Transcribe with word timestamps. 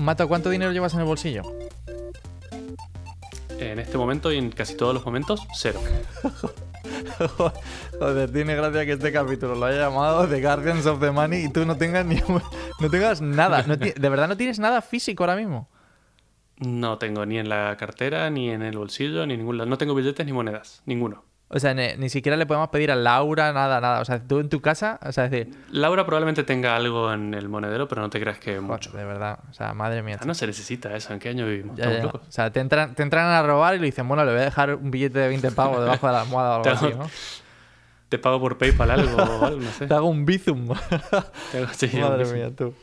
Mato, 0.00 0.26
¿cuánto 0.28 0.48
dinero 0.48 0.72
llevas 0.72 0.94
en 0.94 1.00
el 1.00 1.04
bolsillo? 1.04 1.42
En 3.58 3.78
este 3.78 3.98
momento 3.98 4.32
y 4.32 4.38
en 4.38 4.50
casi 4.50 4.74
todos 4.74 4.94
los 4.94 5.04
momentos, 5.04 5.46
cero. 5.54 5.78
Joder, 7.98 8.32
tiene 8.32 8.54
gracia 8.54 8.86
que 8.86 8.92
este 8.92 9.12
capítulo 9.12 9.54
lo 9.54 9.66
haya 9.66 9.80
llamado 9.80 10.26
The 10.26 10.40
Guardians 10.40 10.86
of 10.86 11.00
the 11.00 11.10
Money 11.10 11.44
y 11.44 11.48
tú 11.50 11.66
no 11.66 11.76
tengas 11.76 12.06
ni 12.06 12.16
no 12.16 12.90
tengas 12.90 13.20
nada. 13.20 13.62
No 13.64 13.76
de 13.76 14.08
verdad 14.08 14.26
no 14.26 14.38
tienes 14.38 14.58
nada 14.58 14.80
físico 14.80 15.22
ahora 15.22 15.36
mismo. 15.36 15.68
No 16.56 16.96
tengo 16.96 17.26
ni 17.26 17.38
en 17.38 17.50
la 17.50 17.76
cartera, 17.76 18.30
ni 18.30 18.48
en 18.48 18.62
el 18.62 18.78
bolsillo, 18.78 19.26
ni 19.26 19.34
en 19.34 19.40
ningún 19.40 19.58
lado. 19.58 19.68
No 19.68 19.76
tengo 19.76 19.94
billetes 19.94 20.24
ni 20.24 20.32
monedas, 20.32 20.80
ninguno. 20.86 21.24
O 21.52 21.58
sea, 21.58 21.74
ni, 21.74 21.88
ni 21.98 22.08
siquiera 22.08 22.36
le 22.36 22.46
podemos 22.46 22.68
pedir 22.68 22.92
a 22.92 22.94
Laura 22.96 23.52
nada, 23.52 23.80
nada. 23.80 24.00
O 24.00 24.04
sea, 24.04 24.20
tú 24.22 24.38
en 24.38 24.48
tu 24.48 24.60
casa, 24.60 25.00
o 25.04 25.10
sea, 25.10 25.24
es 25.24 25.32
decir, 25.32 25.52
Laura 25.72 26.06
probablemente 26.06 26.44
tenga 26.44 26.76
algo 26.76 27.12
en 27.12 27.34
el 27.34 27.48
monedero, 27.48 27.88
pero 27.88 28.02
no 28.02 28.08
te 28.10 28.20
creas 28.20 28.38
que 28.38 28.60
mucho. 28.60 28.90
de 28.92 29.04
verdad, 29.04 29.40
o 29.50 29.52
sea, 29.52 29.74
madre 29.74 30.00
mía. 30.02 30.16
Ah, 30.20 30.24
no 30.26 30.34
se 30.34 30.46
necesita 30.46 30.94
eso. 30.94 31.12
¿En 31.12 31.18
qué 31.18 31.28
año 31.30 31.46
vivimos? 31.46 31.76
Ya, 31.76 31.90
ya. 31.90 32.06
O 32.06 32.20
sea, 32.28 32.50
te 32.52 32.60
entran, 32.60 32.94
te 32.94 33.02
entran 33.02 33.26
a 33.26 33.42
robar 33.42 33.74
y 33.74 33.80
le 33.80 33.86
dicen, 33.86 34.06
bueno, 34.06 34.24
le 34.24 34.30
voy 34.30 34.40
a 34.42 34.44
dejar 34.44 34.76
un 34.76 34.92
billete 34.92 35.18
de 35.18 35.26
20 35.28 35.50
pavos 35.50 35.80
debajo 35.80 36.06
de 36.06 36.12
la 36.12 36.20
almohada 36.22 36.50
o 36.58 36.62
algo 36.64 36.70
así, 36.70 36.94
¿no? 36.96 37.10
Te 38.08 38.18
pago 38.18 38.38
por 38.40 38.56
PayPal 38.58 38.90
algo 38.92 39.16
o 39.16 39.44
algo, 39.44 39.60
no 39.60 39.70
sé. 39.72 39.86
Te 39.88 39.94
hago 39.94 40.08
un 40.08 40.24
bizum. 40.24 40.68
Te 41.52 41.58
hago- 41.58 41.72
sí, 41.72 41.90
Madre 42.00 42.24
un- 42.26 42.32
mía, 42.34 42.50
tú. 42.56 42.74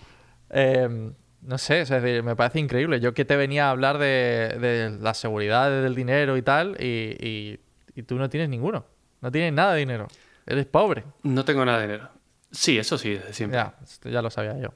Eh, 0.50 1.12
no 1.42 1.58
sé, 1.58 1.82
es 1.82 1.90
decir, 1.90 2.24
me 2.24 2.36
parece 2.36 2.60
increíble. 2.60 3.00
Yo 3.00 3.14
que 3.14 3.24
te 3.24 3.36
venía 3.38 3.68
a 3.68 3.72
hablar 3.72 3.98
de, 3.98 4.58
de 4.60 4.98
la 5.02 5.14
seguridad 5.14 5.70
del 5.70 5.96
dinero 5.96 6.36
y 6.36 6.42
tal, 6.42 6.76
y, 6.82 7.16
y- 7.26 7.60
y 7.98 8.04
tú 8.04 8.16
no 8.16 8.30
tienes 8.30 8.48
ninguno. 8.48 8.86
No 9.22 9.32
tienes 9.32 9.52
nada 9.52 9.74
de 9.74 9.80
dinero. 9.80 10.08
Eres 10.46 10.68
pobre. 10.68 11.04
No 11.24 11.44
tengo 11.44 11.66
nada 11.66 11.80
de 11.80 11.88
dinero. 11.88 12.10
Sí, 12.52 12.78
eso 12.78 12.98
sí, 12.98 13.10
desde 13.16 13.34
siempre. 13.34 13.58
Ya, 13.58 13.76
ya 14.04 14.22
lo 14.22 14.30
sabía 14.30 14.56
yo. 14.60 14.70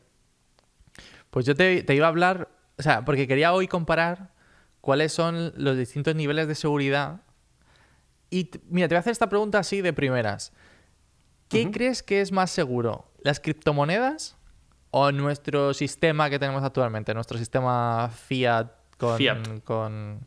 Pues 1.30 1.45
yo 1.45 1.55
te, 1.55 1.83
te 1.83 1.95
iba 1.95 2.08
a 2.08 2.09
hablar, 2.09 2.50
o 2.80 2.81
sea, 2.81 3.05
porque 3.05 3.28
quería 3.28 3.53
hoy 3.53 3.67
comparar 3.67 4.31
cuáles 4.81 5.13
son 5.13 5.53
los 5.55 5.78
distintos 5.78 6.16
niveles 6.16 6.47
de 6.47 6.55
seguridad. 6.55 7.22
Y 8.31 8.50
mira, 8.69 8.88
te 8.88 8.95
voy 8.95 8.97
a 8.97 9.00
hacer 9.02 9.11
esta 9.11 9.30
pregunta 9.30 9.59
así 9.59 9.81
de 9.81 9.94
primeras. 9.94 10.52
¿Qué 11.47 11.69
crees 11.69 12.02
que 12.02 12.22
es 12.22 12.31
más 12.31 12.50
seguro? 12.50 13.11
¿Las 13.22 13.39
criptomonedas 13.39 14.35
o 14.89 15.11
nuestro 15.11 15.75
sistema 15.75 16.30
que 16.30 16.39
tenemos 16.39 16.63
actualmente? 16.63 17.13
Nuestro 17.13 17.38
sistema 17.38 18.09
fiat 18.09 18.72
con, 18.97 19.17
Fiat. 19.17 19.59
con, 19.63 20.25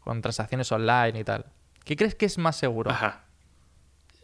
con 0.00 0.22
transacciones 0.22 0.72
online 0.72 1.18
y 1.18 1.24
tal. 1.24 1.44
¿Qué 1.84 1.96
crees 1.96 2.14
que 2.14 2.26
es 2.26 2.38
más 2.38 2.56
seguro? 2.56 2.90
Ajá. 2.90 3.24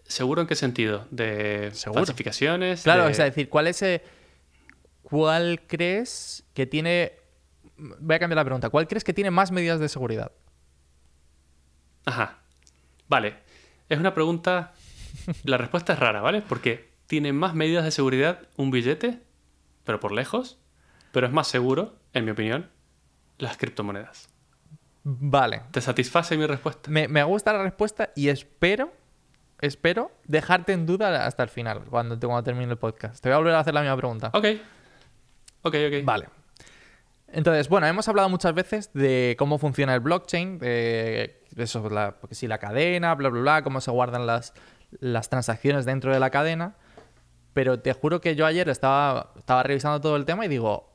¿Seguro 0.05 0.41
en 0.41 0.47
qué 0.49 0.57
sentido? 0.57 1.07
¿De 1.11 1.71
Seguro. 1.73 2.01
falsificaciones? 2.01 2.83
Claro, 2.83 3.05
de- 3.05 3.13
es 3.13 3.19
decir, 3.19 3.49
¿cuál 3.49 3.67
es 3.69 3.81
eh, 3.83 4.03
cuál 5.03 5.63
crees 5.67 6.45
que 6.55 6.67
tiene 6.67 7.13
voy 7.77 8.17
a 8.17 8.19
cambiar 8.19 8.37
la 8.37 8.45
pregunta, 8.45 8.69
¿cuál 8.71 8.87
crees 8.89 9.05
que 9.05 9.13
tiene 9.15 9.31
más 9.31 9.53
medidas 9.53 9.81
de 9.81 9.89
seguridad? 9.89 10.33
Ajá. 12.05 12.39
Vale. 13.09 13.37
Es 13.89 13.99
una 13.99 14.15
pregunta. 14.15 14.73
La 15.45 15.57
respuesta 15.57 15.93
es 15.95 15.99
rara, 15.99 16.21
¿vale? 16.21 16.43
Porque 16.43 16.91
tiene 17.07 17.33
más 17.33 17.55
medidas 17.55 17.85
de 17.85 17.91
seguridad 17.91 18.41
un 18.57 18.71
billete, 18.71 19.21
pero 19.85 19.99
por 20.01 20.13
lejos. 20.13 20.59
Pero 21.13 21.27
es 21.27 21.33
más 21.33 21.49
seguro, 21.49 21.97
en 22.13 22.25
mi 22.25 22.31
opinión, 22.31 22.71
las 23.39 23.57
criptomonedas. 23.57 24.29
Vale. 25.03 25.63
¿Te 25.71 25.81
satisface 25.81 26.37
mi 26.37 26.47
respuesta? 26.47 26.91
Me, 26.91 27.09
me 27.09 27.23
gusta 27.25 27.53
la 27.53 27.63
respuesta 27.63 28.11
y 28.15 28.29
espero 28.29 28.93
espero 29.61 30.11
dejarte 30.27 30.73
en 30.73 30.87
duda 30.87 31.27
hasta 31.27 31.43
el 31.43 31.49
final, 31.49 31.85
cuando, 31.85 32.19
cuando 32.19 32.43
termine 32.43 32.71
el 32.71 32.79
podcast. 32.79 33.23
Te 33.23 33.29
voy 33.29 33.35
a 33.35 33.39
volver 33.39 33.55
a 33.55 33.61
hacer 33.61 33.75
la 33.75 33.83
misma 33.83 33.97
pregunta. 33.97 34.31
Ok. 34.33 34.47
Ok, 35.63 35.75
ok. 35.89 36.05
Vale. 36.05 36.29
Entonces, 37.29 37.69
bueno, 37.69 37.87
hemos 37.87 38.09
hablado 38.09 38.29
muchas 38.29 38.55
veces 38.55 38.91
de 38.93 39.37
cómo 39.39 39.59
funciona 39.59 39.95
el 39.95 40.01
blockchain, 40.01 40.59
de 40.59 41.37
eso, 41.57 41.89
la, 41.89 42.17
porque 42.19 42.35
sí, 42.35 42.49
la 42.49 42.59
cadena, 42.59 43.15
bla, 43.15 43.29
bla, 43.29 43.41
bla, 43.41 43.63
cómo 43.63 43.81
se 43.81 43.91
guardan 43.91 44.27
las, 44.27 44.53
las 44.99 45.29
transacciones 45.29 45.85
dentro 45.85 46.13
de 46.13 46.19
la 46.19 46.31
cadena. 46.31 46.75
Pero 47.53 47.81
te 47.81 47.93
juro 47.93 48.21
que 48.21 48.35
yo 48.35 48.47
ayer 48.47 48.69
estaba, 48.69 49.33
estaba 49.37 49.63
revisando 49.63 50.01
todo 50.01 50.17
el 50.17 50.25
tema 50.25 50.45
y 50.45 50.49
digo, 50.49 50.90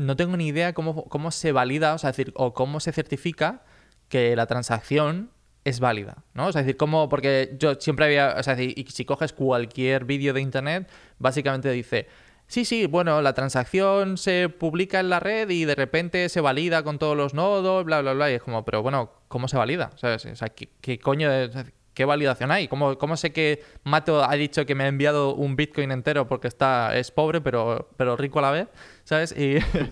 no 0.00 0.16
tengo 0.16 0.36
ni 0.36 0.48
idea 0.48 0.72
cómo, 0.72 1.04
cómo 1.04 1.30
se 1.30 1.52
valida, 1.52 1.94
o 1.94 1.98
sea, 1.98 2.10
decir, 2.10 2.32
o 2.34 2.54
cómo 2.54 2.80
se 2.80 2.92
certifica 2.92 3.62
que 4.08 4.34
la 4.34 4.46
transacción 4.46 5.30
es 5.64 5.78
válida, 5.78 6.24
¿no? 6.32 6.46
O 6.46 6.52
sea, 6.52 6.62
decir, 6.62 6.76
cómo, 6.76 7.08
porque 7.08 7.54
yo 7.58 7.74
siempre 7.74 8.06
había, 8.06 8.34
o 8.38 8.42
sea, 8.42 8.60
y 8.60 8.86
si 8.88 9.04
coges 9.04 9.32
cualquier 9.32 10.06
vídeo 10.06 10.32
de 10.32 10.40
internet, 10.40 10.90
básicamente 11.18 11.70
dice, 11.70 12.08
sí, 12.46 12.64
sí, 12.64 12.86
bueno, 12.86 13.20
la 13.20 13.34
transacción 13.34 14.16
se 14.16 14.48
publica 14.48 15.00
en 15.00 15.10
la 15.10 15.20
red 15.20 15.50
y 15.50 15.66
de 15.66 15.74
repente 15.74 16.28
se 16.30 16.40
valida 16.40 16.82
con 16.82 16.98
todos 16.98 17.16
los 17.16 17.34
nodos, 17.34 17.84
bla, 17.84 18.00
bla, 18.00 18.14
bla, 18.14 18.30
y 18.30 18.34
es 18.34 18.42
como, 18.42 18.64
pero 18.64 18.82
bueno, 18.82 19.12
¿cómo 19.28 19.48
se 19.48 19.58
valida? 19.58 19.90
¿Sabes? 19.96 20.24
O 20.24 20.34
sea, 20.34 20.48
¿qué, 20.48 20.70
qué 20.80 20.98
coño 20.98 21.30
de... 21.30 21.72
¿Qué 21.94 22.04
validación 22.04 22.50
hay? 22.50 22.68
¿Cómo, 22.68 22.98
¿Cómo 22.98 23.16
sé 23.16 23.32
que 23.32 23.62
Mato 23.84 24.24
ha 24.24 24.32
dicho 24.34 24.64
que 24.64 24.74
me 24.74 24.84
ha 24.84 24.88
enviado 24.88 25.34
un 25.34 25.56
Bitcoin 25.56 25.90
entero 25.90 26.28
porque 26.28 26.48
está, 26.48 26.96
es 26.96 27.10
pobre 27.10 27.40
pero, 27.40 27.90
pero 27.96 28.16
rico 28.16 28.38
a 28.38 28.42
la 28.42 28.50
vez? 28.50 28.68
¿Sabes? 29.04 29.34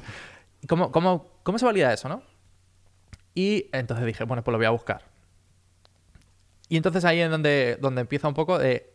¿cómo, 0.69 0.93
cómo, 0.93 1.33
¿cómo 1.43 1.59
se 1.59 1.65
valida 1.65 1.93
eso, 1.93 2.09
no? 2.09 2.23
Y 3.35 3.69
entonces 3.73 4.07
dije, 4.07 4.25
bueno, 4.25 4.43
pues 4.43 4.53
lo 4.53 4.59
voy 4.59 4.67
a 4.67 4.71
buscar. 4.71 5.05
Y 6.69 6.77
entonces 6.77 7.05
ahí 7.05 7.21
es 7.21 7.31
donde, 7.31 7.79
donde 7.81 8.01
empieza 8.03 8.29
un 8.29 8.35
poco 8.35 8.59
de... 8.59 8.93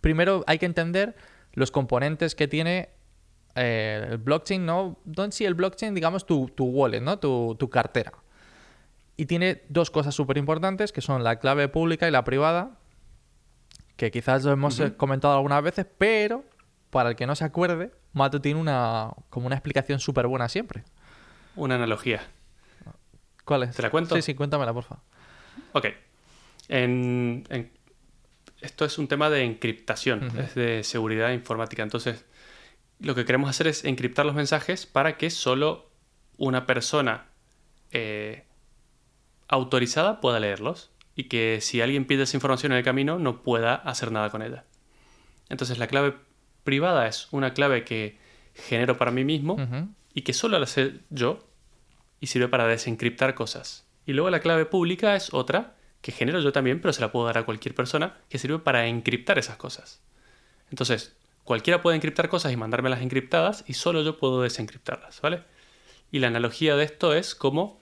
Primero 0.00 0.44
hay 0.46 0.58
que 0.58 0.66
entender 0.66 1.16
los 1.52 1.70
componentes 1.70 2.34
que 2.34 2.48
tiene 2.48 2.90
eh, 3.54 4.06
el 4.10 4.18
blockchain, 4.18 4.66
¿no? 4.66 4.98
Don 5.04 5.32
sí, 5.32 5.44
el 5.44 5.54
blockchain, 5.54 5.94
digamos, 5.94 6.26
tu, 6.26 6.48
tu 6.48 6.66
wallet, 6.66 7.00
¿no? 7.00 7.18
Tu, 7.18 7.56
tu 7.58 7.70
cartera. 7.70 8.12
Y 9.16 9.26
tiene 9.26 9.62
dos 9.68 9.90
cosas 9.90 10.14
súper 10.14 10.38
importantes, 10.38 10.90
que 10.92 11.00
son 11.00 11.22
la 11.22 11.38
clave 11.38 11.68
pública 11.68 12.08
y 12.08 12.10
la 12.10 12.24
privada, 12.24 12.78
que 13.96 14.10
quizás 14.10 14.42
lo 14.44 14.50
hemos 14.52 14.78
eh, 14.80 14.96
comentado 14.96 15.34
algunas 15.34 15.62
veces, 15.62 15.86
pero 15.98 16.44
para 16.90 17.10
el 17.10 17.16
que 17.16 17.26
no 17.26 17.34
se 17.36 17.44
acuerde, 17.44 17.92
Mato 18.12 18.40
tiene 18.40 18.58
una, 18.60 19.10
como 19.30 19.46
una 19.46 19.54
explicación 19.56 20.00
súper 20.00 20.26
buena 20.26 20.48
siempre. 20.48 20.82
Una 21.56 21.76
analogía. 21.76 22.22
¿Cuál 23.44 23.64
es? 23.64 23.76
¿Te 23.76 23.82
la 23.82 23.90
cuento? 23.90 24.16
Sí, 24.16 24.22
sí, 24.22 24.34
cuéntamela, 24.34 24.72
porfa. 24.72 24.96
Ok. 25.72 25.86
En- 26.68 27.44
en- 27.50 27.70
esto 28.60 28.84
es 28.84 28.98
un 28.98 29.06
tema 29.08 29.28
de 29.30 29.42
encriptación, 29.44 30.32
es 30.38 30.54
de 30.54 30.82
seguridad 30.84 31.30
informática. 31.32 31.82
Entonces, 31.82 32.24
lo 32.98 33.14
que 33.14 33.24
queremos 33.26 33.50
hacer 33.50 33.66
es 33.66 33.84
encriptar 33.84 34.24
los 34.24 34.34
mensajes 34.34 34.86
para 34.86 35.18
que 35.18 35.28
solo 35.30 35.90
una 36.38 36.64
persona 36.66 37.26
eh, 37.92 38.44
autorizada 39.48 40.20
pueda 40.20 40.40
leerlos 40.40 40.90
y 41.16 41.24
que 41.24 41.60
si 41.60 41.80
alguien 41.80 42.06
pide 42.06 42.24
esa 42.24 42.36
información 42.36 42.72
en 42.72 42.78
el 42.78 42.84
camino 42.84 43.18
no 43.18 43.42
pueda 43.42 43.74
hacer 43.74 44.10
nada 44.10 44.30
con 44.30 44.42
ella. 44.42 44.64
Entonces, 45.48 45.78
la 45.78 45.86
clave 45.86 46.16
privada 46.64 47.06
es 47.06 47.28
una 47.30 47.54
clave 47.54 47.84
que 47.84 48.18
genero 48.54 48.96
para 48.96 49.10
mí 49.10 49.24
mismo 49.24 49.56
y 50.12 50.22
que 50.22 50.32
solo 50.32 50.58
la 50.58 50.66
sé 50.66 51.00
yo 51.10 51.44
y 52.20 52.28
sirve 52.28 52.48
para 52.48 52.66
desencriptar 52.66 53.34
cosas. 53.34 53.86
Y 54.06 54.12
luego 54.12 54.30
la 54.30 54.40
clave 54.40 54.66
pública 54.66 55.16
es 55.16 55.32
otra 55.32 55.76
que 56.00 56.12
genero 56.12 56.40
yo 56.40 56.52
también, 56.52 56.80
pero 56.80 56.92
se 56.92 57.00
la 57.00 57.10
puedo 57.10 57.26
dar 57.26 57.38
a 57.38 57.44
cualquier 57.44 57.74
persona 57.74 58.18
que 58.28 58.38
sirve 58.38 58.58
para 58.58 58.86
encriptar 58.86 59.38
esas 59.38 59.56
cosas. 59.56 60.02
Entonces, 60.70 61.16
cualquiera 61.44 61.82
puede 61.82 61.96
encriptar 61.96 62.28
cosas 62.28 62.52
y 62.52 62.56
mandármelas 62.56 63.00
encriptadas 63.02 63.64
y 63.66 63.74
solo 63.74 64.02
yo 64.02 64.18
puedo 64.18 64.42
desencriptarlas, 64.42 65.20
¿vale? 65.20 65.42
Y 66.10 66.18
la 66.18 66.28
analogía 66.28 66.76
de 66.76 66.84
esto 66.84 67.14
es 67.14 67.34
como 67.34 67.80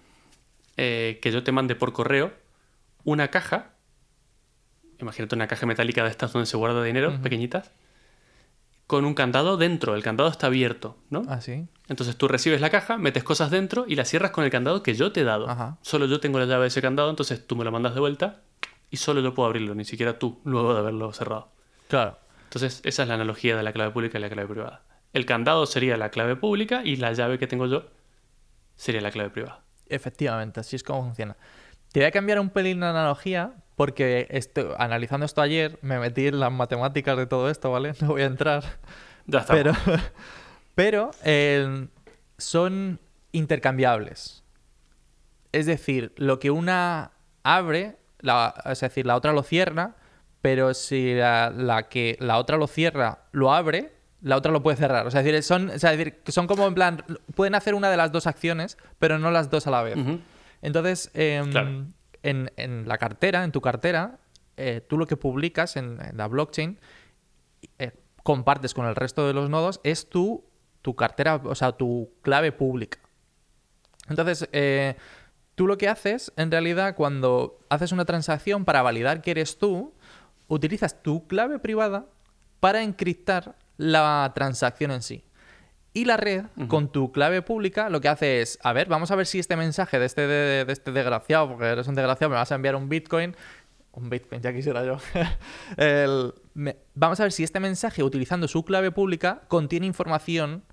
eh, 0.77 1.19
que 1.23 1.33
yo 1.33 1.43
te 1.43 1.53
mande 1.53 1.75
por 1.75 1.93
correo 1.93 2.33
una 3.05 3.29
caja, 3.29 3.73
imagínate 5.01 5.35
una 5.35 5.49
caja 5.49 5.67
metálica 5.67 6.05
de 6.05 6.11
estas 6.11 6.33
donde 6.33 6.47
se 6.47 6.57
guarda 6.57 6.83
dinero, 6.83 7.21
pequeñitas, 7.23 7.73
con 8.87 9.05
un 9.05 9.15
candado 9.15 9.57
dentro, 9.57 9.95
el 9.95 10.03
candado 10.03 10.29
está 10.29 10.49
abierto, 10.49 10.99
¿no? 11.09 11.23
Ah, 11.29 11.41
sí. 11.41 11.67
Entonces 11.89 12.17
tú 12.17 12.29
recibes 12.29 12.61
la 12.61 12.71
caja, 12.71 12.99
metes 12.99 13.25
cosas 13.25 13.51
dentro 13.51 13.87
y 13.89 13.97
la 13.97 14.05
cierras 14.05 14.33
con 14.33 14.45
el 14.45 14.51
candado 14.51 14.83
que 14.83 14.95
yo 14.95 15.13
te 15.13 15.23
he 15.23 15.25
dado. 15.25 15.49
Ajá. 15.49 15.79
Solo 15.83 16.07
yo 16.07 16.21
tengo 16.21 16.39
la 16.39 16.45
llave 16.45 16.63
de 16.63 16.69
ese 16.69 16.83
candado, 16.83 17.11
entonces 17.11 17.47
tú 17.47 17.57
me 17.57 17.65
lo 17.65 17.73
mandas 17.73 17.95
de 17.95 18.01
vuelta 18.01 18.43
y 18.91 18.99
solo 18.99 19.21
yo 19.21 19.35
puedo 19.35 19.47
abrirlo, 19.47 19.75
ni 19.75 19.85
siquiera 19.85 20.19
tú, 20.19 20.41
luego 20.45 20.75
de 20.75 20.81
haberlo 20.81 21.13
cerrado. 21.13 21.49
Claro. 21.89 22.19
Entonces 22.45 22.83
esa 22.85 23.03
es 23.03 23.09
la 23.09 23.15
analogía 23.15 23.57
de 23.57 23.63
la 23.63 23.73
clave 23.73 23.93
pública 23.93 24.19
y 24.19 24.21
la 24.21 24.29
clave 24.29 24.49
privada. 24.49 24.83
El 25.15 25.27
candado 25.27 25.65
sería 25.67 25.97
la 25.97 26.11
clave 26.11 26.37
pública 26.37 26.83
y 26.85 26.97
la 26.97 27.13
llave 27.13 27.39
que 27.39 27.47
tengo 27.47 27.67
yo 27.67 27.85
sería 28.77 29.01
la 29.01 29.11
clave 29.11 29.31
privada. 29.31 29.63
Efectivamente, 29.89 30.61
así 30.61 30.77
es 30.77 30.83
como 30.83 31.03
funciona. 31.03 31.37
Te 31.93 32.01
voy 32.01 32.07
a 32.07 32.11
cambiar 32.11 32.41
un 32.41 32.51
pelín 32.51 32.81
la 32.81 32.91
analogía 32.91 33.55
porque 33.77 34.27
esto, 34.31 34.75
analizando 34.79 35.27
esto 35.27 35.43
ayer 35.43 35.79
me 35.83 35.99
metí 35.99 36.29
en 36.29 36.41
las 36.41 36.53
matemáticas 36.53 37.17
de 37.17 37.27
todo 37.27 37.51
esto, 37.51 37.71
¿vale? 37.71 37.95
No 38.01 38.09
voy 38.09 38.23
a 38.23 38.27
entrar. 38.27 38.63
Ya 39.27 39.41
está. 39.41 39.53
Pero, 39.53 39.73
pero 40.75 41.11
eh, 41.25 41.89
son 42.39 43.01
intercambiables. 43.33 44.45
Es 45.53 45.67
decir, 45.67 46.13
lo 46.17 46.39
que 46.39 46.51
una 46.51 47.13
abre, 47.43 47.97
la, 48.21 48.55
es 48.65 48.81
decir, 48.81 49.07
la 49.07 49.17
otra 49.17 49.33
lo 49.33 49.43
cierra, 49.43 49.97
pero 50.41 50.75
si 50.75 51.15
la, 51.15 51.51
la 51.51 51.89
que 51.89 52.17
la 52.21 52.39
otra 52.39 52.57
lo 52.57 52.67
cierra 52.67 53.25
lo 53.33 53.53
abre, 53.53 53.93
la 54.23 54.37
otra 54.37 54.51
lo 54.53 54.63
puede 54.63 54.77
cerrar. 54.77 55.07
O 55.07 55.11
sea, 55.11 55.21
es 55.21 55.27
decir, 55.27 55.43
son, 55.43 55.71
o 55.71 55.79
sea, 55.79 55.93
es 55.93 55.99
decir, 55.99 56.21
son 56.29 56.47
como 56.47 56.67
en 56.67 56.75
plan, 56.75 57.05
pueden 57.35 57.55
hacer 57.55 57.75
una 57.75 57.91
de 57.91 57.97
las 57.97 58.13
dos 58.13 58.27
acciones, 58.27 58.79
pero 58.99 59.19
no 59.19 59.31
las 59.31 59.51
dos 59.51 59.67
a 59.67 59.71
la 59.71 59.83
vez. 59.83 59.97
Entonces, 60.63 61.11
em, 61.15 61.51
Claro. 61.51 61.87
en, 62.23 62.51
en 62.57 62.89
la 62.89 62.99
cartera, 62.99 63.43
en 63.45 63.53
tu 63.53 63.61
cartera, 63.61 64.19
eh, 64.57 64.81
tú 64.89 64.97
lo 64.97 65.07
que 65.07 65.17
publicas 65.17 65.77
en, 65.77 65.99
en 66.01 66.17
la 66.17 66.29
blockchain, 66.29 66.79
eh, 67.79 67.93
compartes 68.23 68.75
con 68.75 68.87
el 68.87 68.95
resto 68.95 69.27
de 69.27 69.35
los 69.35 69.51
nodos, 69.51 69.81
es 69.83 70.09
tu, 70.09 70.45
tu 70.83 70.95
cartera, 70.95 71.37
o 71.43 71.55
sea, 71.55 71.73
tu 71.73 72.13
clave 72.23 72.53
pública. 72.53 72.99
Entonces, 74.09 74.49
eh, 74.53 74.97
tú 75.55 75.67
lo 75.67 75.79
que 75.79 75.89
haces, 75.89 76.33
en 76.37 76.51
realidad, 76.51 76.95
cuando 76.95 77.59
haces 77.69 77.93
una 77.93 78.05
transacción 78.05 78.65
para 78.65 78.83
validar 78.83 79.21
que 79.23 79.33
eres 79.33 79.59
tú, 79.59 79.95
utilizas 80.49 81.03
tu 81.03 81.27
clave 81.27 81.59
privada 81.59 82.07
para 82.61 82.83
encriptar 82.83 83.57
la 83.83 84.31
transacción 84.35 84.91
en 84.93 85.03
sí. 85.03 85.25
Y 85.95 86.07
la 86.07 86.17
red, 86.17 86.45
con 86.69 86.91
tu 86.91 87.13
clave 87.13 87.43
pública, 87.43 87.91
lo 87.91 88.01
que 88.01 88.09
hace 88.09 88.41
es, 88.41 88.59
a 88.63 88.73
ver, 88.73 88.89
vamos 88.89 89.11
a 89.11 89.17
ver 89.17 89.27
si 89.27 89.39
este 89.39 89.57
mensaje 89.57 89.99
de 89.99 90.07
este, 90.07 90.27
de, 90.27 90.65
de 90.65 90.73
este 90.73 90.91
desgraciado, 90.93 91.49
porque 91.49 91.67
eres 91.67 91.87
un 91.87 91.95
desgraciado, 91.95 92.31
me 92.31 92.37
vas 92.37 92.51
a 92.51 92.55
enviar 92.55 92.77
un 92.77 92.89
Bitcoin. 92.89 93.37
Un 93.93 94.09
Bitcoin, 94.09 94.41
ya 94.41 94.55
quisiera 94.55 94.85
yo. 94.87 94.97
El- 95.77 96.33
me- 96.55 96.77
vamos 96.95 97.21
a 97.21 97.25
ver 97.25 97.33
si 97.33 97.43
este 97.45 97.61
mensaje, 97.61 98.03
utilizando 98.03 98.49
su 98.49 98.65
clave 98.65 98.91
pública, 98.91 99.43
contiene 99.49 99.85
información 99.87 100.65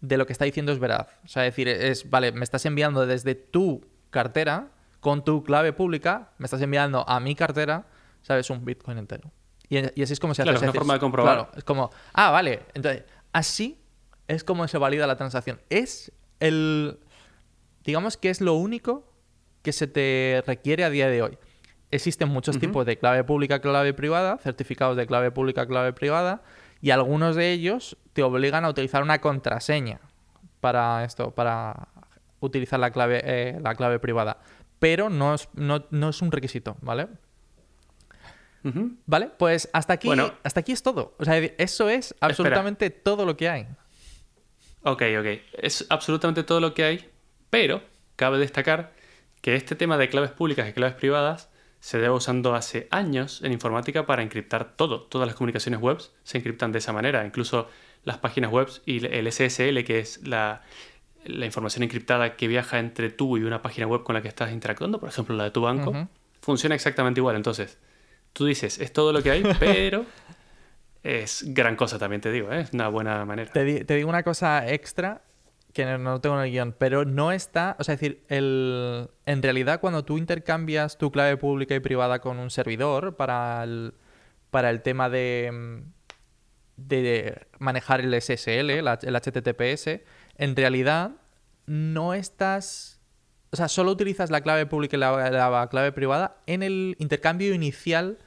de 0.00 0.16
lo 0.16 0.26
que 0.26 0.32
está 0.32 0.44
diciendo 0.44 0.72
es 0.72 0.78
verdad. 0.80 1.08
O 1.24 1.28
sea, 1.28 1.42
decir, 1.44 1.68
es, 1.68 2.10
vale, 2.10 2.32
me 2.32 2.42
estás 2.44 2.66
enviando 2.66 3.06
desde 3.06 3.34
tu 3.36 3.86
cartera, 4.10 4.68
con 5.00 5.22
tu 5.24 5.44
clave 5.44 5.72
pública, 5.72 6.32
me 6.38 6.46
estás 6.46 6.62
enviando 6.62 7.08
a 7.08 7.20
mi 7.20 7.34
cartera, 7.36 7.86
¿sabes? 8.22 8.50
Un 8.50 8.64
Bitcoin 8.64 8.98
entero. 8.98 9.30
Y, 9.68 9.78
y 9.78 10.02
así 10.02 10.12
es 10.12 10.20
como 10.20 10.34
se 10.34 10.42
hace. 10.42 10.50
Claro, 10.50 10.58
es 10.58 10.62
una 10.62 10.72
forma 10.72 10.94
de 10.94 11.00
comprobar. 11.00 11.36
Claro, 11.36 11.50
es 11.56 11.64
como, 11.64 11.90
ah, 12.12 12.30
vale. 12.30 12.62
Entonces, 12.74 13.04
así 13.32 13.80
es 14.28 14.44
como 14.44 14.66
se 14.68 14.78
valida 14.78 15.06
la 15.06 15.16
transacción. 15.16 15.60
Es 15.70 16.12
el. 16.40 16.98
Digamos 17.84 18.16
que 18.16 18.30
es 18.30 18.40
lo 18.40 18.54
único 18.54 19.12
que 19.62 19.72
se 19.72 19.86
te 19.86 20.42
requiere 20.46 20.84
a 20.84 20.90
día 20.90 21.08
de 21.08 21.22
hoy. 21.22 21.38
Existen 21.90 22.28
muchos 22.28 22.58
tipos 22.58 22.84
de 22.86 22.98
clave 22.98 23.24
pública, 23.24 23.60
clave 23.60 23.94
privada, 23.94 24.38
certificados 24.38 24.96
de 24.96 25.06
clave 25.06 25.30
pública, 25.30 25.66
clave 25.66 25.92
privada, 25.92 26.42
y 26.80 26.90
algunos 26.90 27.36
de 27.36 27.52
ellos 27.52 27.96
te 28.12 28.22
obligan 28.22 28.64
a 28.64 28.68
utilizar 28.68 29.02
una 29.02 29.20
contraseña 29.20 30.00
para 30.60 31.04
esto, 31.04 31.30
para 31.30 31.88
utilizar 32.40 32.80
la 32.80 32.90
clave, 32.90 33.20
eh, 33.24 33.58
la 33.62 33.74
clave 33.74 33.98
privada. 34.00 34.38
Pero 34.78 35.08
no 35.08 35.34
es, 35.34 35.48
no, 35.54 35.86
no 35.90 36.08
es 36.08 36.20
un 36.20 36.32
requisito, 36.32 36.76
¿vale? 36.80 37.08
Vale, 39.06 39.30
pues 39.38 39.68
hasta 39.72 39.92
aquí, 39.92 40.08
Bueno. 40.08 40.32
hasta 40.42 40.60
aquí 40.60 40.72
es 40.72 40.82
todo. 40.82 41.14
O 41.18 41.24
sea, 41.24 41.36
eso 41.36 41.88
es 41.88 42.14
absolutamente 42.20 42.90
todo 42.90 43.26
lo 43.26 43.36
que 43.36 43.48
hay. 43.48 43.66
Ok, 44.82 45.02
ok. 45.18 45.26
Es 45.58 45.86
absolutamente 45.90 46.42
todo 46.44 46.60
lo 46.60 46.74
que 46.74 46.84
hay, 46.84 47.10
pero 47.50 47.82
cabe 48.16 48.38
destacar 48.38 48.92
que 49.40 49.54
este 49.56 49.74
tema 49.76 49.98
de 49.98 50.08
claves 50.08 50.30
públicas 50.30 50.68
y 50.68 50.72
claves 50.72 50.94
privadas 50.94 51.50
se 51.80 51.98
lleva 51.98 52.14
usando 52.14 52.54
hace 52.54 52.88
años 52.90 53.42
en 53.42 53.52
informática 53.52 54.06
para 54.06 54.22
encriptar 54.22 54.74
todo. 54.76 55.02
Todas 55.02 55.26
las 55.26 55.36
comunicaciones 55.36 55.80
web 55.80 55.98
se 56.22 56.38
encriptan 56.38 56.72
de 56.72 56.78
esa 56.78 56.94
manera. 56.94 57.26
Incluso 57.26 57.68
las 58.04 58.18
páginas 58.18 58.50
web 58.50 58.68
y 58.86 59.04
el 59.04 59.30
SSL, 59.30 59.84
que 59.84 59.98
es 59.98 60.26
la, 60.26 60.62
la 61.26 61.44
información 61.44 61.82
encriptada 61.82 62.36
que 62.36 62.48
viaja 62.48 62.78
entre 62.78 63.10
tú 63.10 63.36
y 63.36 63.42
una 63.42 63.60
página 63.60 63.86
web 63.86 64.02
con 64.02 64.14
la 64.14 64.22
que 64.22 64.28
estás 64.28 64.50
interactuando, 64.52 64.98
por 64.98 65.10
ejemplo 65.10 65.34
la 65.36 65.44
de 65.44 65.50
tu 65.50 65.60
banco, 65.60 66.08
funciona 66.40 66.74
exactamente 66.74 67.20
igual. 67.20 67.36
Entonces, 67.36 67.78
tú 68.34 68.44
dices, 68.44 68.78
es 68.78 68.92
todo 68.92 69.12
lo 69.14 69.22
que 69.22 69.30
hay, 69.30 69.42
pero 69.58 70.04
es 71.02 71.42
gran 71.54 71.76
cosa 71.76 71.98
también, 71.98 72.20
te 72.20 72.30
digo, 72.30 72.52
¿eh? 72.52 72.60
es 72.60 72.72
una 72.74 72.88
buena 72.88 73.24
manera. 73.24 73.50
Te, 73.50 73.64
di- 73.64 73.84
te 73.84 73.94
digo 73.94 74.08
una 74.10 74.22
cosa 74.22 74.70
extra 74.70 75.22
que 75.72 75.84
no, 75.86 75.98
no 75.98 76.20
tengo 76.20 76.36
en 76.38 76.44
el 76.44 76.50
guion, 76.52 76.74
pero 76.78 77.04
no 77.04 77.32
está, 77.32 77.74
o 77.80 77.84
sea, 77.84 77.94
es 77.94 78.00
decir, 78.00 78.22
el, 78.28 79.08
en 79.26 79.42
realidad 79.42 79.80
cuando 79.80 80.04
tú 80.04 80.18
intercambias 80.18 80.98
tu 80.98 81.10
clave 81.10 81.36
pública 81.36 81.74
y 81.74 81.80
privada 81.80 82.20
con 82.20 82.38
un 82.38 82.50
servidor 82.50 83.16
para 83.16 83.64
el, 83.64 83.94
para 84.50 84.70
el 84.70 84.82
tema 84.82 85.08
de, 85.10 85.82
de 86.76 87.46
manejar 87.58 88.00
el 88.00 88.14
SSL, 88.20 88.82
la- 88.82 88.98
el 89.02 89.16
HTTPS, 89.16 90.00
en 90.36 90.56
realidad 90.56 91.12
no 91.66 92.14
estás, 92.14 93.00
o 93.50 93.56
sea, 93.56 93.68
solo 93.68 93.90
utilizas 93.92 94.30
la 94.30 94.40
clave 94.42 94.66
pública 94.66 94.96
y 94.96 95.00
la, 95.00 95.30
la 95.30 95.68
clave 95.70 95.92
privada 95.92 96.36
en 96.46 96.62
el 96.62 96.96
intercambio 96.98 97.52
inicial 97.54 98.18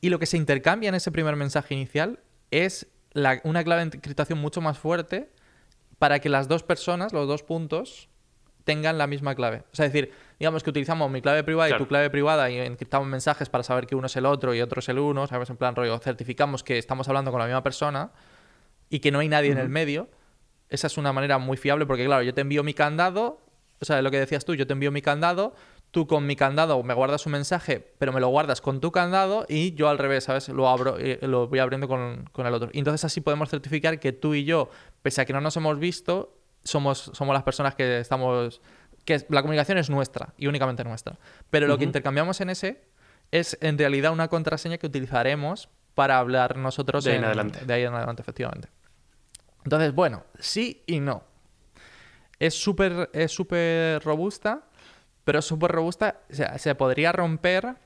y 0.00 0.08
lo 0.10 0.18
que 0.18 0.26
se 0.26 0.36
intercambia 0.36 0.88
en 0.88 0.94
ese 0.94 1.10
primer 1.12 1.36
mensaje 1.36 1.74
inicial 1.74 2.20
es 2.50 2.86
la- 3.12 3.40
una 3.44 3.62
clave 3.64 3.84
de 3.84 3.96
encriptación 3.96 4.38
mucho 4.38 4.60
más 4.60 4.78
fuerte 4.78 5.30
para 5.98 6.18
que 6.20 6.28
las 6.28 6.48
dos 6.48 6.62
personas, 6.62 7.12
los 7.12 7.28
dos 7.28 7.42
puntos, 7.42 8.08
tengan 8.64 8.98
la 8.98 9.06
misma 9.06 9.34
clave. 9.34 9.64
O 9.72 9.76
sea, 9.76 9.86
es 9.86 9.92
decir, 9.92 10.12
digamos 10.38 10.62
que 10.62 10.70
utilizamos 10.70 11.10
mi 11.10 11.20
clave 11.22 11.42
privada 11.44 11.68
y 11.68 11.72
tu 11.78 11.88
clave 11.88 12.08
privada 12.10 12.50
y 12.50 12.58
encriptamos 12.58 13.08
mensajes 13.08 13.48
para 13.48 13.64
saber 13.64 13.86
que 13.86 13.96
uno 13.96 14.06
es 14.06 14.16
el 14.16 14.26
otro 14.26 14.54
y 14.54 14.60
otro 14.60 14.80
es 14.80 14.88
el 14.88 14.98
uno, 14.98 15.26
¿sabes? 15.26 15.50
En 15.50 15.56
plan 15.56 15.74
rollo, 15.74 15.98
certificamos 15.98 16.62
que 16.62 16.78
estamos 16.78 17.08
hablando 17.08 17.30
con 17.32 17.40
la 17.40 17.46
misma 17.46 17.62
persona 17.62 18.10
y 18.88 19.00
que 19.00 19.10
no 19.10 19.18
hay 19.20 19.28
nadie 19.28 19.50
en 19.50 19.58
el 19.58 19.68
medio. 19.70 20.08
Esa 20.68 20.86
es 20.86 20.98
una 20.98 21.12
manera 21.12 21.38
muy 21.38 21.56
fiable 21.56 21.84
porque, 21.86 22.04
claro, 22.04 22.22
yo 22.22 22.32
te 22.32 22.42
envío 22.42 22.62
mi 22.62 22.74
candado, 22.74 23.40
o 23.80 23.84
sea, 23.84 24.02
lo 24.02 24.10
que 24.10 24.18
decías 24.20 24.44
tú, 24.44 24.54
yo 24.54 24.66
te 24.66 24.72
envío 24.74 24.92
mi 24.92 25.02
candado, 25.02 25.54
tú 25.90 26.06
con 26.06 26.26
mi 26.26 26.36
candado 26.36 26.82
me 26.82 26.94
guardas 26.94 27.26
un 27.26 27.32
mensaje, 27.32 27.80
pero 27.98 28.12
me 28.12 28.20
lo 28.20 28.28
guardas 28.28 28.60
con 28.60 28.80
tu 28.80 28.92
candado 28.92 29.46
y 29.48 29.74
yo 29.74 29.88
al 29.88 29.98
revés, 29.98 30.24
¿sabes? 30.24 30.48
Lo 30.48 30.68
abro, 30.68 30.96
lo 31.22 31.48
voy 31.48 31.58
abriendo 31.58 31.88
con, 31.88 32.28
con 32.32 32.46
el 32.46 32.54
otro. 32.54 32.70
Y 32.72 32.78
entonces 32.78 33.04
así 33.04 33.20
podemos 33.20 33.50
certificar 33.50 33.98
que 33.98 34.12
tú 34.12 34.34
y 34.34 34.44
yo, 34.44 34.70
pese 35.02 35.20
a 35.20 35.24
que 35.24 35.32
no 35.32 35.40
nos 35.40 35.56
hemos 35.56 35.78
visto, 35.78 36.36
somos, 36.62 37.10
somos 37.14 37.34
las 37.34 37.42
personas 37.42 37.74
que 37.74 37.98
estamos... 37.98 38.60
que 39.04 39.24
la 39.28 39.42
comunicación 39.42 39.78
es 39.78 39.90
nuestra 39.90 40.34
y 40.36 40.46
únicamente 40.46 40.84
nuestra. 40.84 41.18
Pero 41.50 41.66
lo 41.66 41.78
que 41.78 41.84
intercambiamos 41.84 42.40
en 42.40 42.50
ese 42.50 42.84
es 43.30 43.58
en 43.60 43.78
realidad 43.78 44.12
una 44.12 44.28
contraseña 44.28 44.78
que 44.78 44.86
utilizaremos 44.86 45.68
para 45.94 46.18
hablar 46.18 46.56
nosotros 46.56 47.04
De 47.04 47.12
ahí 47.12 47.18
en 47.18 47.24
adelante. 47.24 47.64
De 47.64 47.74
ahí 47.74 47.82
en 47.84 47.94
adelante, 47.94 48.22
efectivamente. 48.22 48.68
Entonces, 49.64 49.94
bueno, 49.94 50.24
sí 50.38 50.82
y 50.86 51.00
no. 51.00 51.24
Es 52.38 52.54
súper 52.54 53.10
es 53.12 53.32
súper 53.32 54.02
robusta, 54.02 54.64
pero 55.24 55.38
es 55.40 55.44
súper 55.44 55.70
robusta. 55.72 56.20
O 56.30 56.34
sea, 56.34 56.58
se 56.58 56.74
podría 56.74 57.12
romper 57.12 57.76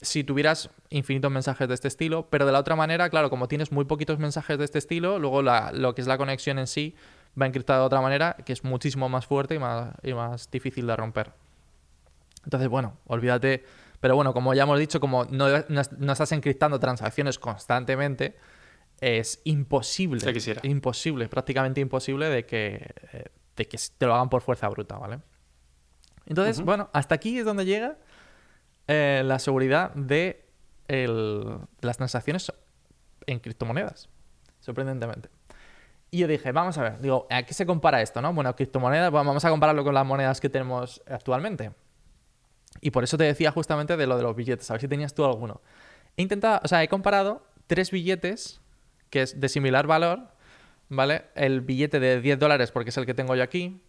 si 0.00 0.22
tuvieras 0.24 0.70
infinitos 0.90 1.30
mensajes 1.30 1.66
de 1.68 1.74
este 1.74 1.88
estilo, 1.88 2.28
pero 2.28 2.44
de 2.46 2.52
la 2.52 2.58
otra 2.58 2.76
manera, 2.76 3.08
claro, 3.08 3.30
como 3.30 3.48
tienes 3.48 3.72
muy 3.72 3.84
poquitos 3.86 4.18
mensajes 4.18 4.58
de 4.58 4.64
este 4.64 4.78
estilo, 4.78 5.18
luego 5.18 5.40
la- 5.42 5.72
lo 5.72 5.94
que 5.94 6.00
es 6.02 6.06
la 6.06 6.18
conexión 6.18 6.58
en 6.58 6.66
sí 6.66 6.94
va 7.40 7.46
encriptada 7.46 7.80
de 7.80 7.86
otra 7.86 8.00
manera, 8.00 8.36
que 8.44 8.52
es 8.52 8.64
muchísimo 8.64 9.08
más 9.08 9.26
fuerte 9.26 9.54
y 9.54 9.58
más, 9.58 9.94
y 10.02 10.12
más 10.12 10.50
difícil 10.50 10.86
de 10.86 10.96
romper. 10.96 11.32
Entonces, 12.44 12.68
bueno, 12.68 12.98
olvídate. 13.06 13.64
Pero 14.00 14.14
bueno, 14.16 14.34
como 14.34 14.52
ya 14.52 14.64
hemos 14.64 14.78
dicho, 14.78 15.00
como 15.00 15.24
no, 15.24 15.48
no- 15.68 15.82
no 15.98 16.12
estás 16.12 16.32
encriptando 16.32 16.78
transacciones 16.78 17.38
constantemente, 17.38 18.36
es 19.00 19.40
imposible. 19.44 20.32
Quisiera. 20.32 20.60
Imposible, 20.64 21.28
prácticamente 21.28 21.80
imposible 21.80 22.28
de 22.28 22.44
que, 22.44 22.86
eh, 23.12 23.24
de 23.56 23.64
que 23.66 23.78
te 23.96 24.06
lo 24.06 24.14
hagan 24.14 24.28
por 24.28 24.42
fuerza 24.42 24.68
bruta, 24.68 24.98
¿vale? 24.98 25.20
Entonces, 26.26 26.60
bueno, 26.62 26.88
hasta 26.92 27.14
aquí 27.14 27.38
es 27.38 27.44
donde 27.44 27.64
llega 27.64 27.96
eh, 28.88 29.22
la 29.24 29.38
seguridad 29.38 29.92
de 29.94 30.44
el- 30.88 31.58
las 31.80 31.96
transacciones 31.96 32.52
en 33.26 33.38
criptomonedas. 33.40 34.08
Sorprendentemente. 34.60 35.28
Y 36.10 36.18
yo 36.18 36.28
dije, 36.28 36.52
vamos 36.52 36.78
a 36.78 36.82
ver, 36.82 37.00
digo, 37.00 37.26
¿a 37.30 37.42
qué 37.42 37.54
se 37.54 37.66
compara 37.66 38.00
esto, 38.00 38.22
no? 38.22 38.32
Bueno, 38.32 38.54
criptomonedas, 38.54 39.10
bueno, 39.10 39.24
vamos 39.28 39.44
a 39.44 39.50
compararlo 39.50 39.82
con 39.84 39.94
las 39.94 40.06
monedas 40.06 40.40
que 40.40 40.48
tenemos 40.48 41.02
actualmente. 41.08 41.72
Y 42.80 42.90
por 42.90 43.04
eso 43.04 43.16
te 43.18 43.24
decía 43.24 43.50
justamente 43.50 43.96
de 43.96 44.06
lo 44.06 44.16
de 44.16 44.22
los 44.22 44.36
billetes, 44.36 44.70
a 44.70 44.74
ver 44.74 44.80
si 44.80 44.88
tenías 44.88 45.14
tú 45.14 45.24
alguno. 45.24 45.60
He 46.16 46.22
intentado, 46.22 46.60
o 46.62 46.68
sea, 46.68 46.82
he 46.82 46.88
comparado 46.88 47.44
tres 47.66 47.90
billetes 47.90 48.60
que 49.10 49.22
es 49.22 49.40
de 49.40 49.48
similar 49.48 49.86
valor, 49.86 50.28
¿vale? 50.88 51.24
El 51.34 51.60
billete 51.62 51.98
de 52.00 52.20
10 52.20 52.38
dólares, 52.38 52.70
porque 52.70 52.90
es 52.90 52.96
el 52.96 53.06
que 53.06 53.14
tengo 53.14 53.34
yo 53.34 53.42
aquí, 53.42 53.80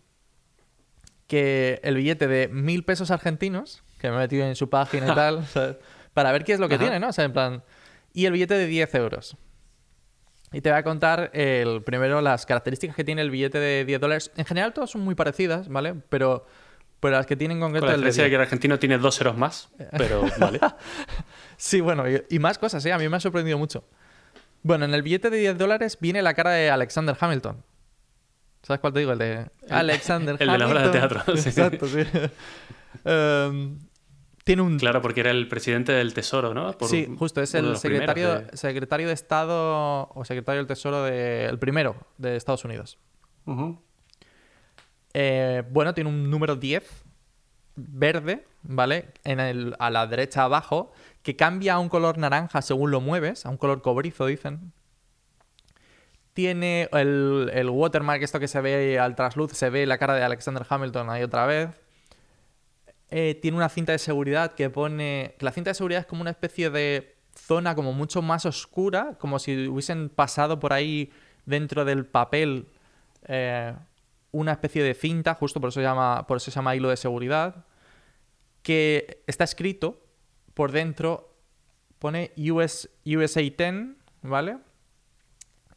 que 1.28 1.80
el 1.84 1.96
billete 1.96 2.28
de 2.28 2.48
1000 2.48 2.84
pesos 2.84 3.12
argentinos, 3.12 3.84
que 4.00 4.10
me 4.10 4.16
he 4.16 4.20
metido 4.20 4.46
en 4.46 4.56
su 4.56 4.70
página 4.70 5.08
y 5.12 5.16
tal, 5.16 5.46
¿sabes? 5.48 5.78
para 6.14 6.32
ver 6.32 6.44
qué 6.44 6.54
es 6.54 6.60
lo 6.60 6.70
que 6.70 6.76
Ajá. 6.76 6.84
tiene, 6.86 7.00
¿no? 7.00 7.10
O 7.10 7.14
sea, 7.14 7.26
en 7.26 7.34
plan, 7.34 7.64
y 8.14 8.26
el 8.26 8.32
billete 8.34 8.54
de 8.56 8.68
10 8.68 8.96
euros. 8.96 9.38
Y 10.52 10.62
te 10.62 10.70
voy 10.70 10.80
a 10.80 10.84
contar 10.84 11.32
el, 11.34 11.82
primero 11.84 12.22
las 12.22 12.46
características 12.46 12.96
que 12.96 13.04
tiene 13.04 13.22
el 13.22 13.30
billete 13.32 13.58
de 13.60 13.84
10 13.84 14.00
dólares. 14.00 14.32
En 14.38 14.46
general 14.46 14.74
todas 14.74 14.90
son 14.92 15.02
muy 15.02 15.14
parecidas, 15.16 15.68
¿vale? 15.68 15.96
Pero, 16.08 16.46
pero 17.02 17.18
las 17.18 17.26
que 17.26 17.36
tienen 17.36 17.58
en 17.58 17.62
Con 17.62 17.72
concreto 17.72 17.88
la 17.88 17.94
el 17.96 18.00
de 18.02 18.06
diferencia 18.06 18.24
de 18.24 18.30
10. 18.30 18.32
que 18.32 18.36
el 18.36 18.42
argentino 18.42 18.80
tiene 18.80 18.98
dos 18.98 19.18
ceros 19.18 19.36
más, 19.38 19.70
pero 19.98 20.24
vale. 20.40 20.60
Sí, 21.58 21.82
bueno, 21.82 22.10
y, 22.10 22.24
y 22.30 22.40
más 22.40 22.58
cosas, 22.58 22.86
¿eh? 22.86 22.94
A 22.94 22.98
mí 22.98 23.10
me 23.10 23.18
ha 23.18 23.20
sorprendido 23.20 23.58
mucho. 23.58 23.84
Bueno, 24.64 24.86
en 24.86 24.94
el 24.94 25.02
billete 25.04 25.30
de 25.30 25.38
10 25.38 25.58
dólares 25.58 25.98
viene 26.00 26.22
la 26.22 26.34
cara 26.34 26.52
de 26.52 26.70
Alexander 26.70 27.18
Hamilton. 27.20 27.62
¿Sabes 28.66 28.80
cuál 28.80 28.94
te 28.94 29.00
digo? 29.00 29.12
El 29.12 29.20
de 29.20 29.48
Alexander 29.70 30.36
el 30.40 30.50
de 30.52 30.58
la 30.58 30.68
obra 30.68 30.82
de 30.88 30.90
teatro, 30.90 31.22
sí. 31.38 31.50
Exacto, 31.50 31.86
sí. 31.88 32.00
Em, 33.08 33.78
tiene 34.44 34.62
un... 34.64 34.80
Claro, 34.80 35.02
porque 35.02 35.20
era 35.20 35.30
el 35.30 35.48
presidente 35.48 35.92
del 35.92 36.16
Tesoro, 36.16 36.54
¿no? 36.56 36.72
Por 36.76 36.90
sí, 36.90 37.08
justo, 37.20 37.42
es 37.42 37.52
de 37.52 37.60
el 37.60 37.78
secretario, 37.78 38.28
primeros 38.30 38.52
de- 38.52 38.58
secretario 38.58 39.08
de 39.08 39.14
Estado 39.14 40.10
o 40.14 40.26
secretario 40.26 40.60
del 40.62 40.68
Tesoro 40.68 41.04
de, 41.04 41.46
el 41.46 41.60
primero 41.60 41.96
de 42.18 42.36
Estados 42.36 42.66
Unidos. 42.66 42.98
Eh, 45.14 45.64
bueno, 45.70 45.94
tiene 45.94 46.10
un 46.10 46.30
número 46.32 46.56
10 46.56 46.84
verde, 47.76 48.46
¿vale? 48.64 49.10
En 49.24 49.40
el, 49.40 49.76
a 49.78 49.90
la 49.90 50.08
derecha 50.08 50.44
abajo, 50.44 50.92
que 51.22 51.36
cambia 51.36 51.76
a 51.76 51.80
un 51.80 51.90
color 51.90 52.18
naranja 52.18 52.62
según 52.62 52.90
lo 52.92 53.02
mueves, 53.02 53.46
a 53.46 53.50
un 53.50 53.58
color 53.58 53.82
cobrizo, 53.82 54.26
dicen. 54.26 54.74
Tiene 56.36 56.88
el, 56.92 57.50
el 57.52 57.70
watermark, 57.72 58.22
esto 58.22 58.40
que 58.40 58.48
se 58.48 58.62
ve 58.62 59.00
al 59.00 59.16
trasluz, 59.16 59.54
se 59.54 59.72
ve 59.72 59.88
la 59.88 59.98
cara 59.98 60.14
de 60.14 60.24
Alexander 60.24 60.64
Hamilton 60.70 61.10
ahí 61.10 61.24
otra 61.24 61.48
vez. 61.48 61.70
Eh, 63.10 63.40
tiene 63.42 63.58
una 63.58 63.70
cinta 63.70 63.94
de 63.94 63.98
seguridad 63.98 64.54
que 64.54 64.70
pone... 64.70 65.36
La 65.40 65.52
cinta 65.52 65.72
de 65.72 65.74
seguridad 65.76 66.02
es 66.02 66.06
como 66.06 66.22
una 66.22 66.32
especie 66.32 66.70
de 66.70 67.16
zona 67.34 67.74
como 67.74 67.94
mucho 67.94 68.22
más 68.22 68.46
oscura, 68.46 69.16
como 69.18 69.40
si 69.40 69.68
hubiesen 69.68 70.10
pasado 70.10 70.60
por 70.60 70.74
ahí 70.74 71.12
dentro 71.46 71.86
del 71.86 72.06
papel 72.06 72.68
eh, 73.28 73.74
una 74.32 74.52
especie 74.52 74.84
de 74.84 74.94
cinta, 74.94 75.34
justo 75.36 75.62
por 75.62 75.70
eso, 75.70 75.80
se 75.80 75.86
llama, 75.86 76.28
por 76.28 76.38
eso 76.38 76.52
se 76.52 76.56
llama 76.56 76.76
hilo 76.76 76.90
de 76.90 76.98
seguridad, 76.98 77.66
que 78.62 79.24
está 79.28 79.46
escrito 79.46 80.02
por 80.54 80.74
dentro, 80.74 81.34
pone 82.00 82.34
US, 82.38 82.90
USA 83.06 83.40
10, 83.40 83.96
¿vale? 84.24 84.58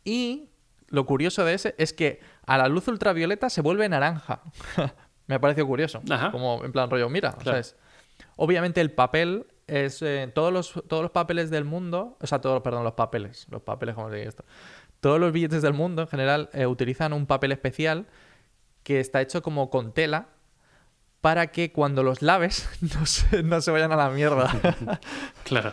Y 0.05 0.50
lo 0.88 1.05
curioso 1.07 1.45
de 1.45 1.55
ese 1.55 1.75
es 1.78 1.93
que 1.93 2.21
a 2.47 2.57
la 2.59 2.69
luz 2.69 2.88
ultravioleta 2.88 3.50
se 3.50 3.61
vuelve 3.61 3.88
naranja. 3.88 4.43
Me 5.26 5.35
ha 5.35 5.40
parecido 5.40 5.67
curioso. 5.67 6.00
Ajá. 6.11 6.31
Como 6.31 6.64
en 6.64 6.73
plan 6.73 6.88
rollo, 6.88 7.09
mira. 7.11 7.37
Obviamente 8.37 8.81
el 8.81 8.90
papel 8.93 9.47
es 9.67 10.00
eh, 10.02 10.31
todos 10.35 10.52
los 10.52 10.73
todos 10.88 11.02
los 11.02 11.11
papeles 11.11 11.50
del 11.50 11.64
mundo, 11.64 12.17
o 12.21 12.26
sea, 12.26 12.40
todos, 12.40 12.62
perdón, 12.62 12.85
los 12.85 12.95
papeles, 12.95 13.47
los 13.50 13.61
papeles 13.62 13.95
como 13.95 14.09
se 14.11 14.17
dice 14.17 14.28
esto. 14.31 14.45
Todos 15.00 15.21
los 15.21 15.31
billetes 15.33 15.61
del 15.62 15.75
mundo 15.75 16.02
en 16.02 16.09
general 16.09 16.49
eh, 16.55 16.67
utilizan 16.67 17.12
un 17.12 17.26
papel 17.26 17.52
especial 17.52 18.07
que 18.83 18.99
está 19.00 19.21
hecho 19.21 19.43
como 19.43 19.69
con 19.71 19.93
tela 19.93 20.28
para 21.21 21.49
que 21.49 21.73
cuando 21.73 22.02
los 22.02 22.23
laves 22.23 22.69
no 22.81 23.05
se, 23.05 23.43
no 23.43 23.61
se 23.61 23.71
vayan 23.71 23.93
a 23.93 23.97
la 23.97 24.09
mierda. 24.11 24.50
Claro. 25.45 25.73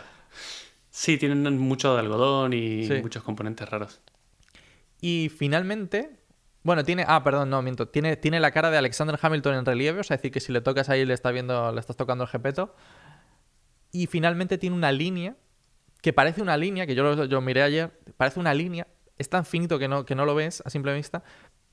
Sí, 0.90 1.16
tienen 1.18 1.58
mucho 1.58 1.94
de 1.94 2.00
algodón 2.00 2.52
y 2.52 2.86
Sí. 2.86 2.94
muchos 3.02 3.22
componentes 3.22 3.68
raros. 3.68 4.00
Y 5.00 5.30
finalmente, 5.36 6.18
bueno, 6.62 6.84
tiene, 6.84 7.04
ah, 7.06 7.22
perdón, 7.22 7.50
no, 7.50 7.62
miento, 7.62 7.88
tiene, 7.88 8.16
tiene 8.16 8.40
la 8.40 8.50
cara 8.50 8.70
de 8.70 8.78
Alexander 8.78 9.18
Hamilton 9.20 9.54
en 9.54 9.64
relieve, 9.64 10.00
o 10.00 10.02
sea, 10.02 10.16
es 10.16 10.20
decir, 10.20 10.32
que 10.32 10.40
si 10.40 10.52
le 10.52 10.60
tocas 10.60 10.88
ahí 10.88 11.04
le 11.04 11.14
estás 11.14 11.32
viendo, 11.32 11.72
le 11.72 11.80
estás 11.80 11.96
tocando 11.96 12.24
el 12.24 12.30
jepeto. 12.30 12.74
Y 13.92 14.06
finalmente 14.06 14.58
tiene 14.58 14.76
una 14.76 14.92
línea 14.92 15.36
que 16.06 16.12
parece 16.12 16.42
una 16.42 16.56
línea, 16.56 16.86
que 16.86 16.94
yo 16.94 17.02
lo 17.02 17.24
yo 17.24 17.40
miré 17.40 17.62
ayer, 17.62 17.90
parece 18.16 18.38
una 18.38 18.54
línea, 18.54 18.86
es 19.18 19.28
tan 19.28 19.44
finito 19.44 19.78
que 19.78 19.88
no, 19.88 20.04
que 20.04 20.14
no 20.14 20.24
lo 20.24 20.34
ves 20.34 20.62
a 20.64 20.70
simple 20.70 20.94
vista, 20.94 21.22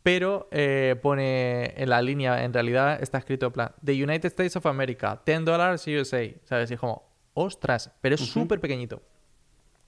pero 0.02 0.50
eh, 0.52 0.96
pone 1.02 1.74
en 1.82 1.90
la 1.90 2.02
línea, 2.02 2.44
en 2.44 2.54
realidad 2.54 3.02
está 3.02 3.18
escrito 3.18 3.48
en 3.48 3.52
plan, 3.52 3.72
The 3.84 4.04
United 4.04 4.26
States 4.28 4.56
of 4.56 4.66
America, 4.66 5.22
10 5.26 5.46
dólares 5.46 5.86
USA, 5.88 6.30
¿sabes? 6.46 6.72
Y 6.72 6.74
es 6.74 6.80
como, 6.80 7.10
ostras, 7.34 7.92
pero 8.02 8.16
es 8.16 8.22
súper 8.22 8.60
pequeñito, 8.60 9.02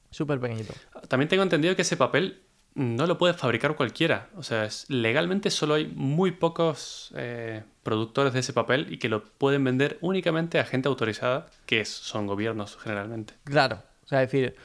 súper 0.09 0.39
pequeñito. 0.39 0.73
También 1.07 1.27
tengo 1.27 1.43
entendido 1.43 1.75
que 1.75 1.81
ese 1.81 1.97
papel 1.97 2.43
no 2.75 3.07
lo 3.07 3.17
puede 3.17 3.33
fabricar 3.33 3.75
cualquiera. 3.75 4.29
O 4.35 4.43
sea, 4.43 4.65
es- 4.65 4.85
legalmente 4.89 5.49
solo 5.49 5.75
hay 5.75 5.87
muy 5.87 6.31
pocos 6.31 7.11
eh, 7.15 7.63
productores 7.83 8.33
de 8.33 8.41
ese 8.41 8.51
papel 8.53 8.91
y 8.91 8.97
que 8.99 9.07
lo 9.09 9.23
pueden 9.23 9.63
vender 9.63 9.97
únicamente 10.01 10.59
a 10.59 10.65
gente 10.65 10.87
autorizada, 10.89 11.47
que 11.65 11.79
es- 11.81 11.89
son 11.89 12.27
gobiernos 12.27 12.77
generalmente. 12.77 13.33
Claro, 13.45 13.81
o 14.03 14.07
sea, 14.07 14.21
es 14.23 14.31
decir, 14.31 14.55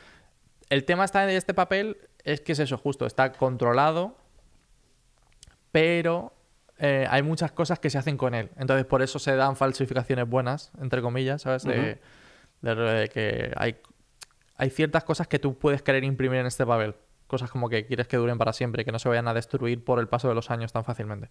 el 0.71 0.85
tema 0.85 1.05
está 1.05 1.25
de 1.25 1.37
este 1.37 1.55
papel 1.55 1.97
es 2.25 2.41
que 2.41 2.53
es 2.53 2.59
eso, 2.59 2.77
justo, 2.79 3.07
está 3.07 3.33
controlado, 3.33 4.17
pero 5.73 6.33
eh, 6.79 7.07
hay 7.11 7.23
muchas 7.23 7.53
cosas 7.53 7.79
que 7.79 7.91
se 7.91 7.99
hacen 7.99 8.17
con 8.17 8.35
él. 8.35 8.51
Entonces, 8.59 8.87
por 8.87 9.03
eso 9.03 9.19
se 9.19 9.37
dan 9.37 9.55
falsificaciones 9.57 10.29
buenas, 10.29 10.71
entre 10.81 11.03
comillas, 11.03 11.43
¿sabes? 11.43 11.65
De, 11.65 12.01
de- 12.63 12.75
de 12.75 13.09
que 13.09 13.53
hay, 13.57 13.77
hay 14.57 14.71
ciertas 14.71 15.05
cosas 15.05 15.29
que 15.29 15.39
tú 15.39 15.57
puedes 15.59 15.83
querer 15.83 16.05
imprimir 16.05 16.41
en 16.41 16.47
este 16.47 16.67
papel. 16.67 16.95
Cosas 17.31 17.49
como 17.49 17.69
que 17.69 17.87
quieres 17.87 18.09
que 18.09 18.17
duren 18.17 18.39
para 18.39 18.53
siempre, 18.53 18.85
que 18.85 18.91
no 18.91 18.99
se 18.99 19.09
vayan 19.09 19.29
a 19.29 19.35
destruir 19.35 19.85
por 19.85 20.01
el 20.01 20.09
paso 20.09 20.29
de 20.29 20.35
los 20.35 20.51
años 20.51 20.73
tan 20.73 20.83
fácilmente. 20.83 21.31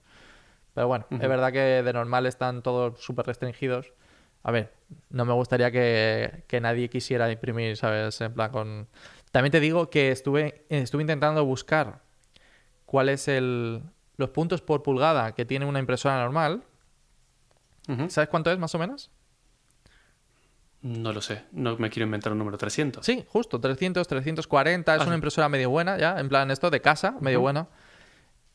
Pero 0.73 0.87
bueno, 0.87 1.05
es 1.09 1.19
verdad 1.19 1.51
que 1.51 1.83
de 1.83 1.91
normal 1.91 2.25
están 2.25 2.61
todos 2.61 3.03
súper 3.03 3.25
restringidos. 3.25 3.91
A 4.43 4.51
ver, 4.51 4.71
no 5.09 5.25
me 5.25 5.33
gustaría 5.33 5.71
que, 5.71 6.45
que 6.47 6.61
nadie 6.61 6.89
quisiera 6.89 7.29
imprimir, 7.29 7.75
¿sabes? 7.75 8.21
En 8.21 8.33
plan 8.33 8.49
con... 8.49 8.87
También 9.33 9.51
te 9.51 9.59
digo 9.59 9.89
que 9.89 10.11
estuve, 10.11 10.63
estuve 10.69 11.01
intentando 11.01 11.43
buscar 11.43 11.99
cuál 12.85 13.09
es 13.09 13.27
el... 13.27 13.83
los 14.15 14.29
puntos 14.29 14.61
por 14.61 14.83
pulgada 14.83 15.35
que 15.35 15.43
tiene 15.43 15.65
una 15.65 15.79
impresora 15.79 16.21
normal. 16.21 16.63
¿Sabes 18.07 18.29
cuánto 18.29 18.49
es 18.51 18.57
más 18.57 18.73
o 18.73 18.79
menos? 18.79 19.11
No 20.81 21.11
lo 21.11 21.21
sé, 21.21 21.43
no 21.51 21.75
me 21.77 21.89
quiero 21.89 22.05
inventar 22.05 22.31
un 22.31 22.37
número 22.39 22.57
300. 22.57 23.05
Sí, 23.05 23.25
justo, 23.27 23.59
300, 23.59 24.07
340. 24.07 24.95
Es 24.95 25.01
Ah, 25.01 25.05
una 25.05 25.15
impresora 25.15 25.49
medio 25.49 25.69
buena, 25.69 25.97
ya, 25.97 26.17
en 26.19 26.29
plan 26.29 26.49
esto 26.51 26.69
de 26.69 26.79
casa, 26.81 27.17
medio 27.19 27.39
Ujú. 27.39 27.43
buena. 27.43 27.67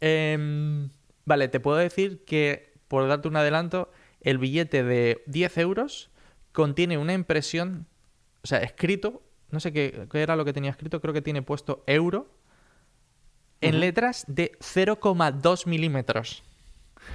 Em, 0.01 0.89
vale, 1.27 1.49
te 1.49 1.61
puedo 1.61 1.77
decir 1.77 2.25
que, 2.25 2.73
por 2.89 3.07
darte 3.09 3.29
un 3.29 3.37
adelanto, 3.37 3.91
el 4.23 4.39
billete 4.39 4.83
de 4.85 5.23
10 5.27 5.59
euros 5.59 6.11
contiene 6.53 6.97
una 6.97 7.13
impresión, 7.13 7.87
o 8.43 8.47
sea, 8.47 8.59
escrito, 8.61 9.23
no 9.51 9.61
sé 9.61 9.73
qué, 9.73 10.07
qué 10.11 10.23
era 10.23 10.35
lo 10.37 10.45
que 10.47 10.53
tenía 10.55 10.71
escrito, 10.71 11.01
creo 11.03 11.13
que 11.13 11.23
tiene 11.23 11.43
puesto 11.43 11.85
euro, 11.87 12.31
en 13.61 13.81
letras 13.81 14.25
de 14.29 14.53
0,2 14.61 15.67
milímetros. 15.67 16.43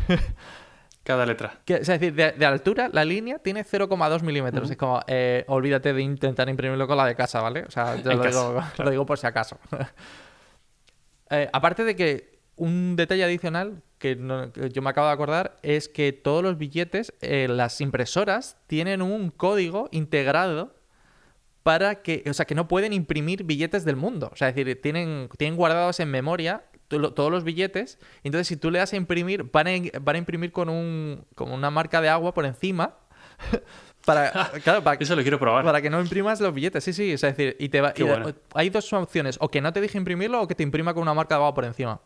Cada 1.04 1.26
letra. 1.26 1.60
Que, 1.66 1.76
o 1.76 1.84
sea, 1.86 1.96
es 1.96 2.02
decir, 2.02 2.14
de, 2.16 2.34
de 2.34 2.46
altura, 2.46 2.90
la 2.92 3.04
línea 3.06 3.40
tiene 3.40 3.64
0,2 3.66 4.22
milímetros. 4.22 4.70
Es 4.70 4.78
como, 4.78 5.00
eh, 5.08 5.44
olvídate 5.48 5.94
de 5.94 6.02
intentar 6.02 6.48
imprimirlo 6.50 6.88
con 6.88 6.98
la 6.98 7.06
de 7.06 7.16
casa, 7.16 7.42
¿vale? 7.42 7.64
O 7.64 7.72
sea, 7.72 7.96
yo 8.04 8.12
lo, 8.14 8.22
casa, 8.22 8.40
digo, 8.50 8.64
lo 8.78 8.90
digo 8.92 9.06
por 9.06 9.18
si 9.18 9.26
acaso. 9.28 9.58
Eh, 11.32 11.48
aparte 11.54 11.84
de 11.84 11.96
que 11.96 12.40
un 12.56 12.96
detalle 12.96 13.24
adicional 13.24 13.84
que, 14.00 14.16
no- 14.16 14.52
que 14.52 14.70
yo 14.70 14.82
me 14.82 14.90
acabo 14.90 15.08
de 15.08 15.14
acordar 15.14 15.58
es 15.62 15.88
que 15.88 16.12
todos 16.12 16.42
los 16.42 16.58
billetes, 16.58 17.14
eh, 17.22 17.48
las 17.48 17.82
impresoras, 17.82 18.58
tienen 18.68 19.02
un 19.02 19.30
código 19.30 19.90
integrado 19.92 20.76
para 21.62 22.02
que, 22.02 22.24
o 22.28 22.34
sea, 22.34 22.46
que 22.46 22.56
no 22.56 22.68
pueden 22.68 22.94
imprimir 22.94 23.44
billetes 23.44 23.86
del 23.86 23.96
mundo. 23.96 24.30
O 24.34 24.36
sea, 24.36 24.50
es 24.50 24.56
decir, 24.56 24.82
tienen, 24.82 25.30
tienen 25.38 25.56
guardados 25.56 26.00
en 26.00 26.10
memoria 26.10 26.64
todos 26.90 27.32
los 27.32 27.44
billetes. 27.44 28.00
Entonces, 28.24 28.48
si 28.48 28.58
tú 28.58 28.72
le 28.72 28.80
das 28.80 28.94
a 28.94 28.96
imprimir, 28.98 29.44
van 29.52 29.68
a, 29.68 29.72
van 30.02 30.16
a 30.16 30.20
imprimir 30.20 30.52
con, 30.52 30.70
un, 30.70 31.26
con 31.36 31.52
una 31.52 31.70
marca 31.70 32.02
de 32.02 32.10
agua 32.10 32.34
por 32.34 32.46
encima. 32.46 32.96
para, 34.06 34.32
claro, 34.64 34.84
para, 34.84 34.98
Eso 35.00 35.16
lo 35.16 35.22
quiero 35.22 35.40
probar. 35.40 35.64
para 35.64 35.82
que 35.82 35.90
no 35.90 36.02
imprimas 36.02 36.42
los 36.42 36.54
billetes. 36.54 36.84
Sí, 36.84 36.94
sí. 36.94 37.12
Es 37.14 37.22
decir, 37.22 37.56
y 37.60 37.70
te 37.70 37.82
va, 37.82 37.94
y 37.96 38.04
bueno. 38.04 38.34
hay 38.54 38.70
dos 38.70 38.92
opciones: 38.94 39.38
o 39.40 39.50
que 39.50 39.62
no 39.62 39.72
te 39.72 39.82
deje 39.82 39.98
imprimirlo 39.98 40.42
o 40.42 40.48
que 40.48 40.56
te 40.56 40.64
imprima 40.64 40.94
con 40.94 41.04
una 41.04 41.14
marca 41.14 41.36
de 41.36 41.40
agua 41.40 41.54
por 41.54 41.66
encima. 41.66 42.02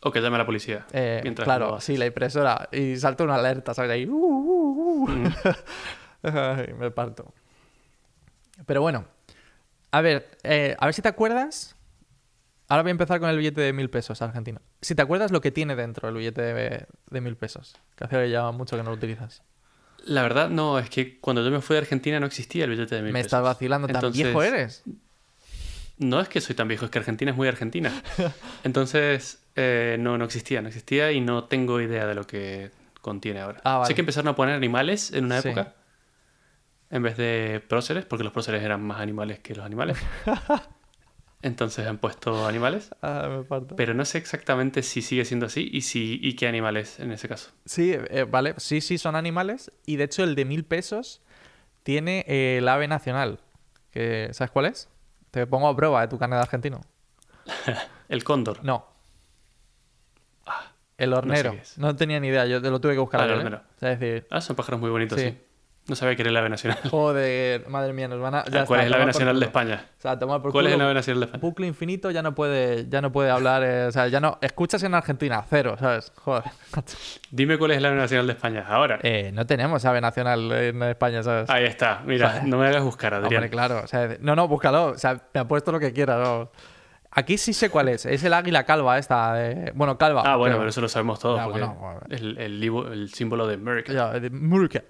O 0.00 0.12
que 0.12 0.20
llame 0.20 0.36
a 0.36 0.38
la 0.38 0.46
policía. 0.46 0.86
Eh, 0.92 1.20
mientras 1.22 1.44
claro, 1.44 1.74
haces. 1.74 1.84
sí, 1.84 1.96
la 1.96 2.06
impresora. 2.06 2.68
Y 2.72 2.96
salta 2.96 3.24
una 3.24 3.34
alerta, 3.34 3.74
¿sabes? 3.74 3.90
Ahí. 3.90 4.06
uh, 4.06 4.14
uh, 4.14 5.04
uh. 5.04 5.08
Mm. 5.08 5.32
Ay, 6.22 6.74
me 6.78 6.90
parto. 6.90 7.32
Pero 8.64 8.80
bueno, 8.80 9.04
a 9.90 10.00
ver, 10.00 10.30
eh, 10.42 10.76
a 10.78 10.86
ver 10.86 10.94
si 10.94 11.02
te 11.02 11.08
acuerdas. 11.08 11.74
Ahora 12.68 12.82
voy 12.82 12.90
a 12.90 12.92
empezar 12.92 13.18
con 13.18 13.30
el 13.30 13.36
billete 13.38 13.60
de 13.62 13.72
mil 13.72 13.88
pesos 13.88 14.20
argentino. 14.20 14.60
Si 14.82 14.94
te 14.94 15.00
acuerdas 15.02 15.30
lo 15.30 15.40
que 15.40 15.50
tiene 15.50 15.74
dentro 15.74 16.08
el 16.08 16.14
billete 16.16 16.42
de, 16.42 16.86
de 17.10 17.20
mil 17.20 17.36
pesos, 17.36 17.74
que 17.96 18.04
hace 18.04 18.30
ya 18.30 18.50
mucho 18.50 18.76
que 18.76 18.82
no 18.82 18.90
lo 18.90 18.96
utilizas. 18.96 19.42
La 20.04 20.22
verdad, 20.22 20.48
no, 20.50 20.78
es 20.78 20.90
que 20.90 21.18
cuando 21.18 21.42
yo 21.44 21.50
me 21.50 21.60
fui 21.60 21.74
de 21.74 21.80
Argentina 21.80 22.20
no 22.20 22.26
existía 22.26 22.64
el 22.64 22.70
billete 22.70 22.94
de 22.96 23.02
mil 23.02 23.12
Me 23.12 23.20
pesos. 23.20 23.26
estás 23.28 23.42
vacilando, 23.42 23.86
tan 23.88 23.96
Entonces, 23.96 24.22
viejo 24.22 24.42
eres. 24.42 24.82
No 25.98 26.20
es 26.20 26.28
que 26.28 26.40
soy 26.40 26.54
tan 26.54 26.68
viejo, 26.68 26.84
es 26.84 26.90
que 26.90 26.98
Argentina 26.98 27.30
es 27.32 27.36
muy 27.36 27.48
argentina. 27.48 27.90
Entonces, 28.64 29.42
eh, 29.56 29.96
no, 29.98 30.16
no 30.18 30.24
existía, 30.26 30.60
no 30.62 30.68
existía 30.68 31.10
y 31.12 31.20
no 31.20 31.44
tengo 31.44 31.80
idea 31.80 32.06
de 32.06 32.14
lo 32.14 32.24
que 32.24 32.70
contiene 33.00 33.40
ahora. 33.40 33.60
Ah, 33.64 33.78
vale. 33.78 33.88
Sé 33.88 33.94
que 33.94 34.02
empezaron 34.02 34.28
a 34.28 34.36
poner 34.36 34.54
animales 34.54 35.12
en 35.12 35.24
una 35.24 35.40
Sí. 35.40 35.48
época 35.48 35.74
en 36.90 37.02
vez 37.02 37.16
de 37.16 37.62
próceres, 37.68 38.04
porque 38.04 38.24
los 38.24 38.32
próceres 38.32 38.62
eran 38.62 38.82
más 38.82 39.00
animales 39.00 39.40
que 39.40 39.54
los 39.54 39.64
animales. 39.64 39.98
Entonces 41.40 41.86
han 41.86 41.98
puesto 41.98 42.46
animales, 42.48 42.90
Ah, 43.00 43.28
me 43.30 43.44
parto. 43.44 43.76
pero 43.76 43.94
no 43.94 44.04
sé 44.04 44.18
exactamente 44.18 44.82
si 44.82 45.02
sigue 45.02 45.24
siendo 45.24 45.46
así 45.46 45.68
y, 45.72 45.82
si, 45.82 46.18
y 46.20 46.34
qué 46.34 46.48
animales 46.48 46.98
en 46.98 47.12
ese 47.12 47.28
caso. 47.28 47.50
Sí, 47.64 47.92
eh, 47.94 48.26
vale. 48.28 48.54
Sí, 48.56 48.80
sí, 48.80 48.98
son 48.98 49.14
animales. 49.14 49.70
Y 49.86 49.96
de 49.96 50.04
hecho, 50.04 50.24
el 50.24 50.34
de 50.34 50.44
mil 50.44 50.64
pesos 50.64 51.20
tiene 51.84 52.24
eh, 52.26 52.56
el 52.58 52.68
ave 52.68 52.88
nacional. 52.88 53.38
Que, 53.92 54.28
¿Sabes 54.32 54.50
cuál 54.50 54.66
es? 54.66 54.88
Te 55.30 55.46
pongo 55.46 55.68
a 55.68 55.76
prueba 55.76 56.00
de 56.00 56.08
tu 56.08 56.18
carnet 56.18 56.40
argentino. 56.40 56.80
El 58.08 58.24
cóndor. 58.24 58.64
No. 58.64 58.86
El 60.96 61.12
hornero. 61.12 61.54
No, 61.76 61.94
tenía 61.94 62.18
ni 62.18 62.28
idea, 62.28 62.44
yo 62.46 62.60
te 62.60 62.70
lo 62.70 62.80
tuve 62.80 62.94
que 62.94 62.98
buscar 62.98 63.20
Ah, 63.20 63.24
el 63.26 63.30
¿eh? 63.30 63.34
hornero. 63.36 63.56
O 63.58 63.78
sea, 63.78 63.92
es 63.92 64.00
decir, 64.00 64.26
Ah, 64.30 64.40
son 64.40 64.56
pájaros 64.56 64.80
muy 64.80 64.90
bonitos, 64.90 65.20
sí. 65.20 65.28
sí. 65.30 65.38
No 65.88 65.96
sabía 65.96 66.14
que 66.16 66.22
era 66.22 66.30
el 66.30 66.36
ave 66.36 66.50
nacional. 66.50 66.78
Joder, 66.90 67.66
madre 67.68 67.92
mía, 67.94 68.08
nos 68.08 68.20
van 68.20 68.34
a. 68.34 68.44
ya 68.44 68.66
¿Cuál 68.66 68.80
está, 68.80 68.82
es 68.82 68.86
el 68.86 68.94
ave 68.94 69.06
nacional 69.06 69.40
de. 69.40 69.46
España? 69.46 69.86
O 69.98 70.00
sea, 70.02 70.18
toma 70.18 70.42
por 70.42 70.52
¿Cuál 70.52 70.66
es 70.66 70.72
culo. 70.72 70.82
el 70.84 70.86
ave 70.86 70.94
nacional 70.94 71.20
de 71.20 71.24
España? 71.26 71.40
Bucle 71.40 71.66
infinito 71.66 72.10
ya 72.10 72.22
no 72.22 72.34
puede, 72.34 72.86
ya 72.90 73.00
no 73.00 73.10
puede 73.10 73.30
hablar. 73.30 73.62
eh, 73.64 73.86
o 73.86 73.90
sea, 73.92 74.06
ya 74.08 74.20
no. 74.20 74.38
Escuchas 74.42 74.82
en 74.82 74.94
Argentina, 74.94 75.42
cero, 75.48 75.76
¿sabes? 75.80 76.12
Joder. 76.16 76.44
Dime 77.30 77.56
cuál 77.58 77.70
es 77.70 77.78
el 77.78 77.86
ave 77.86 77.96
nacional 77.96 78.26
de 78.26 78.32
España. 78.34 78.64
Ahora. 78.68 78.98
Eh, 79.02 79.30
no 79.32 79.46
tenemos 79.46 79.84
ave 79.86 80.00
nacional 80.00 80.52
en 80.52 80.82
España, 80.82 81.22
¿sabes? 81.22 81.48
Ahí 81.50 81.64
está. 81.64 82.02
Mira, 82.04 82.42
no 82.44 82.58
me 82.58 82.66
hagas 82.68 82.82
buscar, 82.82 83.14
Adrián. 83.14 83.32
Hombre, 83.34 83.50
claro. 83.50 83.80
O 83.82 83.86
sea, 83.86 84.16
no, 84.20 84.36
no, 84.36 84.46
búscalo. 84.46 84.88
O 84.88 84.98
sea, 84.98 85.18
me 85.32 85.40
ha 85.40 85.48
puesto 85.48 85.72
lo 85.72 85.80
que 85.80 85.92
quiera. 85.92 86.18
no. 86.22 86.50
Aquí 87.10 87.38
sí 87.38 87.54
sé 87.54 87.70
cuál 87.70 87.88
es. 87.88 88.04
Es 88.04 88.22
el 88.22 88.34
águila 88.34 88.64
calva 88.64 88.98
esta. 88.98 89.32
de- 89.32 89.72
Bueno, 89.74 89.96
calva. 89.96 90.22
Ah, 90.26 90.36
bueno, 90.36 90.52
creo. 90.52 90.58
pero 90.60 90.68
eso 90.68 90.82
lo 90.82 90.88
sabemos 90.90 91.18
todos. 91.18 91.38
Ya, 91.38 91.44
porque 91.44 91.60
bueno, 91.60 91.74
bueno. 91.80 92.00
es 92.10 92.20
el, 92.20 92.38
el, 92.38 92.60
libo- 92.60 92.86
el 92.92 93.08
símbolo 93.08 93.46
de 93.46 93.54
America. 93.54 93.92
Ya, 93.92 94.10
de 94.20 94.28
Murka. 94.28 94.82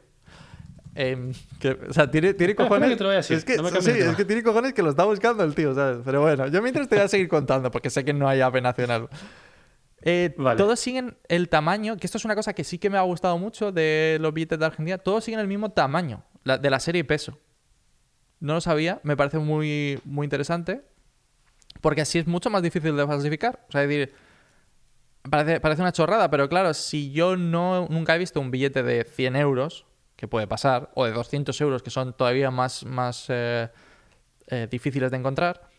Em, 1.00 1.32
que, 1.60 1.78
o 1.88 1.92
sea, 1.92 2.10
tiene, 2.10 2.34
cojones. 2.56 2.96
que 2.98 3.04
a 3.04 3.18
Es 3.20 3.44
que, 3.44 3.56
no 3.56 3.62
me 3.62 3.70
sí, 3.80 3.90
es 3.90 4.16
que 4.16 4.24
tiene 4.24 4.42
cojones 4.42 4.72
que 4.72 4.82
lo 4.82 4.90
está 4.90 5.04
buscando 5.04 5.44
el 5.44 5.54
tío, 5.54 5.72
¿sabes? 5.72 5.98
Pero 6.04 6.22
bueno, 6.22 6.48
yo 6.48 6.60
mientras 6.60 6.88
te 6.88 6.96
voy 6.96 7.04
a 7.04 7.08
seguir 7.08 7.28
contando 7.28 7.70
porque 7.70 7.88
sé 7.88 8.04
que 8.04 8.12
no 8.12 8.28
hay 8.28 8.40
ave 8.40 8.60
nacional. 8.60 9.08
Eh, 10.02 10.34
Vale. 10.36 10.58
Todos 10.58 10.80
siguen 10.80 11.16
el 11.28 11.48
tamaño, 11.48 11.96
que 11.98 12.06
esto 12.06 12.18
es 12.18 12.24
una 12.24 12.34
cosa 12.34 12.52
que 12.52 12.64
sí 12.64 12.78
que 12.78 12.90
me 12.90 12.98
ha 12.98 13.02
gustado 13.02 13.38
mucho 13.38 13.70
de 13.70 14.18
los 14.20 14.34
billetes 14.34 14.58
de 14.58 14.66
Argentina. 14.66 14.98
Todos 14.98 15.22
siguen 15.22 15.38
el 15.38 15.46
mismo 15.46 15.70
tamaño 15.70 16.24
la- 16.42 16.58
de 16.58 16.68
la 16.68 16.80
serie 16.80 17.00
y 17.00 17.04
peso. 17.04 17.38
No 18.40 18.54
lo 18.54 18.60
sabía, 18.60 19.00
me 19.04 19.16
parece 19.16 19.38
muy, 19.38 20.00
muy 20.04 20.24
interesante. 20.24 20.82
Porque 21.80 22.00
así 22.00 22.18
es 22.18 22.26
mucho 22.26 22.50
más 22.50 22.60
difícil 22.62 22.96
de 22.96 23.06
falsificar. 23.06 23.64
O 23.68 23.70
sea, 23.72 23.84
es 23.84 23.88
decir, 23.88 24.12
parece, 25.30 25.60
parece 25.60 25.82
una 25.82 25.92
chorrada, 25.92 26.28
pero 26.28 26.48
claro, 26.48 26.74
si 26.74 27.12
yo 27.12 27.36
no, 27.36 27.86
nunca 27.88 28.16
he 28.16 28.18
visto 28.18 28.40
un 28.40 28.50
billete 28.50 28.82
de 28.82 29.04
100 29.04 29.36
euros, 29.36 29.84
que 30.18 30.26
puede 30.26 30.48
pasar, 30.48 30.90
o 30.94 31.04
de 31.04 31.12
200 31.12 31.58
euros, 31.60 31.80
que 31.80 31.90
son 31.90 32.12
todavía 32.12 32.50
más, 32.50 32.84
más 32.84 33.26
eh, 33.28 33.68
eh, 34.48 34.66
difíciles 34.68 35.12
de 35.12 35.16
encontrar, 35.16 35.70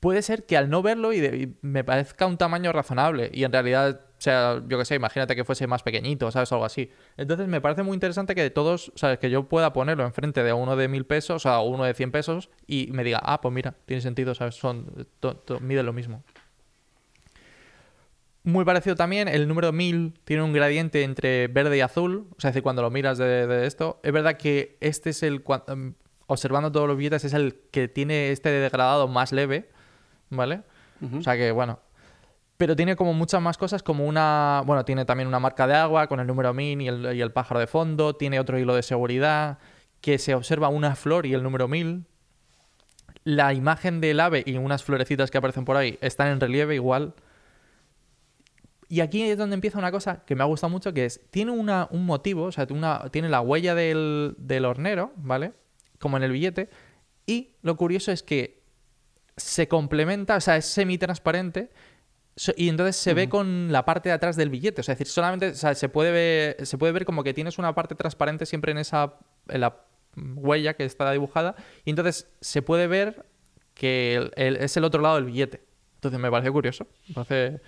puede 0.00 0.20
ser 0.20 0.46
que 0.46 0.56
al 0.56 0.68
no 0.68 0.82
verlo 0.82 1.12
y, 1.12 1.56
me 1.62 1.84
parezca 1.84 2.26
un 2.26 2.36
tamaño 2.36 2.72
razonable 2.72 3.30
y 3.32 3.44
en 3.44 3.52
realidad 3.52 4.00
sea, 4.18 4.60
yo 4.66 4.78
qué 4.78 4.84
sé, 4.84 4.96
imagínate 4.96 5.36
que 5.36 5.44
fuese 5.44 5.68
más 5.68 5.84
pequeñito, 5.84 6.28
¿sabes? 6.32 6.50
Algo 6.50 6.64
así. 6.64 6.90
Entonces 7.16 7.46
me 7.46 7.60
parece 7.60 7.84
muy 7.84 7.94
interesante 7.94 8.34
que 8.34 8.42
de 8.42 8.50
todos, 8.50 8.90
¿sabes? 8.96 9.20
Que 9.20 9.30
yo 9.30 9.48
pueda 9.48 9.72
ponerlo 9.72 10.04
enfrente 10.04 10.42
de 10.42 10.52
uno 10.52 10.74
de 10.74 10.88
mil 10.88 11.06
pesos, 11.06 11.36
o 11.36 11.38
sea, 11.38 11.60
uno 11.60 11.84
de 11.84 11.94
100 11.94 12.10
pesos 12.10 12.50
y 12.66 12.88
me 12.90 13.04
diga, 13.04 13.20
ah, 13.22 13.40
pues 13.40 13.54
mira, 13.54 13.76
tiene 13.86 14.00
sentido, 14.00 14.34
¿sabes? 14.34 14.56
Son, 14.56 15.06
mide 15.60 15.84
lo 15.84 15.92
mismo. 15.92 16.24
Muy 18.48 18.64
parecido 18.64 18.96
también, 18.96 19.28
el 19.28 19.46
número 19.46 19.72
1000 19.72 20.20
tiene 20.24 20.42
un 20.42 20.54
gradiente 20.54 21.02
entre 21.02 21.48
verde 21.48 21.76
y 21.76 21.80
azul, 21.82 22.28
o 22.34 22.40
sea, 22.40 22.48
es 22.48 22.54
decir, 22.54 22.62
cuando 22.62 22.80
lo 22.80 22.90
miras 22.90 23.18
de, 23.18 23.46
de 23.46 23.66
esto, 23.66 24.00
es 24.02 24.10
verdad 24.10 24.38
que 24.38 24.78
este 24.80 25.10
es 25.10 25.22
el, 25.22 25.44
em, 25.66 25.92
observando 26.28 26.72
todos 26.72 26.88
los 26.88 26.96
billetes, 26.96 27.24
es 27.24 27.34
el 27.34 27.60
que 27.70 27.88
tiene 27.88 28.30
este 28.30 28.48
degradado 28.48 29.06
más 29.06 29.32
leve, 29.32 29.68
¿vale? 30.30 30.62
O 31.14 31.20
sea 31.20 31.36
que, 31.36 31.52
bueno. 31.52 31.80
Pero 32.56 32.74
tiene 32.74 32.96
como 32.96 33.12
muchas 33.12 33.42
más 33.42 33.58
cosas, 33.58 33.82
como 33.82 34.06
una. 34.06 34.62
Bueno, 34.64 34.82
tiene 34.86 35.04
también 35.04 35.28
una 35.28 35.40
marca 35.40 35.66
de 35.66 35.74
agua 35.74 36.06
con 36.06 36.18
el 36.18 36.26
número 36.26 36.54
MIN 36.54 36.80
y 36.80 36.88
el, 36.88 37.16
y 37.16 37.20
el 37.20 37.32
pájaro 37.32 37.60
de 37.60 37.66
fondo. 37.66 38.16
Tiene 38.16 38.40
otro 38.40 38.58
hilo 38.58 38.74
de 38.74 38.82
seguridad. 38.82 39.58
Que 40.00 40.18
se 40.18 40.34
observa 40.34 40.68
una 40.68 40.96
flor 40.96 41.26
y 41.26 41.34
el 41.34 41.42
número 41.42 41.68
1000. 41.68 42.06
La 43.24 43.52
imagen 43.52 44.00
del 44.00 44.20
ave 44.20 44.42
y 44.46 44.56
unas 44.56 44.82
florecitas 44.82 45.30
que 45.30 45.36
aparecen 45.36 45.66
por 45.66 45.76
ahí 45.76 45.98
están 46.00 46.28
en 46.28 46.40
relieve 46.40 46.74
igual. 46.74 47.14
Y 48.88 49.00
aquí 49.00 49.22
es 49.22 49.36
donde 49.36 49.54
empieza 49.54 49.78
una 49.78 49.90
cosa 49.92 50.24
que 50.24 50.34
me 50.34 50.42
ha 50.42 50.46
gustado 50.46 50.70
mucho, 50.70 50.92
que 50.94 51.04
es, 51.04 51.20
tiene 51.30 51.50
una, 51.52 51.88
un 51.90 52.06
motivo, 52.06 52.44
o 52.44 52.52
sea, 52.52 52.66
una, 52.70 53.08
tiene 53.10 53.28
la 53.28 53.40
huella 53.42 53.74
del, 53.74 54.34
del 54.38 54.64
hornero, 54.64 55.12
¿vale? 55.16 55.52
Como 55.98 56.16
en 56.16 56.22
el 56.22 56.32
billete. 56.32 56.70
Y 57.26 57.50
lo 57.62 57.76
curioso 57.76 58.10
es 58.12 58.22
que 58.22 58.62
se 59.36 59.68
complementa, 59.68 60.36
o 60.36 60.40
sea, 60.40 60.56
es 60.56 60.64
semitransparente 60.66 61.70
y 62.56 62.68
entonces 62.68 62.96
se 62.96 63.14
ve 63.14 63.28
con 63.28 63.72
la 63.72 63.84
parte 63.84 64.08
de 64.08 64.14
atrás 64.14 64.36
del 64.36 64.48
billete. 64.48 64.80
O 64.80 64.84
sea, 64.84 64.92
es 64.94 64.98
decir, 64.98 65.12
solamente 65.12 65.48
o 65.48 65.54
sea, 65.54 65.74
se, 65.74 65.88
puede 65.88 66.10
ver, 66.12 66.66
se 66.66 66.78
puede 66.78 66.92
ver 66.92 67.04
como 67.04 67.22
que 67.24 67.34
tienes 67.34 67.58
una 67.58 67.74
parte 67.74 67.94
transparente 67.94 68.46
siempre 68.46 68.72
en 68.72 68.78
esa 68.78 69.14
en 69.48 69.60
la 69.60 69.76
huella 70.16 70.74
que 70.74 70.84
está 70.84 71.10
dibujada 71.12 71.54
y 71.84 71.90
entonces 71.90 72.28
se 72.40 72.62
puede 72.62 72.86
ver 72.86 73.26
que 73.74 74.14
el- 74.16 74.32
el- 74.36 74.56
es 74.56 74.76
el 74.76 74.84
otro 74.84 75.02
lado 75.02 75.16
del 75.16 75.24
billete. 75.26 75.62
Entonces 75.96 76.18
me 76.20 76.30
parece 76.30 76.50
curioso, 76.50 76.86
me 77.08 77.14
parece, 77.14 77.60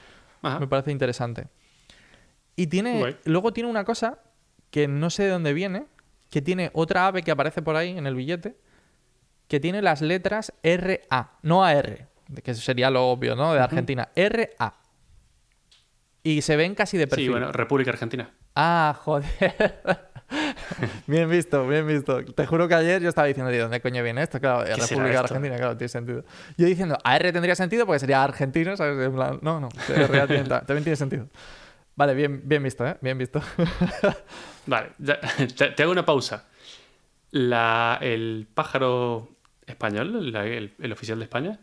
Ajá. 0.42 0.59
me 0.61 0.66
parece 0.66 0.90
interesante. 0.90 1.48
Y 2.57 2.66
tiene, 2.66 2.98
Guay. 2.98 3.16
luego 3.24 3.53
tiene 3.53 3.70
una 3.70 3.85
cosa 3.85 4.18
que 4.70 4.88
no 4.88 5.11
sé 5.11 5.24
de 5.24 5.31
dónde 5.31 5.53
viene, 5.53 5.87
que 6.31 6.42
tiene 6.42 6.70
otra 6.74 7.07
ave 7.07 7.22
que 7.22 7.31
aparece 7.31 7.62
por 7.62 7.76
ahí 7.76 7.96
en 7.96 8.07
el 8.07 8.14
billete, 8.14 8.57
que 9.48 9.61
tiene 9.61 9.83
las 9.83 10.00
letras 10.00 10.53
RA, 10.62 11.33
no 11.42 11.64
AR, 11.64 12.09
que 12.42 12.55
sería 12.55 12.90
lo 12.90 13.09
obvio, 13.09 13.35
¿no? 13.35 13.53
De 13.53 13.61
Argentina, 13.61 14.09
RA. 14.14 14.74
Y 16.22 16.42
se 16.42 16.57
ven 16.57 16.74
casi 16.74 16.98
de 16.98 17.07
perfil. 17.07 17.26
Sí, 17.26 17.31
bueno, 17.31 17.50
República 17.50 17.90
Argentina. 17.90 18.31
Ah, 18.55 18.96
joder. 19.03 19.26
bien 21.07 21.29
visto, 21.31 21.67
bien 21.67 21.87
visto. 21.87 22.25
Te 22.25 22.47
juro 22.47 22.69
que 22.69 22.75
ayer 22.75 23.01
yo 23.03 23.09
estaba 23.09 23.27
diciendo, 23.27 23.51
¿de 23.51 23.59
dónde 23.59 23.81
coño 23.81 24.03
viene 24.03 24.23
esto? 24.23 24.41
Claro, 24.41 24.65
República? 24.65 25.21
Argentina, 25.21 25.57
claro, 25.57 25.77
tiene 25.77 25.89
sentido. 25.89 26.25
Yo 26.57 26.67
diciendo, 26.67 26.97
AR 27.05 27.33
tendría 27.33 27.55
sentido 27.55 27.87
porque 27.87 27.99
sería 28.01 28.23
argentino, 28.23 28.77
¿sabes? 28.77 29.07
En 29.07 29.15
plan, 29.15 29.39
no, 29.43 29.61
no, 29.61 29.69
tiene- 29.87 30.45
también 30.49 30.85
tiene 30.85 30.97
sentido. 30.97 31.29
Vale, 31.97 32.15
bien, 32.15 32.43
bien 32.45 32.63
visto, 32.63 32.87
¿eh? 32.87 32.97
Bien 33.01 33.19
visto. 33.19 33.43
Vale, 34.67 34.91
ya- 34.99 35.21
te, 35.57 35.71
te 35.71 35.83
hago 35.83 35.93
una 35.93 36.05
pausa. 36.05 36.47
La, 37.33 37.99
el 38.01 38.49
pájaro 38.53 39.29
español, 39.67 40.33
la- 40.33 40.47
el, 40.47 40.75
el 40.81 40.93
oficial 40.93 41.19
de 41.19 41.25
España, 41.25 41.61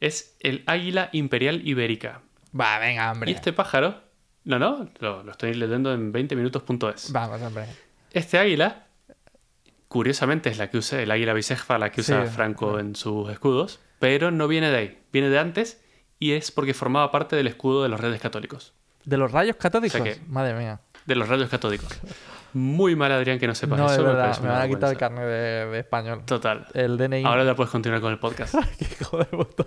es 0.00 0.36
el 0.40 0.62
águila 0.66 1.08
imperial 1.12 1.66
ibérica. 1.66 2.20
Va, 2.58 2.78
venga, 2.78 3.10
hombre. 3.12 3.30
Y 3.30 3.34
este 3.34 3.52
pájaro, 3.52 4.00
no, 4.44 4.58
no, 4.58 4.88
lo, 5.00 5.22
lo 5.22 5.30
estoy 5.32 5.54
leyendo 5.54 5.92
en 5.92 6.12
20minutos.es. 6.12 7.12
Vamos, 7.12 7.40
hombre. 7.42 7.66
Este 8.12 8.38
águila, 8.38 8.86
curiosamente, 9.88 10.50
es 10.50 10.58
la 10.58 10.70
que 10.70 10.78
usa, 10.78 11.00
el 11.02 11.10
águila 11.10 11.32
bisexfa, 11.34 11.78
la 11.78 11.90
que 11.90 12.00
usa 12.02 12.26
Sí, 12.26 12.32
Franco 12.32 12.78
en 12.78 12.94
sus 12.96 13.30
escudos, 13.30 13.80
pero 13.98 14.30
no 14.30 14.48
viene 14.48 14.70
de 14.70 14.76
ahí, 14.76 14.98
viene 15.12 15.28
de 15.28 15.38
antes 15.38 15.80
y 16.18 16.32
es 16.32 16.50
porque 16.50 16.74
formaba 16.74 17.10
parte 17.10 17.36
del 17.36 17.46
escudo 17.46 17.82
de 17.82 17.88
los 17.88 18.00
reyes 18.00 18.20
católicos. 18.20 18.72
¿De 19.04 19.16
los 19.16 19.32
rayos 19.32 19.56
católicos? 19.56 20.00
O 20.00 20.04
sea 20.04 20.14
que- 20.14 20.20
Madre 20.28 20.54
mía. 20.54 20.80
De 21.06 21.14
los 21.16 21.28
rayos 21.28 21.48
católicos. 21.50 21.88
Muy 22.54 22.96
mal, 22.96 23.10
Adrián, 23.12 23.38
que 23.38 23.46
no 23.46 23.54
sepas 23.54 23.78
No, 23.78 23.86
eso. 23.86 23.94
es 23.94 23.98
me 24.00 24.04
verdad, 24.06 24.36
me 24.38 24.44
una 24.44 24.52
van 24.52 24.62
a 24.62 24.68
quitar 24.68 24.90
el 24.90 24.98
carnet 24.98 25.24
de, 25.24 25.66
de 25.70 25.78
español. 25.78 26.22
Total. 26.26 26.66
El 26.74 26.98
DNI. 26.98 27.24
Ahora 27.24 27.44
ya 27.44 27.54
puedes 27.54 27.70
continuar 27.70 28.00
con 28.00 28.12
el 28.12 28.18
podcast. 28.18 28.54
Qué 28.78 28.86
puta. 29.30 29.64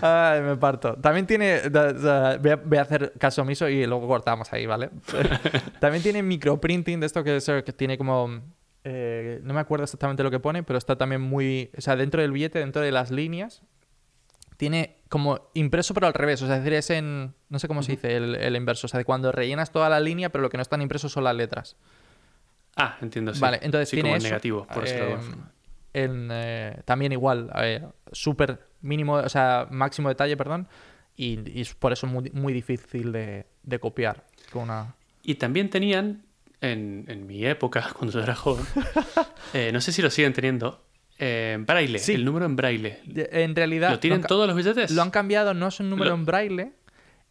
Ay, 0.34 0.42
me 0.42 0.56
parto. 0.56 0.94
También 0.94 1.26
tiene. 1.26 1.60
voy, 1.68 2.50
a, 2.50 2.56
voy 2.56 2.78
a 2.78 2.82
hacer 2.82 3.12
caso 3.18 3.42
omiso 3.42 3.68
y 3.68 3.86
luego 3.86 4.06
cortamos 4.08 4.52
ahí, 4.52 4.66
¿vale? 4.66 4.90
También 5.80 6.02
tiene 6.02 6.22
microprinting 6.22 7.00
de 7.00 7.06
esto 7.06 7.22
que, 7.24 7.36
es, 7.36 7.44
que 7.64 7.72
tiene 7.72 7.98
como. 7.98 8.40
eh, 8.84 9.40
no 9.42 9.54
me 9.54 9.60
acuerdo 9.60 9.84
exactamente 9.84 10.22
lo 10.22 10.30
que 10.30 10.40
pone, 10.40 10.62
pero 10.62 10.78
está 10.78 10.96
también 10.96 11.20
muy. 11.20 11.70
O 11.76 11.80
sea, 11.80 11.96
dentro 11.96 12.22
del 12.22 12.32
billete, 12.32 12.58
dentro 12.58 12.82
de 12.82 12.92
las 12.92 13.10
líneas, 13.10 13.62
tiene 14.60 14.98
como 15.08 15.48
impreso 15.54 15.94
pero 15.94 16.06
al 16.06 16.12
revés. 16.12 16.42
O 16.42 16.46
sea, 16.46 16.56
es 16.56 16.62
decir, 16.62 16.74
es 16.76 16.90
en. 16.90 17.34
No 17.48 17.58
sé 17.58 17.66
cómo 17.66 17.82
se 17.82 17.92
dice 17.92 18.14
el, 18.14 18.34
el 18.34 18.54
inverso. 18.56 18.86
O 18.86 18.88
sea, 18.88 18.98
de 18.98 19.06
cuando 19.06 19.32
rellenas 19.32 19.72
toda 19.72 19.88
la 19.88 20.00
línea, 20.00 20.28
pero 20.28 20.42
lo 20.42 20.50
que 20.50 20.58
no 20.58 20.62
están 20.62 20.82
impresos 20.82 21.10
son 21.10 21.24
las 21.24 21.34
letras. 21.34 21.78
Ah, 22.76 22.98
entiendo, 23.00 23.32
sí. 23.32 23.40
Vale, 23.40 23.58
entonces 23.62 23.88
sí, 23.88 23.96
tiene 23.96 24.10
como 24.10 24.16
eso, 24.18 24.26
negativo, 24.26 24.66
por 24.66 24.86
alguna 24.86 25.22
eh, 25.94 26.02
en, 26.04 26.28
eh, 26.30 26.82
también 26.84 27.12
igual, 27.12 27.50
eh, 27.56 27.82
súper 28.12 28.68
mínimo, 28.82 29.14
o 29.14 29.28
sea, 29.28 29.66
máximo 29.70 30.08
detalle, 30.08 30.36
perdón, 30.36 30.68
y, 31.16 31.40
y 31.50 31.62
es 31.62 31.74
por 31.74 31.92
eso 31.92 32.06
muy, 32.06 32.30
muy 32.32 32.52
difícil 32.52 33.10
de, 33.10 33.46
de 33.64 33.78
copiar 33.80 34.24
con 34.52 34.62
una... 34.62 34.94
Y 35.24 35.34
también 35.34 35.68
tenían, 35.68 36.24
en, 36.60 37.06
en 37.08 37.26
mi 37.26 37.44
época, 37.44 37.90
cuando 37.98 38.12
yo 38.12 38.22
era 38.22 38.36
joven, 38.36 38.64
eh, 39.52 39.70
no 39.72 39.80
sé 39.80 39.90
si 39.90 40.00
lo 40.00 40.10
siguen 40.10 40.32
teniendo, 40.32 40.84
eh, 41.22 41.58
braille, 41.60 41.98
Sí. 41.98 42.14
el 42.14 42.24
número 42.24 42.46
en 42.46 42.56
braille. 42.56 42.98
En 43.14 43.54
realidad... 43.54 43.90
¿Lo 43.90 43.98
tienen 44.00 44.22
todos 44.22 44.46
los 44.46 44.56
billetes? 44.56 44.90
Lo 44.90 45.02
han 45.02 45.10
cambiado, 45.10 45.52
no 45.54 45.68
es 45.68 45.78
un 45.78 45.90
número 45.90 46.10
Lo- 46.10 46.16
en 46.16 46.24
braille, 46.26 46.72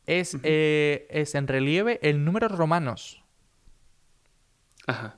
es, 0.06 0.38
eh, 0.44 1.08
es 1.10 1.34
en 1.36 1.48
relieve 1.48 2.00
el 2.04 2.24
número 2.24 2.48
romanos. 2.48 3.24
Ajá. 4.88 5.16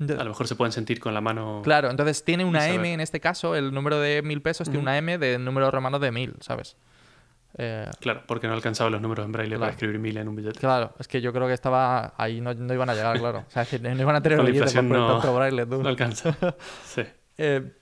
A 0.00 0.04
lo 0.24 0.26
mejor 0.26 0.46
se 0.46 0.54
pueden 0.54 0.72
sentir 0.72 1.00
con 1.00 1.12
la 1.12 1.20
mano. 1.20 1.60
Claro, 1.64 1.90
entonces 1.90 2.24
tiene 2.24 2.44
una. 2.44 2.68
M 2.68 2.92
en 2.92 3.00
este 3.00 3.18
caso, 3.20 3.56
el 3.56 3.72
número 3.74 3.98
de 3.98 4.22
mil 4.22 4.40
pesos 4.42 4.68
tiene 4.68 4.80
una 4.82 4.96
M 4.96 5.18
de 5.18 5.38
número 5.38 5.70
romano 5.72 5.98
de 5.98 6.12
mil, 6.12 6.34
¿sabes? 6.40 6.76
Eh, 7.56 7.90
Claro, 7.98 8.22
porque 8.28 8.46
no 8.46 8.52
alcanzaba 8.54 8.90
los 8.90 9.00
números 9.00 9.26
en 9.26 9.32
braille 9.32 9.48
Claro. 9.56 9.60
para 9.62 9.72
escribir 9.72 9.98
mil 9.98 10.16
en 10.16 10.28
un 10.28 10.36
billete. 10.36 10.60
Claro, 10.60 10.94
es 11.00 11.08
que 11.08 11.20
yo 11.20 11.32
creo 11.32 11.48
que 11.48 11.54
estaba 11.54 12.14
ahí, 12.16 12.40
no, 12.40 12.54
no 12.54 12.72
iban 12.72 12.88
a 12.90 12.94
llegar, 12.94 13.18
claro. 13.18 13.44
O 13.48 13.50
sea, 13.50 13.62
es 13.62 13.68
que 13.70 13.78
no 13.80 14.00
iban 14.00 14.14
a 14.14 14.22
tener 14.22 14.38
para 14.38 14.50
inflación 14.50 14.86
poner 14.88 15.02
no- 15.02 15.34
braille, 15.34 15.66
tú. 15.66 15.82
No 15.82 15.88
alcanza. 15.88 16.36
Sí. 16.84 17.02
Eh, 17.40 17.72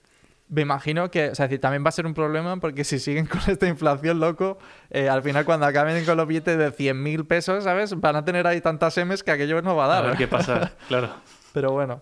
me 0.49 0.63
imagino 0.63 1.11
que, 1.11 1.31
o 1.31 1.35
sea, 1.35 1.47
decir, 1.47 1.61
también 1.61 1.85
va 1.85 1.89
a 1.89 1.93
ser 1.93 2.07
un 2.07 2.15
problema 2.15 2.57
porque 2.59 2.85
si 2.85 2.99
siguen 2.99 3.27
con 3.29 3.41
esta 3.49 3.67
inflación, 3.67 4.21
loco, 4.21 4.59
eh, 4.91 5.09
al 5.09 5.23
final 5.23 5.45
cuando 5.45 5.67
acaben 5.67 6.05
con 6.05 6.17
los 6.17 6.27
billetes 6.27 6.57
de 6.59 6.73
100.000 6.73 7.27
pesos, 7.27 7.65
¿sabes? 7.65 7.99
Van 8.01 8.17
a 8.17 8.25
tener 8.25 8.47
ahí 8.47 8.61
tantas 8.61 8.97
M's 8.99 9.23
que 9.23 9.31
aquello 9.33 9.61
no 9.63 9.77
va 9.77 9.85
a 9.85 9.87
A 9.87 9.95
dar. 9.95 10.05
ver 10.05 10.15
¿eh? 10.15 10.19
qué 10.19 10.29
pasa. 10.29 10.73
Claro. 10.89 11.11
Pero 11.53 11.73
bueno. 11.73 11.99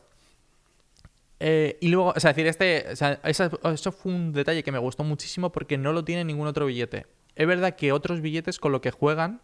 Eh, 1.40 1.78
y 1.80 1.88
luego, 1.88 2.12
o 2.16 2.20
sea, 2.20 2.30
decir, 2.32 2.46
este. 2.46 2.86
O 2.92 2.96
sea, 2.96 3.20
eso 3.24 3.92
fue 3.92 4.12
un 4.12 4.32
detalle 4.32 4.62
que 4.62 4.72
me 4.72 4.78
gustó 4.78 5.04
muchísimo 5.04 5.52
porque 5.52 5.76
no 5.76 5.92
lo 5.92 6.04
tiene 6.04 6.24
ningún 6.24 6.46
otro 6.46 6.66
billete. 6.66 7.06
Es 7.34 7.46
verdad 7.46 7.74
que 7.76 7.92
otros 7.92 8.20
billetes 8.20 8.58
con 8.58 8.72
lo 8.72 8.80
que 8.80 8.90
juegan 8.90 9.40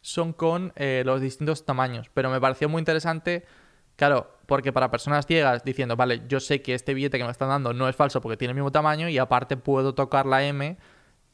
son 0.00 0.32
con 0.32 0.72
eh, 0.76 1.02
los 1.04 1.20
distintos 1.20 1.64
tamaños, 1.64 2.10
pero 2.12 2.30
me 2.30 2.40
pareció 2.40 2.68
muy 2.68 2.80
interesante, 2.80 3.44
claro, 3.96 4.30
porque 4.46 4.72
para 4.72 4.90
personas 4.90 5.26
ciegas, 5.26 5.64
diciendo, 5.64 5.96
vale, 5.96 6.22
yo 6.28 6.40
sé 6.40 6.60
que 6.62 6.74
este 6.74 6.94
billete 6.94 7.18
que 7.18 7.24
me 7.24 7.30
están 7.30 7.48
dando 7.48 7.72
no 7.72 7.88
es 7.88 7.96
falso 7.96 8.20
porque 8.20 8.36
tiene 8.36 8.50
el 8.52 8.56
mismo 8.56 8.72
tamaño 8.72 9.08
y 9.08 9.18
aparte 9.18 9.56
puedo 9.56 9.94
tocar 9.94 10.26
la 10.26 10.44
M 10.44 10.76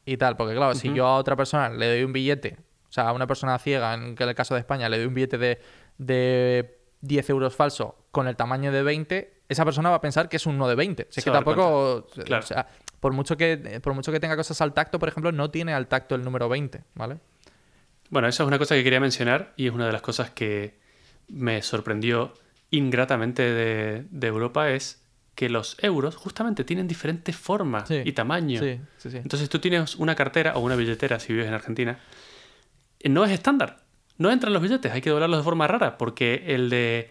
y 0.05 0.17
tal, 0.17 0.37
porque 0.37 0.55
claro, 0.55 0.73
si 0.75 0.93
yo 0.93 1.05
a 1.07 1.17
otra 1.17 1.35
persona 1.35 1.69
le 1.69 1.87
doy 1.89 2.03
un 2.03 2.13
billete, 2.13 2.57
o 2.89 2.91
sea, 2.91 3.09
a 3.09 3.13
una 3.13 3.27
persona 3.27 3.57
ciega, 3.59 3.93
en 3.93 4.15
el 4.17 4.35
caso 4.35 4.53
de 4.53 4.59
España, 4.61 4.89
le 4.89 4.97
doy 4.97 5.07
un 5.07 5.13
billete 5.13 5.37
de, 5.37 5.59
de 5.97 6.79
10 7.01 7.29
euros 7.29 7.55
falso 7.55 7.95
con 8.11 8.27
el 8.27 8.35
tamaño 8.35 8.71
de 8.71 8.83
20, 8.83 9.41
esa 9.49 9.65
persona 9.65 9.89
va 9.89 9.97
a 9.97 10.01
pensar 10.01 10.29
que 10.29 10.37
es 10.37 10.45
un 10.45 10.57
no 10.57 10.67
de 10.67 10.75
20. 10.75 11.07
Si 11.09 11.19
es 11.19 11.23
Se 11.23 11.29
que 11.29 11.33
tampoco, 11.33 12.07
Claro. 12.25 12.43
o 12.43 12.47
sea, 12.47 12.67
por 12.99 13.11
mucho, 13.13 13.35
que, 13.37 13.79
por 13.83 13.93
mucho 13.93 14.11
que 14.11 14.19
tenga 14.19 14.35
cosas 14.37 14.59
al 14.61 14.73
tacto, 14.73 14.97
por 14.99 15.09
ejemplo, 15.09 15.31
no 15.31 15.51
tiene 15.51 15.73
al 15.73 15.87
tacto 15.87 16.15
el 16.15 16.23
número 16.23 16.47
20, 16.47 16.83
¿vale? 16.95 17.17
Bueno, 18.09 18.27
eso 18.27 18.43
es 18.43 18.47
una 18.47 18.57
cosa 18.57 18.75
que 18.75 18.83
quería 18.83 18.99
mencionar 18.99 19.53
y 19.57 19.67
es 19.67 19.73
una 19.73 19.85
de 19.87 19.91
las 19.93 20.01
cosas 20.01 20.29
que 20.31 20.79
me 21.27 21.61
sorprendió 21.61 22.33
ingratamente 22.71 23.43
de, 23.43 24.05
de 24.09 24.27
Europa 24.27 24.71
es 24.71 25.01
que 25.35 25.49
los 25.49 25.77
euros 25.81 26.15
justamente 26.15 26.63
tienen 26.63 26.87
diferentes 26.87 27.35
formas 27.35 27.87
Sí, 27.87 28.01
y 28.03 28.11
tamaño. 28.13 28.59
Sí, 28.61 28.79
sí, 28.97 29.11
sí. 29.11 29.17
Entonces 29.17 29.49
tú 29.49 29.59
tienes 29.59 29.95
una 29.95 30.15
cartera 30.15 30.53
o 30.55 30.59
una 30.59 30.75
billetera 30.75 31.19
si 31.19 31.33
vives 31.33 31.47
en 31.47 31.53
Argentina, 31.53 31.99
eh, 32.99 33.09
no 33.09 33.25
es 33.25 33.31
estándar. 33.31 33.83
No 34.17 34.31
entran 34.31 34.53
los 34.53 34.61
billetes, 34.61 34.91
hay 34.91 35.01
que 35.01 35.09
doblarlos 35.09 35.39
de 35.39 35.43
forma 35.43 35.67
rara 35.67 35.97
porque 35.97 36.43
el 36.47 36.69
de... 36.69 37.09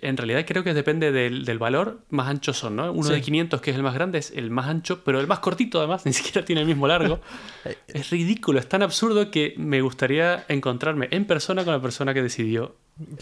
En 0.00 0.16
realidad 0.16 0.46
creo 0.46 0.64
que 0.64 0.72
depende 0.72 1.12
del, 1.12 1.44
del 1.44 1.58
valor, 1.58 2.00
más 2.08 2.28
anchos 2.28 2.56
son, 2.56 2.76
¿no? 2.76 2.90
Uno 2.92 3.10
de 3.10 3.20
500 3.20 3.60
que 3.60 3.72
es 3.72 3.76
el 3.76 3.82
más 3.82 3.92
grande 3.92 4.18
es 4.18 4.32
el 4.34 4.50
más 4.50 4.68
ancho, 4.68 5.04
pero 5.04 5.20
el 5.20 5.26
más 5.26 5.40
cortito 5.40 5.80
además, 5.80 6.06
ni 6.06 6.14
siquiera 6.14 6.44
tiene 6.46 6.62
el 6.62 6.66
mismo 6.66 6.86
largo. 6.86 7.20
es 7.88 8.08
ridículo, 8.10 8.58
es 8.58 8.68
tan 8.68 8.82
absurdo 8.82 9.30
que 9.30 9.54
me 9.58 9.82
gustaría 9.82 10.44
encontrarme 10.48 11.08
en 11.10 11.26
persona 11.26 11.64
con 11.64 11.74
la 11.74 11.82
persona 11.82 12.14
que 12.14 12.22
decidió 12.22 12.76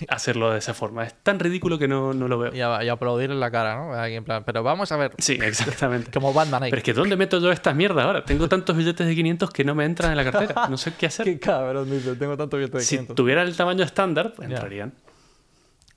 hacerlo 0.08 0.50
de 0.52 0.58
esa 0.58 0.74
forma. 0.74 1.04
Es 1.04 1.14
tan 1.22 1.38
ridículo 1.38 1.78
que 1.78 1.88
no, 1.88 2.12
no 2.14 2.28
lo 2.28 2.38
veo. 2.38 2.54
Y, 2.54 2.60
a- 2.60 2.82
y 2.84 2.88
aplaudir 2.88 3.30
en 3.30 3.40
la 3.40 3.50
cara, 3.50 3.76
¿no? 3.76 3.94
Aquí 3.94 4.14
en 4.14 4.24
plan, 4.24 4.42
pero 4.44 4.62
vamos 4.62 4.90
a 4.92 4.96
ver, 4.96 5.12
Sí, 5.18 5.38
exactamente. 5.42 6.10
como 6.10 6.32
Batman 6.32 6.64
ahí. 6.64 6.70
Pero 6.70 6.78
es 6.78 6.84
que 6.84 6.92
¿dónde 6.92 7.16
meto 7.16 7.38
yo 7.40 7.50
estas 7.52 7.74
mierdas 7.74 8.04
ahora? 8.04 8.24
Tengo 8.24 8.48
tantos 8.48 8.76
billetes 8.76 9.06
de 9.06 9.14
500 9.14 9.50
que 9.50 9.64
no 9.64 9.74
me 9.74 9.84
entran 9.84 10.10
en 10.10 10.16
la 10.16 10.24
cartera. 10.30 10.68
No 10.68 10.76
sé 10.76 10.92
qué 10.98 11.06
hacer. 11.06 11.24
Qué 11.26 11.38
cabrón, 11.38 11.90
dice, 11.90 12.14
tengo 12.16 12.36
tanto 12.36 12.56
billete 12.56 12.78
de 12.78 12.84
Si 12.84 12.96
500. 12.96 13.16
tuviera 13.16 13.42
el 13.42 13.56
tamaño 13.56 13.84
estándar, 13.84 14.32
pues 14.36 14.48
entrarían. 14.50 14.94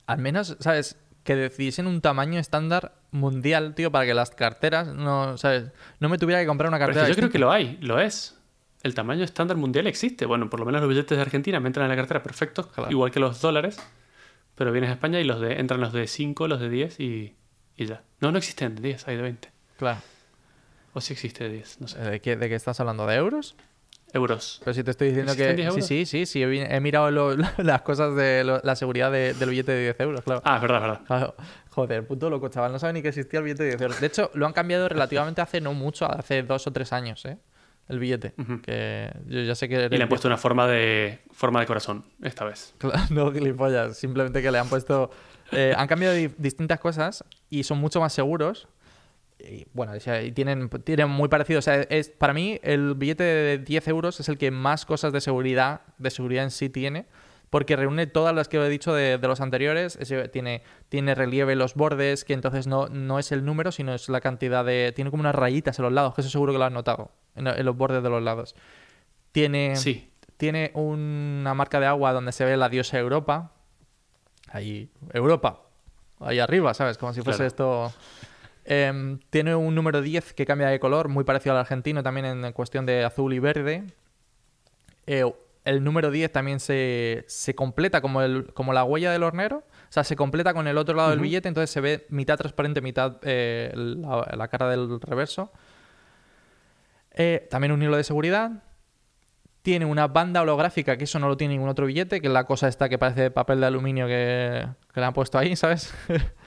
Al 0.08 0.17
menos, 0.20 0.58
¿sabes? 0.60 0.98
Que 1.24 1.36
decidiesen 1.36 1.86
un 1.88 2.02
tamaño 2.02 2.39
estándar 2.39 2.94
mundial, 3.12 3.76
tío, 3.76 3.91
para 3.91 4.06
que 4.06 4.13
las 4.13 4.32
carteras 4.32 4.88
no, 4.88 5.38
¿sabes? 5.38 5.72
No 6.00 6.10
me 6.10 6.17
tuviera 6.17 6.41
que 6.41 6.48
comprar 6.48 6.70
una 6.70 6.78
Pero 6.80 6.91
es 6.91 6.96
cartera. 6.98 7.06
que 7.08 7.12
yo 7.12 7.15
creo 7.28 7.32
que 7.32 7.39
lo 7.39 7.52
hay, 7.52 7.78
lo 7.82 8.00
es. 8.00 8.38
El 8.84 8.96
tamaño 8.96 9.24
estándar 9.24 9.58
mundial 9.58 9.88
existe. 9.88 10.26
Bueno, 10.26 10.50
por 10.50 10.60
lo 10.60 10.65
menos 10.65 10.82
los 10.82 10.89
billetes 10.89 11.15
de 11.17 11.22
Argentina 11.22 11.60
me 11.60 11.67
entran 11.67 11.86
en 11.86 11.89
la 11.91 11.96
cartera 11.96 12.24
perfectos, 12.24 12.67
Claro. 12.67 12.89
igual 12.91 13.12
que 13.12 13.20
los 13.20 13.39
dólares. 13.41 13.78
Pero 14.56 14.72
vienes 14.72 14.89
a 14.89 14.94
España 14.94 15.20
y 15.20 15.24
los 15.24 15.39
de, 15.39 15.60
entran 15.60 15.80
los 15.82 15.94
de 15.94 16.08
5, 16.08 16.48
los 16.48 16.60
de 16.60 16.70
10 16.70 17.00
y, 17.00 17.36
y 17.78 17.86
ya. 17.86 18.04
No, 18.20 18.32
no 18.32 18.38
existen 18.38 18.76
de 18.76 18.82
10, 18.82 19.08
hay 19.08 19.15
de 19.15 19.22
20. 19.22 19.52
Claro. 19.78 20.00
O 20.94 21.02
si 21.02 21.13
existe 21.13 21.44
de 21.46 21.52
10, 21.52 21.80
no 21.82 21.88
sé. 21.88 22.00
¿De 22.00 22.20
qué, 22.20 22.36
¿De 22.36 22.50
qué 22.50 22.56
estás 22.56 22.80
hablando? 22.80 23.06
¿De 23.08 23.15
euros? 23.15 23.56
Euros. 24.13 24.60
Pero 24.65 24.74
si 24.74 24.84
te 24.84 24.91
estoy 24.91 25.08
diciendo 25.08 25.32
¿Existen 25.32 25.56
que... 25.56 25.62
10 25.62 25.74
Sí, 25.74 25.78
euros? 25.78 25.88
sí, 25.88 26.06
sí, 26.06 26.26
sí. 26.26 26.44
He, 26.44 26.80
mirado 26.82 27.10
lo- 27.12 27.34
las 27.58 27.82
cosas 27.84 28.13
de 28.15 28.44
lo- 28.44 28.60
la 28.62 28.76
seguridad 28.76 29.10
de- 29.12 29.34
del 29.36 29.50
billete 29.52 29.72
de 29.72 29.82
10 29.84 30.00
euros, 30.02 30.22
claro. 30.22 30.41
Ah, 30.44 30.58
es 30.58 30.62
verdad, 30.62 30.78
es 30.80 30.82
verdad. 30.84 31.02
Claro. 31.08 31.36
Joder, 31.70 32.06
puto 32.06 32.30
loco, 32.30 32.50
chaval. 32.50 32.74
No 32.74 32.80
sabe 32.80 32.91
ni 32.94 33.02
que 33.02 33.08
existía 33.08 33.38
el 33.39 33.46
billete 33.46 33.63
de 33.63 33.70
10 33.70 33.82
euros. 33.82 34.02
De 34.02 34.08
hecho, 34.08 34.30
lo 34.34 34.46
han 34.48 34.54
cambiado 34.54 34.89
relativamente 34.89 35.39
hace 35.39 35.62
no 35.62 35.74
mucho, 35.74 36.12
hace 36.12 36.44
dos 36.44 36.67
o 36.67 36.72
tres 36.74 36.91
años, 36.91 37.24
¿eh? 37.26 37.38
El 37.92 38.00
billete. 38.00 38.34
Ujú. 38.38 38.62
Que 38.62 39.12
yo 39.28 39.42
ya 39.42 39.54
sé 39.54 39.68
que... 39.70 39.88
Y 39.92 39.98
le 39.98 40.04
han 40.04 40.10
puesto 40.10 40.28
una 40.28 40.38
forma 40.38 40.66
de, 40.68 41.20
forma 41.32 41.60
de 41.60 41.66
corazón, 41.66 42.06
esta 42.24 42.46
vez. 42.46 42.74
Claro, 42.78 42.98
no 43.12 43.32
gilipollas, 43.32 43.98
simplemente 43.98 44.42
que 44.42 44.50
le 44.52 44.58
han 44.60 44.68
puesto... 44.70 45.12
eh, 45.52 45.74
han 45.78 45.88
cambiado 45.88 46.16
di- 46.16 46.32
distintas 46.38 46.80
cosas 46.80 47.24
y 47.50 47.64
son 47.64 47.78
mucho 47.80 48.00
más 48.00 48.14
seguros. 48.14 48.68
Y 49.40 49.66
bueno, 49.74 49.94
o 49.94 50.00
sea, 50.00 50.22
y 50.22 50.32
tienen, 50.32 50.70
tienen 50.70 51.10
muy 51.10 51.28
parecido. 51.28 51.60
O 51.60 51.62
sea, 51.64 51.82
es, 51.82 52.10
para 52.10 52.32
mí 52.34 52.60
el 52.64 52.94
billete 52.96 53.24
de 53.24 53.58
10 53.58 53.88
euros 53.88 54.20
es 54.20 54.30
el 54.30 54.38
que 54.38 54.52
más 54.52 54.86
cosas 54.86 55.12
de 55.14 55.20
seguridad, 55.20 55.82
de 55.98 56.12
seguridad 56.12 56.44
en 56.44 56.52
sí 56.52 56.70
tiene. 56.70 57.06
Porque 57.52 57.76
reúne 57.76 58.08
todas 58.08 58.34
las 58.34 58.48
que 58.48 58.58
he 58.58 58.70
dicho 58.70 58.94
de, 58.94 59.18
de 59.20 59.28
los 59.28 59.40
anteriores. 59.42 59.98
Ese 59.98 60.28
tiene, 60.30 60.64
tiene 60.90 61.14
relieve 61.14 61.54
en 61.54 61.60
los 61.60 61.76
bordes, 61.76 62.26
que 62.26 62.34
entonces 62.34 62.66
no, 62.66 62.88
no 62.88 63.20
es 63.20 63.32
el 63.32 63.46
número, 63.46 63.72
sino 63.72 63.94
es 63.94 64.10
la 64.10 64.22
cantidad 64.22 64.66
de... 64.66 64.92
Tiene 64.96 65.12
como 65.12 65.22
unas 65.22 65.36
rayitas 65.36 65.78
en 65.78 65.84
los 65.84 65.92
lados, 65.94 66.16
que 66.16 66.22
eso 66.22 66.30
seguro 66.32 66.54
que 66.54 66.58
lo 66.60 66.66
has 66.66 66.72
notado. 66.72 67.12
En, 67.36 67.46
en 67.46 67.66
los 67.66 67.76
bordes 67.78 68.02
de 68.02 68.10
los 68.10 68.24
lados. 68.24 68.56
Tiene... 69.34 69.76
Sí, 69.76 70.10
Tiene 70.38 70.72
una 70.74 71.54
marca 71.54 71.80
de 71.80 71.86
agua 71.86 72.14
donde 72.14 72.32
se 72.32 72.46
ve 72.46 72.56
la 72.58 72.70
diosa 72.70 72.98
Europa. 72.98 73.52
Ahí, 74.48 74.90
Europa. 75.14 75.62
Ahí 76.22 76.40
arriba, 76.40 76.74
¿sabes? 76.74 76.98
Como 76.98 77.14
si 77.14 77.22
fuese 77.22 77.38
Claro. 77.40 77.48
esto. 77.48 77.94
Em, 78.64 79.20
tiene 79.30 79.56
un 79.56 79.76
número 79.76 80.02
10 80.02 80.34
que 80.34 80.46
cambia 80.46 80.68
de 80.68 80.80
color, 80.80 81.10
muy 81.10 81.26
parecido 81.26 81.54
al 81.54 81.60
argentino, 81.60 82.02
también 82.02 82.26
en 82.28 82.54
cuestión 82.54 82.86
de 82.86 83.04
azul 83.04 83.34
y 83.34 83.40
verde. 83.40 83.84
Eh, 85.06 85.26
el 85.63 85.84
número 85.84 86.10
10 86.12 86.32
también 86.32 86.60
se, 86.60 87.24
se 87.28 87.54
completa 87.54 88.02
como, 88.02 88.21
el, 88.21 88.54
como 88.54 88.74
la 88.74 88.84
huella 88.84 89.12
del 89.12 89.24
hornero. 89.24 89.58
O 89.58 89.93
sea, 89.93 90.04
se 90.04 90.15
completa 90.15 90.54
con 90.54 90.67
el 90.67 90.78
otro 90.78 90.95
lado 90.95 91.12
del 91.12 91.19
billete, 91.19 91.47
entonces 91.47 91.69
se 91.69 91.82
ve 91.82 92.06
mitad 92.10 92.38
transparente, 92.38 92.82
mitad 92.82 93.17
eh, 93.24 93.71
la, 93.76 94.28
la 94.36 94.47
cara 94.47 94.69
del 94.69 95.00
reverso. 95.02 95.52
Eh, 97.12 97.47
también 97.50 97.71
un 97.71 97.82
hilo 97.82 97.97
de 97.97 98.04
seguridad. 98.04 98.63
Tiene 99.62 99.86
una 99.86 100.08
banda 100.08 100.41
holográfica, 100.41 100.97
que 100.97 101.04
eso 101.04 101.19
no 101.19 101.28
lo 101.28 101.38
tiene 101.38 101.54
ningún 101.54 101.69
otro 101.69 101.86
billete, 101.86 102.19
que 102.19 102.28
es 102.28 102.34
la 102.34 102.45
cosa 102.45 102.67
esta 102.67 102.89
que 102.89 102.97
parece 102.97 103.30
papel 103.30 103.60
de 103.60 103.67
aluminio 103.67 104.08
que, 104.08 104.65
que 104.91 105.00
le 105.00 105.06
han 105.06 105.13
puesto 105.13 105.38
ahí, 105.38 105.56
¿sabes? 105.58 105.93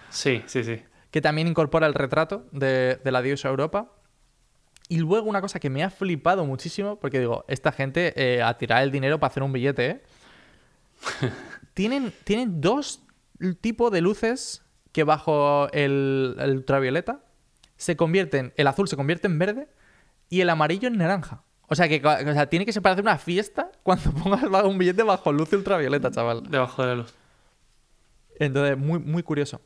sí, 0.09 0.42
sí, 0.46 0.64
sí. 0.64 0.83
que 1.12 1.20
también 1.20 1.46
incorpora 1.46 1.87
el 1.87 1.94
retrato 1.94 2.46
de, 2.50 2.98
de 3.05 3.12
la 3.12 3.22
diosa 3.22 3.48
Europa. 3.48 3.92
Y 4.88 4.99
luego 4.99 5.29
una 5.29 5.40
cosa 5.40 5.59
que 5.59 5.70
me 5.70 5.83
ha 5.83 5.90
flipado 5.90 6.44
muchísimo, 6.44 6.97
porque 6.97 7.20
digo, 7.20 7.44
esta 7.49 7.73
gente 7.73 8.12
eh, 8.16 8.42
a 8.42 8.57
tirar 8.59 8.83
el 8.83 8.90
dinero 8.90 9.18
para 9.18 9.31
hacer 9.31 9.42
un 9.42 9.53
billete, 9.53 9.87
¿eh? 9.87 10.03
tienen, 11.75 12.12
tienen 12.25 12.61
dos 12.61 13.01
tipos 13.61 13.90
de 13.90 14.01
luces 14.01 14.62
que 14.92 15.05
bajo 15.05 15.68
el, 15.73 16.37
el 16.38 16.51
ultravioleta 16.57 17.25
se 17.77 17.97
convierten, 17.97 18.53
el 18.57 18.66
azul 18.66 18.88
se 18.88 18.97
convierte 18.97 19.27
en 19.27 19.38
verde 19.38 19.68
y 20.29 20.40
el 20.40 20.51
amarillo 20.51 20.88
en 20.88 20.99
naranja. 20.99 21.42
O 21.68 21.75
sea 21.75 21.88
que 21.88 21.97
o 22.05 22.33
sea, 22.35 22.49
tiene 22.49 22.66
que 22.66 22.73
ser 22.73 22.83
para 22.83 22.92
hacer 22.92 23.05
una 23.05 23.18
fiesta 23.18 23.70
cuando 23.83 24.11
pongas 24.23 24.42
un 24.64 24.79
billete 24.79 25.03
bajo 25.03 25.33
luz 25.33 25.53
ultravioleta, 25.53 26.11
chaval. 26.11 26.42
Debajo 26.49 26.83
de 26.83 26.88
la 26.88 26.94
luz. 26.97 27.14
Entonces, 28.38 28.77
muy, 28.77 28.99
muy 28.99 29.23
curioso. 29.23 29.61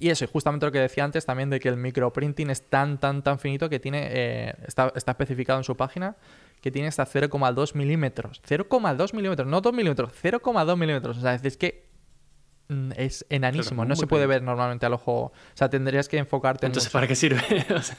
Y 0.00 0.10
eso, 0.10 0.24
y 0.24 0.28
justamente 0.28 0.66
lo 0.66 0.72
que 0.72 0.80
decía 0.80 1.04
antes 1.04 1.26
también 1.26 1.50
de 1.50 1.60
que 1.60 1.68
el 1.68 1.76
microprinting 1.76 2.50
es 2.50 2.62
tan, 2.62 2.98
tan, 2.98 3.22
tan 3.22 3.38
finito 3.38 3.68
que 3.68 3.80
tiene, 3.80 4.08
eh, 4.10 4.54
está, 4.66 4.92
está 4.94 5.12
especificado 5.12 5.58
en 5.58 5.64
su 5.64 5.76
página, 5.76 6.16
que 6.60 6.70
tiene 6.70 6.88
hasta 6.88 7.06
0,2 7.06 7.74
milímetros. 7.74 8.42
0,2 8.48 9.14
milímetros, 9.14 9.48
no 9.48 9.60
2 9.60 9.72
milímetros, 9.72 10.12
0,2 10.22 10.76
milímetros. 10.76 11.18
O 11.18 11.20
sea, 11.20 11.34
es 11.34 11.56
que 11.56 11.88
mm, 12.68 12.92
es 12.96 13.26
enanísimo, 13.28 13.84
no 13.84 13.96
se 13.96 14.06
puede 14.06 14.26
ver 14.26 14.42
normalmente 14.42 14.86
al 14.86 14.94
ojo. 14.94 15.12
O 15.12 15.32
sea, 15.54 15.68
tendrías 15.68 16.08
que 16.08 16.18
enfocarte 16.18 16.66
en 16.66 16.70
Entonces, 16.70 16.88
mucho. 16.88 16.92
¿para 16.92 17.06
qué 17.06 17.14
sirve? 17.14 17.42
O 17.74 17.82
sea, 17.82 17.96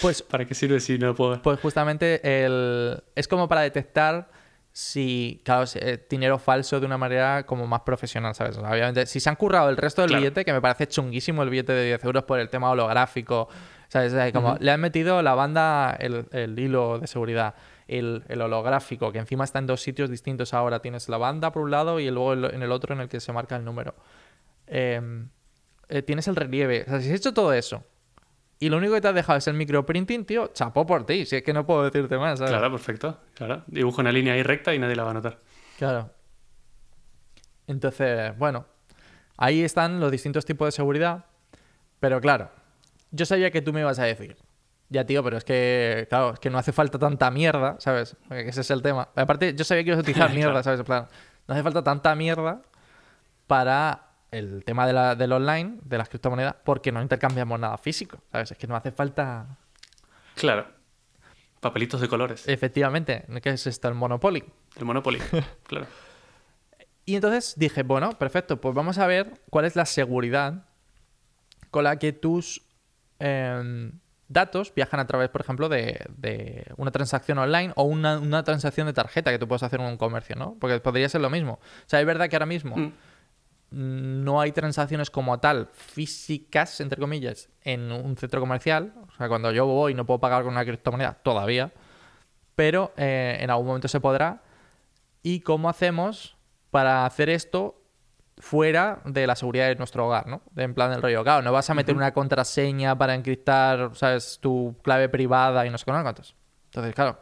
Pues 0.00 0.22
¿Para 0.22 0.44
qué 0.44 0.54
sirve 0.54 0.80
si 0.80 0.98
no 0.98 1.14
puedo 1.14 1.32
ver? 1.32 1.42
Pues 1.42 1.60
justamente 1.60 2.44
el... 2.44 3.02
es 3.14 3.28
como 3.28 3.48
para 3.48 3.62
detectar 3.62 4.30
si, 4.78 5.40
claro, 5.42 5.64
si, 5.64 5.78
eh, 5.80 6.04
dinero 6.10 6.38
falso 6.38 6.78
de 6.80 6.84
una 6.84 6.98
manera 6.98 7.46
como 7.46 7.66
más 7.66 7.80
profesional, 7.80 8.34
¿sabes? 8.34 8.58
O 8.58 8.60
sea, 8.60 8.70
obviamente, 8.70 9.06
si 9.06 9.20
se 9.20 9.30
han 9.30 9.36
currado 9.36 9.70
el 9.70 9.78
resto 9.78 10.02
del 10.02 10.10
Claro. 10.10 10.20
billete, 10.20 10.44
que 10.44 10.52
me 10.52 10.60
parece 10.60 10.86
chunguísimo 10.86 11.42
el 11.42 11.48
billete 11.48 11.72
de 11.72 11.86
10 11.86 12.04
euros 12.04 12.24
por 12.24 12.38
el 12.38 12.50
tema 12.50 12.68
holográfico, 12.70 13.48
¿sabes? 13.88 14.12
O 14.12 14.16
sea, 14.16 14.30
como 14.32 14.54
le 14.60 14.70
han 14.70 14.78
metido 14.82 15.22
la 15.22 15.34
banda, 15.34 15.96
el, 15.98 16.26
el 16.30 16.58
hilo 16.58 16.98
de 16.98 17.06
seguridad, 17.06 17.54
el, 17.88 18.24
el 18.28 18.42
holográfico, 18.42 19.12
que 19.12 19.18
encima 19.18 19.44
está 19.44 19.60
en 19.60 19.66
dos 19.66 19.80
sitios 19.80 20.10
distintos 20.10 20.52
ahora. 20.52 20.80
Tienes 20.80 21.08
la 21.08 21.16
banda 21.16 21.52
por 21.52 21.62
un 21.62 21.70
lado 21.70 21.98
y 21.98 22.10
luego 22.10 22.34
el- 22.34 22.44
en 22.54 22.62
el 22.62 22.70
otro 22.70 22.94
en 22.94 23.00
el 23.00 23.08
que 23.08 23.18
se 23.18 23.32
marca 23.32 23.56
el 23.56 23.64
número. 23.64 23.94
Eh, 24.66 25.00
eh, 25.88 26.02
tienes 26.02 26.28
el 26.28 26.36
relieve. 26.36 26.82
O 26.86 26.90
sea, 26.90 27.00
si 27.00 27.08
has 27.10 27.16
hecho 27.20 27.32
todo 27.32 27.54
eso 27.54 27.82
y 28.58 28.68
lo 28.70 28.78
único 28.78 28.94
que 28.94 29.00
te 29.00 29.08
has 29.08 29.14
dejado 29.14 29.38
es 29.38 29.46
el 29.48 29.54
microprinting, 29.54 30.24
tío, 30.24 30.48
chapó 30.48 30.86
por 30.86 31.04
ti. 31.04 31.26
Si 31.26 31.36
es 31.36 31.42
que 31.42 31.52
no 31.52 31.66
puedo 31.66 31.84
decirte 31.84 32.16
más, 32.16 32.38
¿sabes? 32.38 32.52
Claro, 32.52 32.70
perfecto. 32.70 33.18
Claro. 33.34 33.62
Dibujo 33.66 34.00
una 34.00 34.12
línea 34.12 34.34
ahí 34.34 34.42
recta 34.42 34.74
y 34.74 34.78
nadie 34.78 34.96
la 34.96 35.04
va 35.04 35.10
a 35.10 35.14
notar. 35.14 35.38
Claro. 35.78 36.10
Entonces, 37.66 38.36
bueno, 38.38 38.66
ahí 39.36 39.62
están 39.62 40.00
los 40.00 40.10
distintos 40.10 40.46
tipos 40.46 40.68
de 40.68 40.72
seguridad. 40.72 41.26
Pero 42.00 42.20
claro, 42.20 42.50
yo 43.10 43.26
sabía 43.26 43.50
que 43.50 43.60
tú 43.60 43.72
me 43.72 43.80
ibas 43.80 43.98
a 43.98 44.04
decir. 44.04 44.36
Ya, 44.88 45.04
tío, 45.04 45.22
pero 45.24 45.36
es 45.36 45.44
que, 45.44 46.06
claro, 46.08 46.34
es 46.34 46.38
que 46.38 46.48
no 46.48 46.58
hace 46.58 46.72
falta 46.72 46.98
tanta 46.98 47.30
mierda, 47.30 47.76
¿sabes? 47.80 48.16
Porque 48.28 48.48
ese 48.48 48.60
es 48.60 48.70
el 48.70 48.82
tema. 48.82 49.08
Aparte, 49.16 49.54
yo 49.54 49.64
sabía 49.64 49.82
que 49.82 49.88
ibas 49.90 49.98
a 49.98 50.02
utilizar 50.02 50.30
mierda. 50.34 50.62
¿sabes? 50.62 50.80
En 50.80 50.86
plan, 50.86 51.08
no 51.46 51.54
hace 51.54 51.62
falta 51.62 51.82
tanta 51.82 52.14
mierda 52.14 52.62
para 53.46 54.05
el 54.30 54.64
tema 54.64 54.86
de 54.86 54.92
la- 54.92 55.14
del 55.14 55.32
online, 55.32 55.78
de 55.84 55.98
las 55.98 56.08
criptomonedas, 56.08 56.56
porque 56.64 56.92
no 56.92 57.00
intercambiamos 57.02 57.58
nada 57.60 57.78
físico, 57.78 58.18
¿sabes? 58.32 58.50
Es 58.52 58.58
que 58.58 58.66
no 58.66 58.76
hace 58.76 58.92
falta... 58.92 59.46
Claro. 60.34 60.66
Papelitos 61.60 62.00
de 62.00 62.08
colores. 62.08 62.46
Efectivamente, 62.48 63.24
¿qué 63.42 63.50
es 63.50 63.66
esto? 63.66 63.88
El 63.88 63.94
Monopoly. 63.94 64.44
El 64.76 64.84
Monopoly. 64.84 65.18
claro. 65.66 65.86
Y 67.04 67.14
entonces 67.14 67.54
dije, 67.56 67.82
bueno, 67.82 68.10
perfecto, 68.18 68.60
pues 68.60 68.74
vamos 68.74 68.98
a 68.98 69.06
ver 69.06 69.40
cuál 69.50 69.64
es 69.64 69.76
la 69.76 69.86
seguridad 69.86 70.64
con 71.70 71.84
la 71.84 71.98
que 71.98 72.12
tus 72.12 72.62
em, 73.18 73.92
datos 74.28 74.74
viajan 74.74 75.00
a 75.00 75.06
través, 75.06 75.28
por 75.30 75.40
ejemplo, 75.40 75.68
de, 75.68 76.04
de 76.16 76.66
una 76.76 76.90
transacción 76.90 77.38
online 77.38 77.72
o 77.76 77.84
una, 77.84 78.18
una 78.18 78.42
transacción 78.42 78.86
de 78.88 78.92
tarjeta 78.92 79.30
que 79.30 79.38
tú 79.38 79.46
puedes 79.48 79.62
hacer 79.62 79.80
en 79.80 79.86
un 79.86 79.96
comercio, 79.96 80.36
¿no? 80.36 80.56
Porque 80.60 80.80
podría 80.80 81.08
ser 81.08 81.20
lo 81.20 81.30
mismo. 81.30 81.54
O 81.54 81.88
sea, 81.88 82.00
es 82.00 82.06
verdad 82.06 82.28
que 82.28 82.36
ahora 82.36 82.46
mismo 82.46 82.76
Mm. 82.76 82.92
No 83.76 84.40
hay 84.40 84.52
transacciones 84.52 85.10
como 85.10 85.38
tal 85.38 85.68
físicas, 85.70 86.80
entre 86.80 86.98
comillas, 86.98 87.50
en 87.62 87.92
un 87.92 88.16
centro 88.16 88.40
comercial. 88.40 88.94
O 89.06 89.12
sea, 89.18 89.28
cuando 89.28 89.52
yo 89.52 89.66
voy 89.66 89.92
no 89.92 90.06
puedo 90.06 90.18
pagar 90.18 90.44
con 90.44 90.54
una 90.54 90.64
criptomoneda 90.64 91.12
todavía, 91.22 91.70
pero 92.54 92.94
eh, 92.96 93.36
en 93.38 93.50
algún 93.50 93.66
momento 93.66 93.86
se 93.88 94.00
podrá. 94.00 94.42
¿Y 95.22 95.40
cómo 95.40 95.68
hacemos 95.68 96.38
para 96.70 97.04
hacer 97.04 97.28
esto 97.28 97.82
fuera 98.38 99.02
de 99.04 99.26
la 99.26 99.36
seguridad 99.36 99.68
de 99.68 99.76
nuestro 99.76 100.06
hogar, 100.06 100.26
¿no? 100.26 100.40
En 100.56 100.72
plan 100.72 100.90
del 100.90 101.02
rollo, 101.02 101.22
claro, 101.22 101.42
no 101.42 101.52
vas 101.52 101.68
a 101.68 101.74
meter 101.74 101.94
una 101.94 102.14
contraseña 102.14 102.96
para 102.96 103.14
encriptar, 103.14 103.90
¿sabes? 103.92 104.38
Tu 104.40 104.74
clave 104.82 105.10
privada 105.10 105.66
y 105.66 105.70
no 105.70 105.76
sé 105.76 105.84
cuántos. 105.84 106.34
Entonces, 106.66 106.94
claro. 106.94 107.20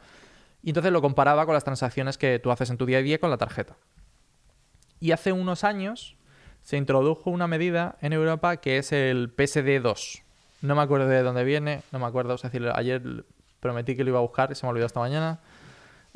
Y 0.62 0.70
entonces 0.70 0.92
lo 0.92 1.02
comparaba 1.02 1.46
con 1.46 1.54
las 1.54 1.64
transacciones 1.64 2.16
que 2.16 2.38
tú 2.38 2.52
haces 2.52 2.70
en 2.70 2.76
tu 2.76 2.86
día 2.86 2.98
a 2.98 3.02
día 3.02 3.18
con 3.18 3.30
la 3.30 3.38
tarjeta. 3.38 3.76
Y 5.00 5.10
hace 5.10 5.32
unos 5.32 5.64
años 5.64 6.16
se 6.64 6.76
introdujo 6.76 7.30
una 7.30 7.46
medida 7.46 7.96
en 8.00 8.12
Europa 8.12 8.56
que 8.56 8.78
es 8.78 8.90
el 8.90 9.34
PSD2. 9.36 10.22
No 10.62 10.74
me 10.74 10.82
acuerdo 10.82 11.06
de 11.06 11.22
dónde 11.22 11.44
viene, 11.44 11.82
no 11.92 11.98
me 11.98 12.06
acuerdo, 12.06 12.34
es 12.34 12.42
decir, 12.42 12.66
ayer 12.74 13.02
prometí 13.60 13.94
que 13.96 14.02
lo 14.02 14.10
iba 14.10 14.18
a 14.18 14.22
buscar 14.22 14.50
y 14.50 14.54
se 14.54 14.64
me 14.66 14.70
olvidó 14.70 14.86
esta 14.86 14.98
mañana. 15.00 15.40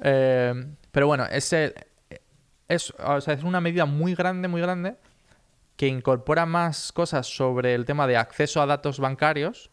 Eh, 0.02 0.54
pero 0.90 1.06
bueno, 1.06 1.26
es, 1.26 1.52
el- 1.52 1.74
es, 2.66 2.92
o 2.98 3.20
sea, 3.20 3.34
es 3.34 3.42
una 3.42 3.60
medida 3.60 3.84
muy 3.84 4.14
grande, 4.14 4.48
muy 4.48 4.60
grande, 4.62 4.96
que 5.76 5.86
incorpora 5.86 6.46
más 6.46 6.92
cosas 6.92 7.26
sobre 7.26 7.74
el 7.74 7.84
tema 7.84 8.06
de 8.06 8.16
acceso 8.16 8.60
a 8.62 8.66
datos 8.66 8.98
bancarios. 9.00 9.70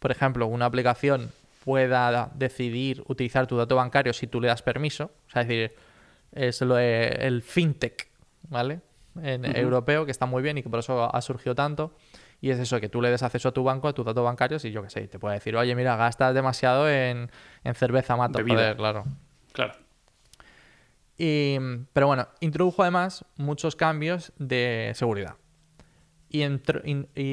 Por 0.00 0.10
ejemplo, 0.10 0.46
una 0.46 0.66
aplicación 0.66 1.30
pueda 1.64 2.30
decidir 2.34 3.02
utilizar 3.06 3.46
tu 3.46 3.56
dato 3.56 3.76
bancario 3.76 4.12
si 4.12 4.26
tú 4.26 4.40
le 4.40 4.48
das 4.48 4.62
permiso. 4.62 5.10
O 5.28 5.30
sea, 5.30 5.42
es 5.42 5.48
decir, 5.48 5.74
es 6.32 6.60
lo 6.60 6.78
el 6.78 7.42
fintech, 7.42 8.08
¿vale? 8.48 8.80
En 9.22 9.44
europeo, 9.56 10.04
que 10.04 10.10
está 10.10 10.26
muy 10.26 10.42
bien 10.42 10.58
y 10.58 10.62
que 10.62 10.68
por 10.68 10.78
eso 10.80 11.14
ha 11.14 11.20
surgido 11.22 11.54
tanto. 11.54 11.94
Y 12.40 12.50
es 12.50 12.58
eso, 12.58 12.80
que 12.80 12.88
tú 12.88 13.00
le 13.00 13.10
des 13.10 13.22
acceso 13.22 13.48
a 13.48 13.52
tu 13.52 13.64
banco, 13.64 13.88
a 13.88 13.94
tus 13.94 14.04
datos 14.04 14.22
bancarios 14.22 14.64
y 14.66 14.70
yo 14.70 14.82
qué 14.82 14.90
sé, 14.90 15.08
te 15.08 15.18
puede 15.18 15.36
decir, 15.36 15.56
oye, 15.56 15.74
mira, 15.74 15.96
gastas 15.96 16.34
demasiado 16.34 16.88
en, 16.90 17.30
en 17.64 17.74
cerveza 17.74 18.14
mato. 18.16 18.38
Joder, 18.46 18.76
claro. 18.76 19.04
Claro. 19.52 19.72
Y, 21.18 21.56
pero 21.92 22.08
bueno, 22.08 22.28
introdujo 22.40 22.82
además 22.82 23.24
muchos 23.36 23.74
cambios 23.74 24.32
de 24.38 24.92
seguridad. 24.94 25.36
Y, 26.28 26.44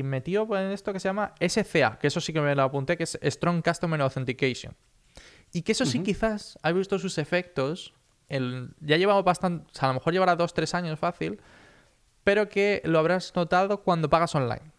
metió 0.03 0.47
en 0.55 0.71
esto 0.71 0.93
que 0.93 0.99
se 0.99 1.09
llama 1.09 1.33
SCA, 1.41 1.97
que 1.99 2.07
eso 2.07 2.21
sí 2.21 2.31
que 2.31 2.39
me 2.39 2.55
lo 2.55 2.63
apunté, 2.63 2.95
que 2.95 3.03
es 3.03 3.19
Strong 3.21 3.61
Customer 3.63 3.99
Authentication. 4.01 4.73
Y 5.51 5.63
que 5.63 5.73
eso 5.73 5.85
sí 5.85 6.01
quizás 6.01 6.57
ha 6.61 6.71
visto 6.71 6.97
sus 6.99 7.17
efectos. 7.17 7.93
el- 8.29 8.69
ya 8.79 8.95
llevamos 8.97 9.23
bastante, 9.25 9.65
o 9.69 9.75
sea, 9.75 9.89
a 9.89 9.91
lo 9.91 9.95
mejor 9.99 10.13
llevará 10.13 10.35
dos, 10.35 10.53
tres 10.53 10.73
años 10.73 10.97
fácil, 10.97 11.39
pero 12.23 12.49
que 12.49 12.81
lo 12.85 12.99
habrás 12.99 13.35
notado 13.35 13.81
cuando 13.81 14.09
pagas 14.09 14.33
online. 14.35 14.71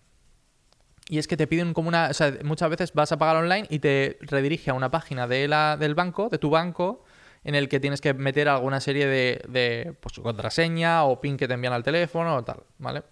Y 1.09 1.19
es 1.19 1.29
que 1.29 1.37
te 1.37 1.47
piden 1.47 1.75
como 1.75 1.89
una. 1.89 2.09
O 2.09 2.15
sea, 2.15 2.33
muchas 2.45 2.71
veces 2.71 2.93
vas 2.95 3.13
a 3.13 3.19
pagar 3.19 3.37
online 3.37 3.67
y 3.69 3.79
te 3.79 4.17
redirige 4.23 4.71
a 4.71 4.75
una 4.75 4.91
página 4.91 5.27
de 5.27 5.47
la, 5.49 5.77
del 5.77 5.95
banco, 5.95 6.29
de 6.31 6.39
tu 6.39 6.49
banco, 6.51 7.05
en 7.45 7.55
el 7.55 7.69
que 7.69 7.79
tienes 7.79 8.01
que 8.01 8.15
meter 8.15 8.49
alguna 8.49 8.81
serie 8.81 9.07
de, 9.07 9.43
de 9.49 9.95
pues, 10.01 10.19
contraseña 10.19 11.05
o 11.05 11.21
PIN 11.21 11.37
que 11.37 11.47
te 11.47 11.55
envían 11.55 11.75
al 11.75 11.83
teléfono 11.83 12.37
o 12.37 12.43
tal, 12.45 12.63
¿vale? 12.79 13.03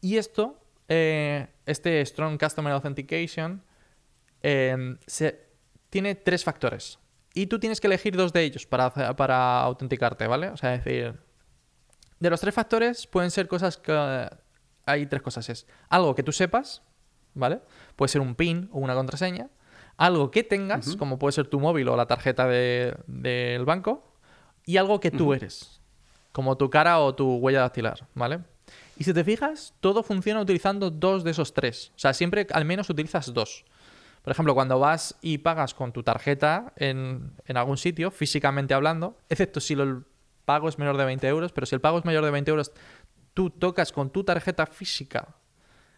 Y 0.00 0.16
esto, 0.16 0.58
eh, 0.88 1.48
este 1.66 2.04
Strong 2.06 2.38
Customer 2.40 2.72
Authentication, 2.72 3.62
eh, 4.42 4.96
se- 5.06 5.44
tiene 5.90 6.14
tres 6.14 6.44
factores. 6.44 6.98
Y 7.34 7.46
tú 7.48 7.58
tienes 7.58 7.80
que 7.80 7.86
elegir 7.88 8.16
dos 8.16 8.32
de 8.32 8.42
ellos 8.42 8.64
para, 8.66 8.90
para 9.16 9.60
autenticarte, 9.60 10.26
¿vale? 10.26 10.48
O 10.48 10.56
sea, 10.56 10.74
es 10.74 10.84
decir, 10.84 11.14
de 12.20 12.30
los 12.30 12.40
tres 12.40 12.54
factores 12.54 13.06
pueden 13.06 13.30
ser 13.30 13.48
cosas 13.48 13.76
que... 13.76 14.28
Hay 14.88 15.06
tres 15.06 15.20
cosas. 15.22 15.48
Es 15.48 15.66
algo 15.88 16.14
que 16.14 16.22
tú 16.22 16.30
sepas, 16.30 16.80
¿vale? 17.34 17.60
Puede 17.96 18.08
ser 18.08 18.20
un 18.20 18.36
PIN 18.36 18.68
o 18.72 18.78
una 18.78 18.94
contraseña. 18.94 19.48
Algo 19.96 20.30
que 20.30 20.44
tengas, 20.44 20.94
como 20.96 21.18
puede 21.18 21.32
ser 21.32 21.48
tu 21.48 21.58
móvil 21.58 21.88
o 21.88 21.96
la 21.96 22.06
tarjeta 22.06 22.46
de- 22.46 22.96
del 23.08 23.64
banco. 23.64 24.12
Y 24.64 24.76
algo 24.76 25.00
que 25.00 25.10
tú 25.10 25.32
eres, 25.34 25.80
como 26.32 26.56
tu 26.56 26.70
cara 26.70 27.00
o 27.00 27.14
tu 27.16 27.36
huella 27.36 27.60
dactilar, 27.60 28.06
¿vale? 28.14 28.40
Y 28.96 29.04
si 29.04 29.12
te 29.12 29.24
fijas, 29.24 29.74
todo 29.80 30.02
funciona 30.04 30.40
utilizando 30.40 30.90
dos 30.90 31.24
de 31.24 31.32
esos 31.32 31.52
tres. 31.52 31.92
O 31.96 31.98
sea, 31.98 32.14
siempre 32.14 32.46
al 32.52 32.64
menos 32.64 32.88
utilizas 32.88 33.32
dos. 33.34 33.64
Por 34.22 34.32
ejemplo, 34.32 34.54
cuando 34.54 34.78
vas 34.78 35.16
y 35.20 35.38
pagas 35.38 35.74
con 35.74 35.92
tu 35.92 36.02
tarjeta 36.02 36.72
en, 36.76 37.32
en 37.46 37.56
algún 37.56 37.76
sitio, 37.76 38.10
físicamente 38.10 38.72
hablando, 38.74 39.16
excepto 39.28 39.60
si 39.60 39.74
lo- 39.74 40.02
pago 40.46 40.70
es 40.70 40.78
menor 40.78 40.96
de 40.96 41.04
20 41.04 41.28
euros, 41.28 41.52
pero 41.52 41.66
si 41.66 41.74
el 41.74 41.82
pago 41.82 41.98
es 41.98 42.06
mayor 42.06 42.24
de 42.24 42.30
20 42.30 42.50
euros, 42.50 42.72
tú 43.34 43.50
tocas 43.50 43.92
con 43.92 44.08
tu 44.10 44.24
tarjeta 44.24 44.64
física 44.64 45.36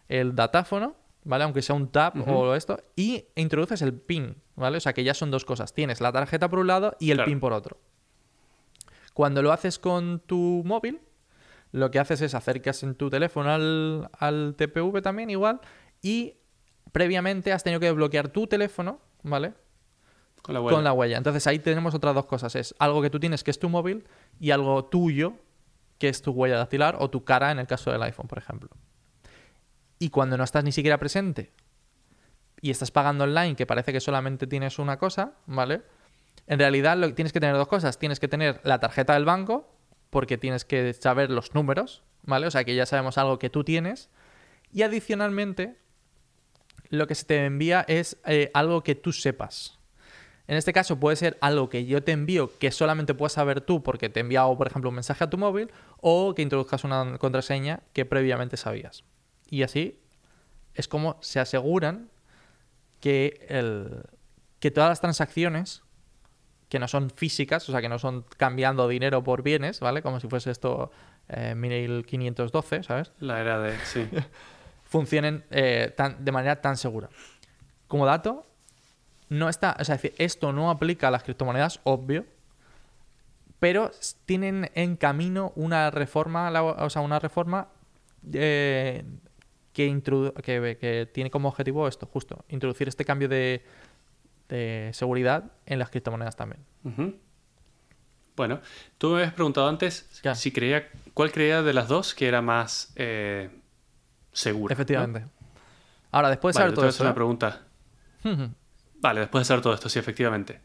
el 0.08 0.34
datáfono, 0.34 0.96
¿vale? 1.22 1.44
Aunque 1.44 1.62
sea 1.62 1.76
un 1.76 1.88
tap 1.92 2.16
o 2.28 2.54
esto, 2.56 2.82
y 2.96 3.26
introduces 3.36 3.80
el 3.82 3.92
PIN, 3.94 4.42
¿vale? 4.56 4.78
O 4.78 4.80
sea 4.80 4.92
que 4.94 5.04
ya 5.04 5.14
son 5.14 5.30
dos 5.30 5.44
cosas. 5.44 5.72
Tienes 5.72 6.00
la 6.00 6.10
tarjeta 6.10 6.48
por 6.48 6.58
un 6.58 6.66
lado 6.66 6.96
y 6.98 7.10
el 7.12 7.18
Claro. 7.18 7.28
PIN 7.28 7.38
por 7.40 7.52
otro. 7.52 7.78
Cuando 9.14 9.42
lo 9.42 9.52
haces 9.52 9.78
con 9.78 10.20
tu 10.20 10.62
móvil, 10.64 11.00
lo 11.72 11.90
que 11.90 11.98
haces 11.98 12.22
es 12.22 12.34
acercas 12.34 12.82
en 12.82 12.94
tu 12.94 13.10
teléfono 13.10 13.50
al, 13.50 14.08
al 14.18 14.54
TPV 14.56 15.02
también 15.02 15.28
igual 15.28 15.60
y 16.00 16.34
previamente 16.92 17.52
has 17.52 17.62
tenido 17.62 17.80
que 17.80 17.86
desbloquear 17.86 18.28
tu 18.28 18.46
teléfono, 18.46 19.00
¿vale? 19.22 19.52
Con 20.42 20.84
la 20.84 20.92
huella. 20.92 21.18
Entonces 21.18 21.46
ahí 21.46 21.58
tenemos 21.58 21.94
otras 21.94 22.14
dos 22.14 22.26
cosas. 22.26 22.54
Es 22.56 22.74
algo 22.78 23.02
que 23.02 23.10
tú 23.10 23.20
tienes 23.20 23.44
que 23.44 23.50
es 23.50 23.58
tu 23.58 23.68
móvil 23.68 24.04
y 24.40 24.50
algo 24.50 24.84
tuyo 24.86 25.34
que 25.98 26.08
es 26.08 26.22
tu 26.22 26.30
huella 26.30 26.56
dactilar 26.56 26.96
o 27.00 27.10
tu 27.10 27.24
cara 27.24 27.50
en 27.50 27.58
el 27.58 27.66
caso 27.66 27.90
del 27.90 28.02
iPhone, 28.02 28.28
por 28.28 28.38
ejemplo. 28.38 28.70
Y 29.98 30.10
cuando 30.10 30.36
no 30.36 30.44
estás 30.44 30.64
ni 30.64 30.72
siquiera 30.72 30.98
presente 30.98 31.52
y 32.60 32.70
estás 32.70 32.90
pagando 32.90 33.24
online, 33.24 33.56
que 33.56 33.66
parece 33.66 33.92
que 33.92 34.00
solamente 34.00 34.46
tienes 34.46 34.78
una 34.78 34.98
cosa, 34.98 35.32
¿vale? 35.46 35.82
En 36.46 36.58
realidad 36.58 36.96
lo, 36.96 37.12
tienes 37.14 37.32
que 37.32 37.40
tener 37.40 37.56
dos 37.56 37.68
cosas. 37.68 37.98
Tienes 37.98 38.20
que 38.20 38.28
tener 38.28 38.60
la 38.64 38.80
tarjeta 38.80 39.14
del 39.14 39.24
banco, 39.24 39.70
porque 40.10 40.38
tienes 40.38 40.64
que 40.64 40.92
saber 40.94 41.30
los 41.30 41.54
números, 41.54 42.02
¿vale? 42.22 42.46
O 42.46 42.50
sea 42.50 42.64
que 42.64 42.74
ya 42.74 42.86
sabemos 42.86 43.18
algo 43.18 43.38
que 43.38 43.50
tú 43.50 43.64
tienes. 43.64 44.08
Y 44.72 44.82
adicionalmente, 44.82 45.76
lo 46.90 47.06
que 47.06 47.14
se 47.14 47.24
te 47.24 47.44
envía 47.44 47.84
es 47.88 48.18
eh, 48.24 48.50
algo 48.54 48.82
que 48.82 48.94
tú 48.94 49.12
sepas. 49.12 49.77
En 50.48 50.56
este 50.56 50.72
caso 50.72 50.98
puede 50.98 51.14
ser 51.16 51.36
algo 51.40 51.68
que 51.68 51.84
yo 51.86 52.02
te 52.02 52.10
envío 52.12 52.50
que 52.58 52.70
solamente 52.72 53.14
puedes 53.14 53.34
saber 53.34 53.60
tú 53.60 53.82
porque 53.82 54.08
te 54.08 54.18
he 54.18 54.22
enviado, 54.22 54.56
por 54.56 54.66
ejemplo, 54.66 54.88
un 54.88 54.94
mensaje 54.96 55.22
a 55.22 55.30
tu 55.30 55.38
móvil 55.38 55.70
o 56.00 56.34
que 56.34 56.42
introduzcas 56.42 56.82
una 56.84 57.18
contraseña 57.18 57.80
que 57.92 58.04
previamente 58.06 58.56
sabías. 58.56 59.04
Y 59.50 59.62
así 59.62 60.00
es 60.74 60.88
como 60.88 61.18
se 61.20 61.38
aseguran 61.38 62.08
que, 63.00 63.46
el, 63.48 64.02
que 64.58 64.70
todas 64.70 64.88
las 64.88 65.00
transacciones 65.00 65.82
que 66.68 66.78
no 66.78 66.88
son 66.88 67.10
físicas, 67.10 67.66
o 67.68 67.72
sea, 67.72 67.80
que 67.80 67.88
no 67.88 67.98
son 67.98 68.24
cambiando 68.36 68.88
dinero 68.88 69.22
por 69.22 69.42
bienes, 69.42 69.80
¿vale? 69.80 70.02
Como 70.02 70.20
si 70.20 70.28
fuese 70.28 70.50
esto 70.50 70.90
eh, 71.28 71.54
1512, 71.54 72.82
¿sabes? 72.82 73.12
La 73.20 73.40
era 73.40 73.58
de. 73.60 73.76
Sí. 73.84 74.06
funcionen 74.84 75.44
eh, 75.50 75.92
tan- 75.96 76.24
de 76.24 76.32
manera 76.32 76.60
tan 76.60 76.76
segura. 76.76 77.08
Como 77.86 78.04
dato, 78.06 78.44
no 79.28 79.48
está, 79.48 79.76
o 79.78 79.84
sea, 79.84 79.96
es 79.96 80.02
decir, 80.02 80.14
esto 80.18 80.52
no 80.52 80.70
aplica 80.70 81.08
a 81.08 81.10
las 81.10 81.22
criptomonedas, 81.22 81.80
obvio, 81.84 82.24
pero 83.58 83.90
tienen 84.24 84.70
en 84.74 84.96
camino 84.96 85.52
una 85.56 85.90
reforma, 85.90 86.50
o 86.62 86.90
sea, 86.90 87.02
una 87.02 87.18
reforma 87.18 87.68
eh, 88.32 89.04
que, 89.72 90.02
que, 90.42 90.78
que 90.80 91.10
tiene 91.12 91.30
como 91.30 91.48
objetivo 91.48 91.88
esto, 91.88 92.06
justo, 92.06 92.44
introducir 92.48 92.88
este 92.88 93.04
cambio 93.04 93.28
de, 93.28 93.64
de 94.48 94.90
seguridad 94.94 95.52
en 95.66 95.78
las 95.78 95.90
criptomonedas 95.90 96.36
también. 96.36 96.64
Bueno, 98.36 98.60
tú 98.98 99.10
me 99.10 99.16
habías 99.18 99.34
preguntado 99.34 99.68
antes 99.68 100.20
Ya. 100.22 100.34
si 100.34 100.52
creía, 100.52 100.88
cuál 101.12 101.32
creía 101.32 101.62
de 101.62 101.72
las 101.72 101.88
dos 101.88 102.14
que 102.14 102.28
era 102.28 102.40
más 102.40 102.92
eh, 102.96 103.50
segura. 104.32 104.72
¿no? 104.72 104.74
Efectivamente. 104.74 105.26
Ahora, 106.12 106.30
después 106.30 106.54
de 106.54 106.60
Vale, 106.62 106.70
saber 106.70 106.74
todo 106.76 106.88
eso, 106.88 107.02
una 107.02 107.14
pregunta. 107.14 107.62
Vale, 109.00 109.20
después 109.20 109.46
de 109.46 109.52
hacer 109.54 109.62
todo 109.62 109.74
esto, 109.74 109.88
sí, 109.88 109.98
efectivamente. 109.98 110.60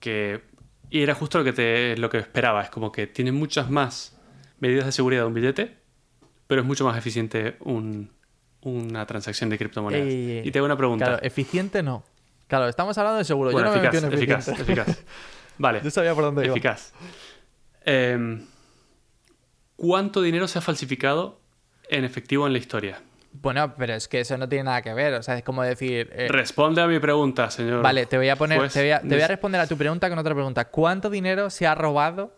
Que, 0.00 0.42
y 0.90 1.02
era 1.02 1.14
justo 1.14 1.38
lo 1.38 1.44
que, 1.44 1.52
te, 1.52 1.96
lo 1.96 2.08
que 2.10 2.18
esperaba. 2.18 2.62
Es 2.62 2.70
como 2.70 2.90
que 2.92 3.06
tiene 3.06 3.32
muchas 3.32 3.70
más 3.70 4.18
medidas 4.60 4.86
de 4.86 4.92
seguridad 4.92 5.22
de 5.22 5.26
un 5.28 5.34
billete 5.34 5.78
pero 6.46 6.62
es 6.62 6.66
mucho 6.66 6.84
más 6.86 6.96
eficiente 6.96 7.56
un- 7.60 8.10
una 8.62 9.04
transacción 9.04 9.50
de 9.50 9.58
criptomonedas. 9.58 10.08
Eh, 10.08 10.42
y 10.46 10.50
te 10.50 10.58
hago 10.58 10.64
una 10.64 10.78
pregunta. 10.78 11.04
Claro, 11.04 11.22
eficiente 11.22 11.82
no. 11.82 12.04
Claro, 12.46 12.66
estamos 12.68 12.96
hablando 12.96 13.18
de 13.18 13.24
seguro. 13.24 13.50
bueno, 13.52 13.68
Yo 13.68 13.74
no 13.74 13.82
me 13.82 13.86
eficaz, 13.88 14.02
metí 14.10 14.14
en 14.24 14.38
eficaz, 14.38 14.48
eficaz. 14.60 15.04
Vale, 15.58 15.82
Yo 15.84 15.90
sabía 15.90 16.14
por 16.14 16.24
dónde 16.24 16.46
iba. 16.46 16.54
eficaz. 16.54 16.94
Em, 17.84 18.46
¿Cuánto 19.76 20.22
dinero 20.22 20.48
se 20.48 20.58
ha 20.58 20.62
falsificado 20.62 21.38
en 21.90 22.04
efectivo 22.04 22.46
en 22.46 22.52
la 22.54 22.58
historia? 22.58 23.02
Bueno, 23.40 23.74
pero 23.76 23.94
es 23.94 24.08
que 24.08 24.20
eso 24.20 24.36
no 24.36 24.48
tiene 24.48 24.64
nada 24.64 24.82
que 24.82 24.92
ver. 24.94 25.14
O 25.14 25.22
sea, 25.22 25.36
es 25.36 25.44
como 25.44 25.62
decir. 25.62 26.10
eh, 26.12 26.28
Responde 26.28 26.82
a 26.82 26.86
mi 26.86 26.98
pregunta, 26.98 27.50
señor. 27.50 27.82
vale, 27.82 28.06
te 28.06 28.16
voy 28.16 28.28
a 28.28 28.36
poner. 28.36 28.68
te, 28.70 28.80
voy 28.80 28.90
a, 28.90 29.00
te 29.00 29.06
voy 29.06 29.14
a 29.16 29.18
Des- 29.20 29.28
responder 29.28 29.60
a 29.60 29.66
tu 29.66 29.76
pregunta 29.76 30.08
con 30.08 30.18
otra 30.18 30.34
pregunta. 30.34 30.64
¿Cuánto 30.66 31.10
dinero 31.10 31.50
se 31.50 31.66
ha 31.66 31.74
robado 31.74 32.34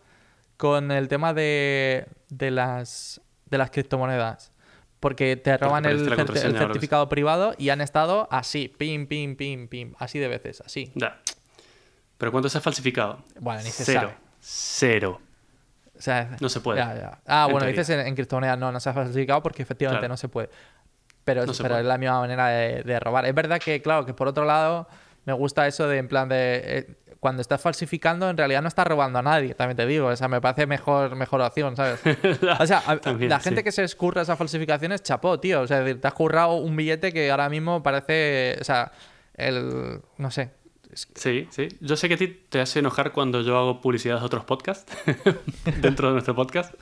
con 0.57 0.91
el 0.91 1.07
tema 1.07 1.33
de, 1.33 2.05
de 2.29 2.51
las 2.51 3.21
de 3.49 3.57
las 3.57 3.71
criptomonedas? 3.71 4.51
Porque 4.99 5.35
te 5.35 5.57
roban 5.57 5.85
el, 5.85 6.07
cer- 6.07 6.57
certificado 6.57 7.09
privado 7.09 7.55
y 7.57 7.69
han 7.69 7.81
estado 7.81 8.27
así, 8.29 8.67
pim, 8.67 9.07
pim, 9.07 9.35
pim, 9.35 9.67
pim, 9.67 9.95
así 9.97 10.19
de 10.19 10.27
veces, 10.27 10.61
así. 10.61 10.91
Ya. 10.93 11.19
¿Pero 12.19 12.31
cuánto 12.31 12.49
se 12.49 12.59
ha 12.59 12.61
falsificado? 12.61 13.23
Bueno, 13.39 13.63
ni 13.63 13.71
se 13.71 13.83
Cero. 13.83 14.01
sabe. 14.01 14.13
Cero. 14.39 15.21
O 15.97 16.01
sea, 16.03 16.35
No 16.39 16.49
se 16.49 16.61
puede. 16.61 16.79
ya, 16.79 16.93
ya. 16.95 17.19
Ah, 17.25 17.45
En 17.45 17.51
bueno, 17.51 17.65
teoría. 17.65 17.81
dices 17.81 17.89
en, 17.99 18.05
en 18.07 18.13
criptomonedas 18.15 18.57
no, 18.59 18.71
no 18.71 18.79
se 18.79 18.89
ha 18.89 18.93
falsificado 18.93 19.41
porque 19.43 19.61
efectivamente 19.63 20.01
Claro. 20.01 20.13
no 20.13 20.17
se 20.17 20.29
puede. 20.29 20.49
Pero, 21.23 21.45
No 21.45 21.53
pero 21.61 21.77
es 21.77 21.85
la 21.85 21.97
misma 21.97 22.19
manera 22.21 22.47
de, 22.47 22.83
de 22.83 22.99
robar. 22.99 23.25
Es 23.25 23.33
verdad 23.35 23.59
que, 23.59 23.81
claro, 23.81 24.05
que 24.05 24.13
por 24.13 24.27
otro 24.27 24.45
lado 24.45 24.87
me 25.25 25.33
gusta 25.33 25.67
eso 25.67 25.87
de 25.87 25.97
en 25.99 26.07
plan 26.07 26.27
de 26.29 26.61
eh, 26.63 26.95
cuando 27.19 27.43
estás 27.43 27.61
falsificando 27.61 28.27
en 28.31 28.35
realidad 28.37 28.63
no 28.63 28.67
estás 28.67 28.87
robando 28.87 29.19
a 29.19 29.21
nadie, 29.21 29.53
también 29.53 29.77
te 29.77 29.85
digo. 29.85 30.07
O 30.07 30.15
sea, 30.15 30.27
me 30.27 30.41
parece 30.41 30.65
mejor, 30.65 31.15
mejor 31.15 31.41
opción, 31.41 31.75
¿sabes? 31.75 31.99
O 32.59 32.65
sea, 32.65 32.81
a- 32.87 32.97
También, 32.97 33.29
la 33.29 33.39
gente 33.39 33.59
sí. 33.59 33.63
que 33.63 33.71
se 33.71 33.83
escurra 33.83 34.23
esas 34.23 34.37
falsificaciones, 34.39 35.03
chapó, 35.03 35.39
tío. 35.39 35.61
O 35.61 35.67
sea, 35.67 35.79
es 35.79 35.85
decir, 35.85 36.01
te 36.01 36.07
has 36.07 36.13
currado 36.15 36.55
un 36.55 36.75
billete 36.75 37.13
que 37.13 37.29
ahora 37.29 37.47
mismo 37.49 37.83
parece, 37.83 38.57
o 38.59 38.63
sea, 38.63 38.91
el, 39.35 40.01
no 40.17 40.31
sé. 40.31 40.49
Sí, 40.93 41.47
sí. 41.51 41.69
Yo 41.79 41.95
sé 41.95 42.07
que 42.09 42.15
a 42.15 42.17
ti 42.17 42.27
te 42.49 42.59
hace 42.59 42.79
enojar 42.79 43.11
cuando 43.13 43.41
yo 43.41 43.55
hago 43.57 43.79
publicidad 43.79 44.19
de 44.19 44.25
otros 44.25 44.43
podcasts 44.43 44.91
dentro 45.79 46.07
de 46.07 46.13
nuestro 46.13 46.35
podcast. 46.35 46.73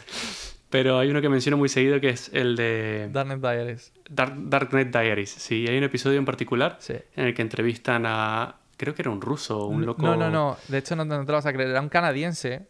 Pero 0.70 1.00
hay 1.00 1.10
uno 1.10 1.20
que 1.22 1.30
menciono 1.30 1.58
muy 1.58 1.68
seguido 1.70 2.00
que 2.00 2.10
es 2.10 2.30
el 2.34 2.56
de 2.56 3.10
Darknet 3.12 3.40
Diaries. 3.42 3.92
Dark, 4.10 4.34
Darknet 4.38 4.92
Diaries. 4.92 5.30
Sí, 5.32 5.66
hay 5.68 5.78
un 5.78 5.84
episodio 5.84 6.20
en 6.20 6.26
particular 6.26 6.78
Sí. 6.80 6.94
en 7.16 7.26
el 7.26 7.34
que 7.34 7.42
entrevistan 7.42 8.04
a. 8.06 8.56
Creo 8.78 8.94
que 8.96 9.02
era 9.02 9.12
un 9.12 9.20
ruso 9.22 9.60
o 9.60 9.66
un 9.68 9.86
loco. 9.86 10.04
No, 10.04 10.16
no, 10.16 10.30
no. 10.30 10.58
De 10.68 10.78
hecho, 10.78 10.96
no, 10.96 11.04
no 11.06 11.20
te 11.26 11.32
lo 11.32 11.38
vas 11.38 11.46
a 11.46 11.54
creer. 11.54 11.70
Era 11.70 11.82
un 11.82 11.90
canadiense 11.90 12.68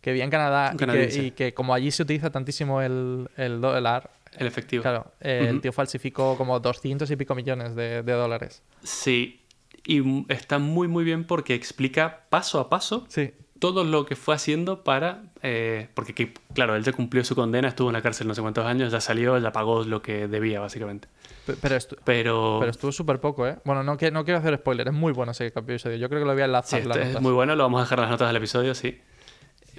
que 0.00 0.10
vivía 0.12 0.24
en 0.24 0.30
Canadá 0.30 0.68
y 0.72 0.76
que, 0.76 0.86
canadiense. 0.86 1.22
y 1.24 1.30
que 1.32 1.54
como 1.54 1.74
allí 1.74 1.90
se 1.90 2.02
utiliza 2.04 2.30
tantísimo 2.30 2.80
el, 2.82 3.28
el 3.36 3.60
dólar, 3.60 4.10
El 4.36 4.46
efectivo. 4.46 4.82
claro, 4.82 5.10
eh, 5.20 5.46
el 5.48 5.60
tío 5.60 5.72
falsificó 5.72 6.36
como 6.36 6.60
200 6.60 7.10
y 7.10 7.16
pico 7.16 7.34
millones 7.34 7.74
de, 7.74 8.02
de 8.04 8.12
dólares. 8.12 8.62
Sí. 8.84 9.42
Y 9.84 10.30
está 10.32 10.58
muy, 10.58 10.86
muy 10.86 11.02
bien 11.02 11.24
porque 11.24 11.54
explica 11.54 12.26
paso 12.28 12.60
a 12.60 12.68
paso 12.68 13.06
Sí. 13.08 13.32
todo 13.58 13.82
lo 13.84 14.04
que 14.06 14.14
fue 14.16 14.34
haciendo 14.36 14.84
para... 14.84 15.27
eh, 15.42 15.88
porque, 15.94 16.14
que- 16.14 16.32
claro, 16.54 16.74
él 16.76 16.82
ya 16.84 16.92
cumplió 16.92 17.24
su 17.24 17.34
condena, 17.34 17.68
estuvo 17.68 17.88
en 17.88 17.94
la 17.94 18.02
cárcel 18.02 18.26
no 18.28 18.34
sé 18.34 18.40
cuántos 18.42 18.64
años, 18.66 18.92
ya 18.92 19.00
salió, 19.00 19.38
ya 19.38 19.52
pagó 19.52 19.84
lo 19.84 20.02
que 20.02 20.28
debía, 20.28 20.60
básicamente. 20.60 21.08
Pe- 21.46 21.54
Pero, 21.60 21.76
estu- 21.76 21.96
Pero... 22.04 22.56
pero 22.60 22.70
estuvo 22.70 22.92
súper 22.92 23.20
poco, 23.20 23.46
¿eh? 23.46 23.58
Bueno, 23.64 23.82
no, 23.82 23.96
que, 23.96 24.10
no 24.10 24.24
quiero 24.24 24.38
hacer 24.38 24.56
spoiler, 24.58 24.88
es 24.88 24.94
muy 24.94 25.12
bueno 25.12 25.32
ese 25.32 25.46
episodio. 25.46 25.96
Yo 25.96 26.08
creo 26.08 26.20
que 26.20 26.26
lo 26.26 26.32
voy 26.34 26.42
a 26.42 26.44
Sí, 26.44 26.48
enlazar. 26.48 26.78
este 26.80 26.88
las 26.88 26.98
es 26.98 27.06
notas. 27.08 27.22
muy 27.22 27.32
bueno, 27.32 27.54
lo 27.56 27.62
vamos 27.64 27.80
a 27.80 27.84
dejar 27.84 27.98
en 27.98 28.02
las 28.02 28.10
notas 28.10 28.28
del 28.28 28.36
episodio, 28.36 28.74
sí. 28.74 29.00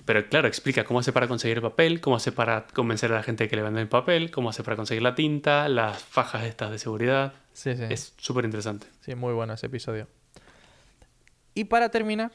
Pero 0.05 0.25
claro, 0.29 0.47
explica 0.47 0.85
cómo 0.85 0.99
hace 0.99 1.11
para 1.11 1.27
conseguir 1.27 1.61
papel, 1.61 1.99
cómo 2.01 2.15
hace 2.15 2.31
para 2.31 2.65
convencer 2.67 3.11
a 3.11 3.15
la 3.15 3.23
gente 3.23 3.43
de 3.43 3.49
que 3.49 3.55
le 3.57 3.61
venden 3.61 3.87
papel, 3.89 4.31
cómo 4.31 4.49
hace 4.49 4.63
para 4.63 4.75
conseguir 4.77 5.03
la 5.03 5.13
tinta, 5.13 5.67
las 5.67 6.01
fajas 6.03 6.45
estas 6.45 6.71
de 6.71 6.79
seguridad. 6.79 7.33
Sí, 7.53 7.75
sí. 7.75 7.83
Es 7.89 8.13
súper 8.17 8.45
interesante. 8.45 8.87
Sí, 9.01 9.13
muy 9.15 9.33
bueno 9.33 9.53
ese 9.53 9.65
episodio. 9.65 10.07
Y 11.53 11.65
para 11.65 11.89
terminar, 11.89 12.31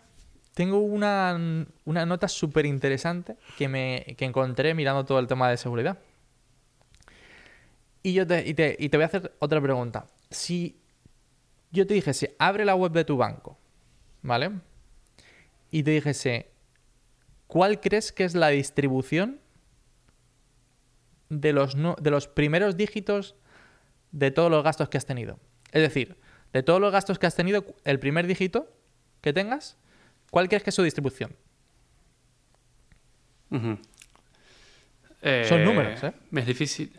tengo 0.54 0.78
una, 0.78 1.66
una 1.84 2.06
nota 2.06 2.28
súper 2.28 2.64
interesante 2.64 3.36
que, 3.58 3.68
me, 3.68 4.14
que 4.16 4.24
encontré 4.24 4.72
mirando 4.74 5.04
todo 5.04 5.18
el 5.18 5.26
tema 5.26 5.50
de 5.50 5.56
seguridad. 5.56 5.98
Y, 8.02 8.12
yo 8.12 8.26
te, 8.26 8.48
y, 8.48 8.54
te, 8.54 8.76
y 8.78 8.88
te 8.88 8.96
voy 8.96 9.02
a 9.02 9.06
hacer 9.06 9.34
otra 9.40 9.60
pregunta. 9.60 10.06
Si 10.30 10.80
yo 11.72 11.86
te 11.86 11.94
dijese, 11.94 12.36
abre 12.38 12.64
la 12.64 12.76
web 12.76 12.92
de 12.92 13.04
tu 13.04 13.16
banco, 13.16 13.58
¿vale? 14.22 14.52
Y 15.70 15.82
te 15.82 15.90
dijese, 15.90 16.50
¿cuál 17.48 17.80
crees 17.80 18.12
que 18.12 18.24
es 18.24 18.36
la 18.36 18.48
distribución 18.48 19.40
de 21.30 21.52
los, 21.52 21.74
de 21.74 22.10
los 22.10 22.28
primeros 22.28 22.76
dígitos 22.76 23.34
de 24.12 24.30
todos 24.30 24.52
los 24.52 24.62
gastos 24.62 24.88
que 24.88 24.98
has 24.98 25.06
tenido? 25.06 25.40
Es 25.72 25.82
decir, 25.82 26.16
de 26.52 26.62
todos 26.62 26.80
los 26.80 26.92
gastos 26.92 27.18
que 27.18 27.26
has 27.26 27.34
tenido, 27.34 27.64
el 27.82 27.98
primer 27.98 28.28
dígito 28.28 28.72
que 29.20 29.32
tengas, 29.32 29.78
¿cuál 30.34 30.48
crees 30.48 30.64
que 30.64 30.70
es 30.70 30.74
su 30.74 30.82
distribución? 30.82 31.30
Ujú. 33.52 33.78
Son 35.48 35.60
Eh, 35.60 35.62
números, 35.64 36.02
¿eh? 36.02 36.12
Me 36.32 36.40
es 36.40 36.46
difícil. 36.48 36.92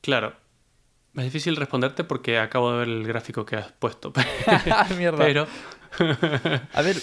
Claro. 0.00 0.32
Me 1.12 1.22
es 1.26 1.32
difícil 1.32 1.54
responderte 1.56 2.02
porque 2.02 2.38
acabo 2.38 2.72
de 2.72 2.78
ver 2.78 2.88
el 2.88 3.06
gráfico 3.06 3.44
que 3.44 3.56
has 3.56 3.72
puesto. 3.72 4.10
Mierda. 4.96 5.18
pero, 5.18 5.46
A 6.72 6.80
ver, 6.82 6.96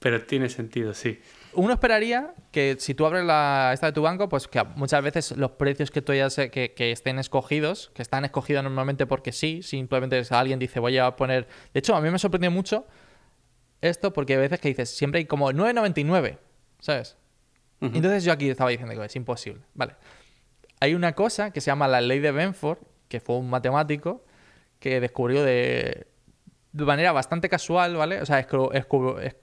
pero 0.00 0.22
tiene 0.24 0.48
sentido, 0.48 0.92
sí. 0.92 1.20
uno 1.54 1.72
esperaría 1.74 2.34
que 2.50 2.76
si 2.80 2.94
tú 2.94 3.06
abres 3.06 3.24
la 3.24 3.70
esta 3.72 3.86
de 3.86 3.92
tu 3.92 4.02
banco, 4.02 4.28
pues 4.28 4.48
que 4.48 4.60
muchas 4.74 5.02
veces 5.04 5.36
los 5.36 5.52
precios 5.52 5.90
que 5.92 6.02
tú 6.02 6.10
hayas, 6.12 6.36
eh, 6.38 6.50
que, 6.50 6.72
que 6.74 6.90
estén 6.90 7.18
escogidos, 7.20 7.92
que 7.94 8.02
están 8.02 8.24
escogidos 8.24 8.64
normalmente 8.64 9.06
porque 9.06 9.30
sí, 9.32 9.62
simplemente 9.62 10.24
si 10.24 10.34
alguien 10.34 10.58
dice 10.58 10.80
voy 10.80 10.98
a 10.98 11.14
poner... 11.14 11.46
De 11.72 11.78
hecho, 11.78 11.94
a 11.94 12.00
mí 12.00 12.10
me 12.10 12.18
sorprendió 12.18 12.50
mucho 12.50 12.86
esto 13.82 14.12
porque 14.12 14.32
hay 14.34 14.38
veces 14.40 14.58
que 14.60 14.68
dices, 14.68 14.88
siempre 14.96 15.18
hay 15.18 15.26
como 15.26 15.50
9,99, 15.52 16.38
¿sabes? 16.78 17.16
Ujú. 17.80 17.92
Y 17.92 17.96
Entonces 17.98 18.24
yo 18.24 18.32
aquí 18.32 18.48
estaba 18.48 18.70
diciendo 18.70 18.94
que 18.98 19.04
es 19.04 19.16
imposible. 19.16 19.62
Vale. 19.74 19.96
Hay 20.80 20.94
una 20.94 21.14
cosa 21.14 21.50
que 21.52 21.60
se 21.60 21.66
llama 21.66 21.86
la 21.88 22.00
ley 22.00 22.18
de 22.20 22.32
Benford, 22.32 22.78
que 23.08 23.20
fue 23.20 23.36
un 23.36 23.50
matemático 23.50 24.24
que 24.78 25.00
descubrió 25.00 25.44
de, 25.44 26.06
de 26.72 26.84
manera 26.84 27.12
bastante 27.12 27.48
casual, 27.48 27.96
¿vale? 27.96 28.20
O 28.20 28.26
sea, 28.26 28.44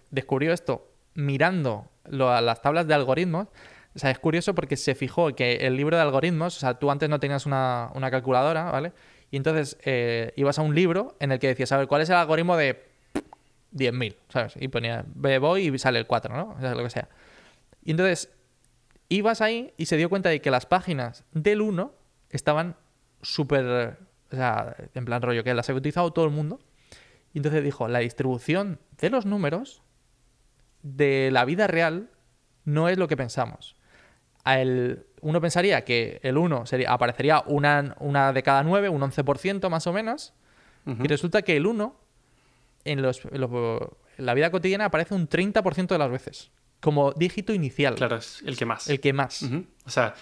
descubrió 0.09 0.53
esto 0.53 0.91
mirando 1.13 1.89
lo- 2.05 2.39
las 2.41 2.61
tablas 2.61 2.87
de 2.87 2.93
algoritmos. 2.93 3.47
O 3.95 3.99
sea, 3.99 4.11
es 4.11 4.19
curioso 4.19 4.53
porque 4.53 4.77
se 4.77 4.95
fijó 4.95 5.33
que 5.35 5.55
el 5.67 5.75
libro 5.75 5.95
de 5.97 6.03
algoritmos, 6.03 6.55
o 6.57 6.59
sea, 6.59 6.75
tú 6.75 6.91
antes 6.91 7.09
no 7.09 7.19
tenías 7.19 7.45
una, 7.45 7.89
una 7.95 8.11
calculadora, 8.11 8.65
¿vale? 8.71 8.93
Y 9.31 9.37
entonces 9.37 9.77
eh, 9.83 10.31
ibas 10.35 10.59
a 10.59 10.61
un 10.61 10.75
libro 10.75 11.15
en 11.19 11.31
el 11.31 11.39
que 11.39 11.47
decías, 11.47 11.71
a 11.71 11.77
ver, 11.77 11.87
¿cuál 11.87 12.01
es 12.01 12.09
el 12.09 12.15
algoritmo 12.15 12.55
de 12.57 12.88
10.000? 13.73 14.15
¿Sabes? 14.29 14.53
Y 14.59 14.67
ponía, 14.67 15.05
ve, 15.15 15.37
voy 15.39 15.67
y 15.67 15.79
sale 15.79 15.99
el 15.99 16.07
4, 16.07 16.35
¿no? 16.35 16.55
O 16.57 16.59
sea, 16.59 16.75
lo 16.75 16.83
que 16.83 16.89
sea. 16.89 17.09
Y 17.83 17.91
entonces 17.91 18.31
ibas 19.09 19.41
ahí 19.41 19.73
y 19.77 19.85
se 19.85 19.97
dio 19.97 20.09
cuenta 20.09 20.29
de 20.29 20.41
que 20.41 20.51
las 20.51 20.65
páginas 20.65 21.23
del 21.31 21.61
1 21.61 21.93
estaban 22.29 22.75
súper. 23.21 23.97
O 24.31 24.35
sea, 24.35 24.75
en 24.93 25.05
plan 25.05 25.21
rollo, 25.21 25.43
que 25.43 25.53
las 25.53 25.69
había 25.69 25.79
utilizado 25.79 26.11
todo 26.13 26.25
el 26.25 26.31
mundo. 26.31 26.59
Y 27.33 27.39
entonces 27.39 27.63
dijo: 27.63 27.87
la 27.87 27.99
distribución 27.99 28.79
de 28.99 29.09
los 29.09 29.25
números 29.25 29.81
de 30.83 31.29
la 31.31 31.45
vida 31.45 31.67
real 31.67 32.09
no 32.65 32.89
es 32.89 32.97
lo 32.97 33.07
que 33.07 33.17
pensamos. 33.17 33.75
A 34.43 34.59
el- 34.59 35.05
uno 35.21 35.41
pensaría 35.41 35.83
que 35.83 36.19
el 36.23 36.37
1 36.37 36.65
sería, 36.65 36.91
aparecería 36.91 37.43
una, 37.45 37.95
una 37.99 38.31
de 38.31 38.41
cada 38.43 38.63
9, 38.63 38.87
un 38.89 39.01
11% 39.01 39.69
más 39.69 39.85
o 39.87 39.93
menos. 39.93 40.33
Y 40.85 41.07
resulta 41.07 41.41
que 41.43 41.55
el 41.57 41.67
1 41.67 41.95
en, 42.85 43.01
los, 43.01 43.23
en 43.25 43.41
los- 43.41 43.81
en 44.17 44.25
la 44.25 44.33
vida 44.33 44.51
cotidiana 44.51 44.85
aparece 44.85 45.13
un 45.15 45.27
30% 45.29 45.87
de 45.87 45.97
las 45.97 46.11
veces. 46.11 46.51
Como 46.81 47.11
dígito 47.13 47.53
inicial. 47.53 47.95
Claro, 47.95 48.17
es 48.17 48.41
el 48.45 48.57
que 48.57 48.65
más. 48.65 48.89
El 48.89 48.99
que 48.99 49.13
más. 49.13 49.43
O 49.85 49.89
sea, 49.89 50.13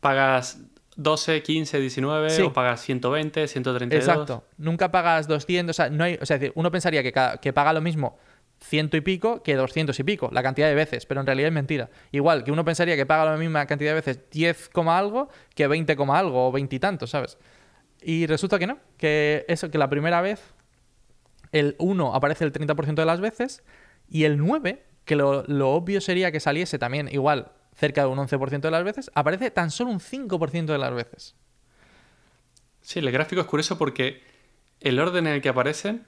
pagas 0.00 0.58
12, 0.96 1.42
15, 1.42 1.78
19 1.80 2.30
Sí. 2.30 2.42
o 2.42 2.52
pagas 2.52 2.80
120, 2.82 3.48
132. 3.48 4.06
Exacto. 4.08 4.44
Nunca 4.58 4.90
pagas 4.90 5.28
200. 5.28 5.70
O 5.70 5.76
sea, 5.76 5.90
no 5.90 6.04
hay, 6.04 6.18
o 6.20 6.26
sea, 6.26 6.38
uno 6.54 6.70
pensaría 6.70 7.02
que, 7.02 7.12
cada- 7.12 7.38
que 7.38 7.52
paga 7.52 7.72
lo 7.72 7.80
mismo 7.80 8.18
ciento 8.58 8.96
y 8.96 9.02
pico 9.02 9.42
que 9.42 9.54
200 9.54 9.98
y 10.00 10.02
pico, 10.02 10.30
la 10.32 10.42
cantidad 10.42 10.66
de 10.68 10.74
veces, 10.74 11.04
pero 11.04 11.20
en 11.20 11.26
realidad 11.26 11.48
es 11.48 11.52
mentira. 11.54 11.90
Igual 12.10 12.42
que 12.42 12.50
uno 12.52 12.64
pensaría 12.64 12.96
que 12.96 13.04
paga 13.04 13.26
la 13.26 13.36
misma 13.36 13.66
cantidad 13.66 13.90
de 13.90 13.96
veces 13.96 14.20
10, 14.30 14.70
coma 14.70 14.98
algo 14.98 15.28
que 15.54 15.66
20, 15.66 15.94
coma 15.94 16.18
algo 16.18 16.48
o 16.48 16.52
20 16.52 16.74
y 16.76 16.78
tantos, 16.78 17.10
¿sabes? 17.10 17.36
Y 18.00 18.26
resulta 18.26 18.58
que 18.58 18.66
no, 18.66 18.78
que 18.96 19.44
eso, 19.48 19.70
que 19.70 19.76
la 19.76 19.90
primera 19.90 20.22
vez 20.22 20.40
el 21.52 21.76
1 21.78 22.14
aparece 22.14 22.44
el 22.44 22.52
30% 22.52 22.94
de 22.94 23.04
las 23.04 23.20
veces 23.20 23.62
y 24.08 24.24
el 24.24 24.38
9, 24.38 24.84
que 25.04 25.16
lo, 25.16 25.44
lo 25.44 25.70
obvio 25.70 26.00
sería 26.00 26.32
que 26.32 26.40
saliese 26.40 26.78
también 26.78 27.08
igual 27.10 27.52
cerca 27.74 28.02
de 28.02 28.08
un 28.08 28.18
11% 28.18 28.60
de 28.60 28.70
las 28.70 28.84
veces, 28.84 29.10
aparece 29.14 29.50
tan 29.50 29.70
solo 29.70 29.90
un 29.90 30.00
5% 30.00 30.66
de 30.66 30.78
las 30.78 30.94
veces. 30.94 31.36
Sí, 32.80 33.00
el 33.00 33.10
gráfico 33.10 33.40
es 33.40 33.46
curioso 33.46 33.76
porque 33.78 34.22
el 34.80 34.98
orden 34.98 35.26
en 35.26 35.34
el 35.34 35.42
que 35.42 35.48
aparecen 35.48 36.06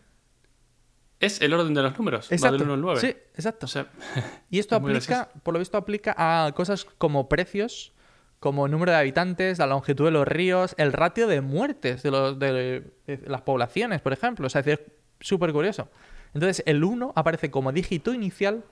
es 1.20 1.40
el 1.40 1.52
orden 1.52 1.74
de 1.74 1.82
los 1.82 1.98
números. 1.98 2.30
Va 2.30 2.50
del 2.50 2.62
1 2.62 2.74
al 2.74 2.80
9. 2.80 3.00
Sí, 3.00 3.08
exacto. 3.08 3.66
O 3.66 3.68
sea, 3.68 3.88
Y 4.50 4.58
esto 4.58 4.76
Es 4.76 4.82
aplica, 4.82 5.28
por 5.42 5.54
lo 5.54 5.58
visto, 5.58 5.76
aplica 5.76 6.14
a 6.16 6.52
cosas 6.52 6.84
como 6.84 7.28
precios, 7.28 7.92
como 8.40 8.68
número 8.68 8.92
de 8.92 8.98
habitantes, 8.98 9.58
la 9.58 9.66
longitud 9.66 10.04
de 10.04 10.12
los 10.12 10.26
ríos, 10.26 10.74
el 10.78 10.92
ratio 10.92 11.26
de 11.26 11.40
muertes 11.40 12.02
de, 12.02 12.10
los, 12.10 12.38
de, 12.38 12.92
de 13.06 13.20
las 13.26 13.42
poblaciones, 13.42 14.00
por 14.00 14.12
ejemplo. 14.12 14.46
O 14.46 14.50
sea, 14.50 14.60
es 14.60 14.80
súper 15.20 15.52
curioso. 15.52 15.88
Entonces, 16.34 16.62
el 16.66 16.84
1 16.84 17.12
aparece 17.16 17.50
como 17.50 17.72
dígito 17.72 18.12
inicial 18.12 18.64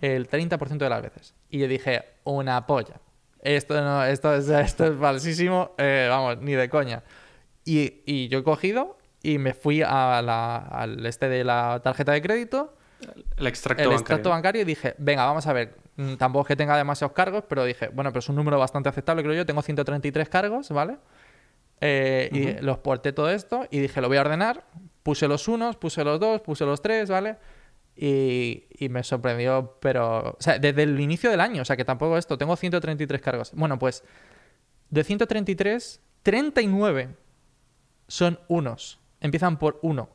el 0.00 0.28
30% 0.28 0.78
de 0.78 0.88
las 0.90 1.02
veces. 1.02 1.34
Y 1.48 1.58
yo 1.58 1.68
dije, 1.68 2.04
una 2.24 2.66
polla. 2.66 3.00
Esto, 3.42 3.80
no, 3.82 4.04
esto, 4.04 4.34
es, 4.34 4.48
esto 4.48 4.86
es 4.86 4.98
falsísimo, 4.98 5.72
eh, 5.78 6.06
vamos, 6.10 6.38
ni 6.42 6.52
de 6.52 6.68
coña. 6.68 7.02
Y, 7.64 8.02
y, 8.04 8.28
yo 8.28 8.40
he 8.40 8.42
cogido 8.42 8.98
y 9.22 9.38
me 9.38 9.54
fui 9.54 9.82
a 9.82 10.20
la, 10.22 10.56
al 10.56 11.04
este 11.06 11.28
de 11.28 11.44
la 11.44 11.80
tarjeta 11.82 12.12
de 12.12 12.20
crédito. 12.22 12.74
El 13.38 13.46
extracto 13.46 13.82
el 13.82 13.88
bancario. 13.88 13.98
extracto 14.00 14.30
bancario 14.30 14.62
y 14.62 14.64
dije, 14.66 14.94
venga, 14.98 15.24
vamos 15.24 15.46
a 15.46 15.52
ver. 15.54 15.74
mm, 15.96 16.14
Tampoco 16.16 16.42
es 16.42 16.48
que 16.48 16.56
tenga 16.56 16.76
demasiados 16.76 17.14
cargos, 17.14 17.44
pero 17.48 17.64
dije, 17.64 17.88
bueno, 17.88 18.10
pero 18.10 18.18
es 18.18 18.28
un 18.28 18.36
número 18.36 18.58
bastante 18.58 18.90
aceptable, 18.90 19.22
creo 19.22 19.34
yo. 19.34 19.46
Tengo 19.46 19.62
133 19.62 20.28
cargos, 20.28 20.68
¿vale? 20.70 20.98
Eh, 21.80 22.28
Y 22.60 22.62
los 22.62 22.78
porté 22.78 23.12
todo 23.12 23.30
esto 23.30 23.66
y 23.70 23.78
dije, 23.80 24.00
lo 24.02 24.08
voy 24.08 24.18
a 24.18 24.20
ordenar. 24.22 24.64
Puse 25.10 25.26
los 25.26 25.48
unos, 25.48 25.74
puse 25.74 26.04
los 26.04 26.20
dos, 26.20 26.40
puse 26.40 26.64
los 26.64 26.80
tres, 26.80 27.10
¿vale? 27.10 27.36
Y, 27.96 28.62
me 28.90 29.02
sorprendió, 29.02 29.76
pero... 29.80 30.36
O 30.38 30.40
sea, 30.40 30.56
desde 30.60 30.84
el 30.84 31.00
inicio 31.00 31.32
del 31.32 31.40
año, 31.40 31.62
o 31.62 31.64
sea, 31.64 31.76
que 31.76 31.84
tampoco 31.84 32.16
esto. 32.16 32.38
Tengo 32.38 32.54
133 32.54 33.20
cargos. 33.20 33.50
Bueno, 33.52 33.76
pues 33.76 34.04
de 34.88 35.02
133, 35.02 36.00
39 36.22 37.16
son 38.06 38.38
unos. 38.46 39.00
Empiezan 39.18 39.58
por 39.58 39.80
uno. 39.82 40.10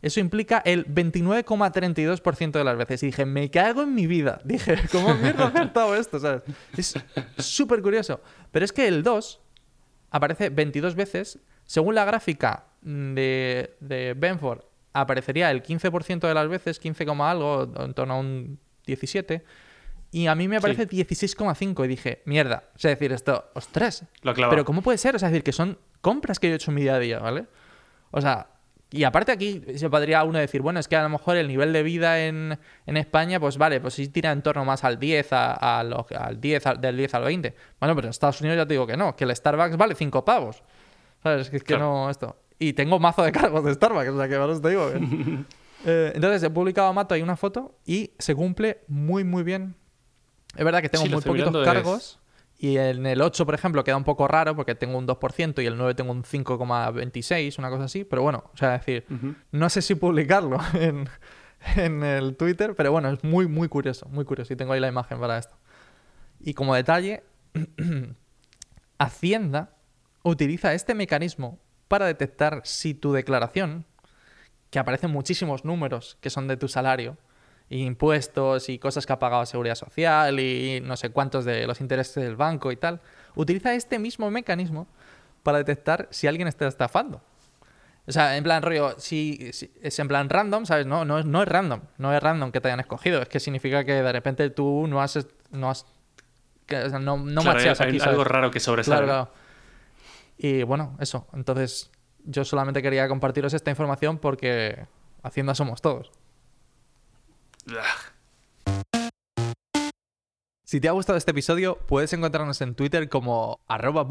Eso 0.00 0.20
implica 0.20 0.62
el 0.64 0.86
29,32% 0.86 2.52
de 2.52 2.62
las 2.62 2.76
veces. 2.76 3.02
Y 3.02 3.06
dije, 3.06 3.26
me 3.26 3.50
cago 3.50 3.82
en 3.82 3.96
mi 3.96 4.06
vida. 4.06 4.40
Dije, 4.44 4.76
¿cómo 4.92 5.12
mierda 5.16 5.46
he 5.46 5.48
acertado 5.48 5.96
esto? 5.96 6.20
¿sabes? 6.20 6.42
Es 6.76 6.94
súper 7.38 7.82
curioso. 7.82 8.20
Pero 8.52 8.64
es 8.64 8.72
que 8.72 8.86
el 8.86 9.02
2 9.02 9.40
aparece 10.12 10.50
22 10.50 10.94
veces. 10.94 11.40
Según 11.64 11.96
la 11.96 12.04
gráfica 12.04 12.66
de, 12.86 13.76
de 13.80 14.14
Benford, 14.16 14.60
aparecería 14.92 15.50
el 15.50 15.62
15% 15.62 16.20
de 16.20 16.34
las 16.34 16.48
veces, 16.48 16.78
15, 16.78 17.04
coma 17.04 17.30
algo, 17.30 17.70
en 17.78 17.92
torno 17.94 18.14
a 18.14 18.18
un 18.18 18.58
17. 18.86 19.44
Y 20.12 20.28
a 20.28 20.34
mí 20.34 20.46
me 20.48 20.56
aparece 20.56 20.88
16,5 20.88 21.84
y 21.84 21.88
dije, 21.88 22.22
mierda. 22.24 22.64
O 22.76 22.78
sea, 22.78 22.90
decir 22.90 23.12
esto, 23.12 23.44
ostras. 23.54 24.04
Lo. 24.22 24.32
Pero 24.34 24.64
¿cómo 24.64 24.80
puede 24.80 24.98
ser? 24.98 25.16
O 25.16 25.18
sea, 25.18 25.28
decir 25.28 25.42
que 25.42 25.52
son 25.52 25.78
compras 26.00 26.38
que 26.38 26.46
yo 26.46 26.54
he 26.54 26.56
hecho 26.56 26.70
en 26.70 26.76
mi 26.76 26.82
día 26.82 26.94
a 26.94 26.98
día, 27.00 27.18
¿vale? 27.18 27.46
O 28.12 28.20
sea, 28.20 28.46
y 28.92 29.02
aparte 29.02 29.32
aquí 29.32 29.62
se 29.74 29.90
podría 29.90 30.22
uno 30.22 30.38
decir, 30.38 30.62
bueno, 30.62 30.78
es 30.78 30.86
que 30.86 30.94
a 30.96 31.02
lo 31.02 31.08
mejor 31.08 31.36
el 31.36 31.48
nivel 31.48 31.72
de 31.72 31.82
vida 31.82 32.24
en, 32.24 32.56
en 32.86 32.96
España, 32.96 33.40
pues 33.40 33.58
vale, 33.58 33.80
pues 33.80 33.94
sí 33.94 34.06
tira 34.08 34.30
en 34.30 34.42
torno 34.42 34.64
más 34.64 34.84
al 34.84 34.98
10, 35.00 35.32
a, 35.32 35.80
a 35.80 35.82
los- 35.84 36.10
al 36.12 36.40
10, 36.40 36.66
al- 36.66 36.80
del 36.80 36.96
10 36.96 37.12
al 37.14 37.24
20. 37.24 37.54
Bueno, 37.80 37.94
pero 37.96 38.06
en 38.06 38.10
Estados 38.10 38.40
Unidos 38.40 38.56
ya 38.56 38.64
te 38.66 38.74
digo 38.74 38.86
que 38.86 38.96
no, 38.96 39.16
que 39.16 39.24
el 39.24 39.34
Starbucks 39.34 39.76
vale 39.76 39.96
5 39.96 40.24
pavos. 40.24 40.62
¿Sabes? 41.22 41.50
Que 41.50 41.56
es 41.56 41.62
que 41.64 41.74
Claro. 41.74 41.90
no 42.04 42.10
esto. 42.10 42.36
Y 42.58 42.72
tengo 42.72 42.98
mazo 42.98 43.22
de 43.22 43.32
cargos 43.32 43.64
de 43.64 43.74
Starbucks, 43.74 44.08
o 44.08 44.16
sea 44.18 44.28
que 44.28 44.34
ahora 44.36 44.60
te 44.60 44.68
digo. 44.68 44.90
que- 44.92 45.44
Eh, 45.88 46.12
entonces 46.16 46.42
he 46.42 46.50
publicado 46.50 46.88
a 46.88 46.92
Mato 46.92 47.14
ahí 47.14 47.22
una 47.22 47.36
foto 47.36 47.78
y 47.84 48.10
se 48.18 48.34
cumple 48.34 48.80
muy, 48.88 49.22
muy 49.22 49.42
bien. 49.44 49.76
Es 50.56 50.64
verdad 50.64 50.80
que 50.82 50.88
tengo 50.88 51.04
Sí, 51.04 51.12
muy 51.12 51.22
poquitos 51.22 51.54
es- 51.54 51.64
cargos. 51.64 52.18
Y 52.58 52.78
en 52.78 53.04
el 53.06 53.20
8, 53.20 53.44
por 53.44 53.54
ejemplo, 53.54 53.84
queda 53.84 53.96
un 53.96 54.02
poco 54.02 54.26
raro 54.26 54.56
porque 54.56 54.74
tengo 54.74 54.96
un 54.98 55.06
2% 55.06 55.62
y 55.62 55.66
el 55.66 55.76
9 55.76 55.94
tengo 55.94 56.10
un 56.10 56.24
5,26, 56.24 57.58
una 57.58 57.68
cosa 57.70 57.84
así. 57.84 58.02
Pero 58.04 58.22
bueno, 58.22 58.50
o 58.52 58.56
sea, 58.56 58.72
decir, 58.72 59.04
no 59.52 59.68
sé 59.68 59.82
si 59.82 59.94
publicarlo 59.94 60.58
en, 60.74 61.08
en 61.76 62.02
el 62.02 62.36
Twitter, 62.36 62.74
pero 62.74 62.90
bueno, 62.90 63.10
es 63.10 63.22
muy, 63.22 63.46
muy 63.46 63.68
curioso, 63.68 64.08
muy 64.08 64.24
curioso. 64.24 64.54
Y 64.54 64.56
tengo 64.56 64.72
ahí 64.72 64.80
la 64.80 64.88
imagen 64.88 65.20
para 65.20 65.36
esto. 65.38 65.54
Y 66.40 66.54
como 66.54 66.74
detalle, 66.74 67.22
Hacienda 68.98 69.70
utiliza 70.22 70.72
este 70.74 70.94
mecanismo 70.94 71.60
para 71.88 72.06
detectar 72.06 72.60
si 72.64 72.94
tu 72.94 73.12
declaración, 73.12 73.84
que 74.70 74.78
aparecen 74.78 75.10
muchísimos 75.10 75.64
números 75.64 76.18
que 76.20 76.30
son 76.30 76.48
de 76.48 76.56
tu 76.56 76.68
salario, 76.68 77.16
y 77.68 77.82
impuestos 77.84 78.68
y 78.68 78.78
cosas 78.78 79.06
que 79.06 79.12
ha 79.12 79.18
pagado 79.18 79.44
Seguridad 79.44 79.74
Social 79.74 80.38
y 80.38 80.80
no 80.84 80.96
sé 80.96 81.10
cuántos 81.10 81.44
de 81.44 81.66
los 81.66 81.80
intereses 81.80 82.22
del 82.22 82.36
banco 82.36 82.70
y 82.70 82.76
tal, 82.76 83.00
utiliza 83.34 83.74
este 83.74 83.98
mismo 83.98 84.30
mecanismo 84.30 84.86
para 85.42 85.58
detectar 85.58 86.06
si 86.10 86.26
alguien 86.28 86.46
está 86.46 86.68
estafando. 86.68 87.20
O 88.08 88.12
sea, 88.12 88.36
en 88.36 88.44
plan 88.44 88.62
rollo, 88.62 88.94
si, 88.98 89.50
si- 89.52 89.68
es 89.82 89.98
en 89.98 90.06
plan 90.06 90.28
random, 90.30 90.64
¿sabes? 90.64 90.86
No, 90.86 91.04
no, 91.04 91.18
es- 91.18 91.26
no 91.26 91.42
es 91.42 91.48
random, 91.48 91.80
no 91.98 92.14
es 92.14 92.22
random 92.22 92.52
que 92.52 92.60
te 92.60 92.68
hayan 92.68 92.78
escogido, 92.78 93.20
es 93.20 93.28
que 93.28 93.40
significa 93.40 93.84
que 93.84 93.94
de 93.94 94.12
repente 94.12 94.48
tú 94.50 94.86
no 94.88 95.02
has, 95.02 95.26
no 95.50 95.68
has, 95.68 95.86
que, 96.66 96.76
o 96.76 96.90
sea, 96.90 97.00
no, 97.00 97.16
no 97.16 97.42
Claro, 97.42 97.58
macheas 97.58 97.80
hay- 97.80 97.88
aquí, 97.88 97.98
algo 98.00 98.22
raro 98.22 98.52
que 98.52 98.60
sobresale. 98.60 99.06
Claro, 99.06 99.24
claro. 99.24 99.45
Y 100.36 100.62
bueno, 100.62 100.96
eso. 101.00 101.26
Entonces, 101.32 101.90
yo 102.24 102.44
solamente 102.44 102.82
quería 102.82 103.08
compartiros 103.08 103.54
esta 103.54 103.70
información 103.70 104.18
porque 104.18 104.86
Hacienda 105.22 105.54
somos 105.54 105.82
todos. 105.82 106.12
Si 110.64 110.80
te 110.80 110.88
ha 110.88 110.92
gustado 110.92 111.18
este 111.18 111.32
episodio, 111.32 111.78
puedes 111.86 112.12
encontrarnos 112.12 112.60
en 112.60 112.74
Twitter 112.74 113.08
como 113.08 113.60
arroba. 113.66 114.06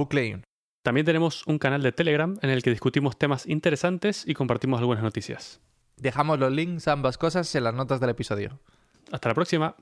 También 0.83 1.05
tenemos 1.05 1.45
un 1.47 1.57
canal 1.57 1.81
de 1.81 1.91
Telegram 1.91 2.37
en 2.41 2.49
el 2.49 2.63
que 2.63 2.69
discutimos 2.69 3.17
temas 3.17 3.45
interesantes 3.45 4.23
y 4.27 4.33
compartimos 4.33 4.79
algunas 4.79 5.03
noticias. 5.03 5.61
Dejamos 5.97 6.37
los 6.37 6.51
links 6.51 6.87
a 6.87 6.91
ambas 6.91 7.17
cosas 7.17 7.53
en 7.55 7.63
las 7.63 7.73
notas 7.73 7.99
del 7.99 8.09
episodio. 8.09 8.59
Hasta 9.11 9.29
la 9.29 9.35
próxima. 9.35 9.75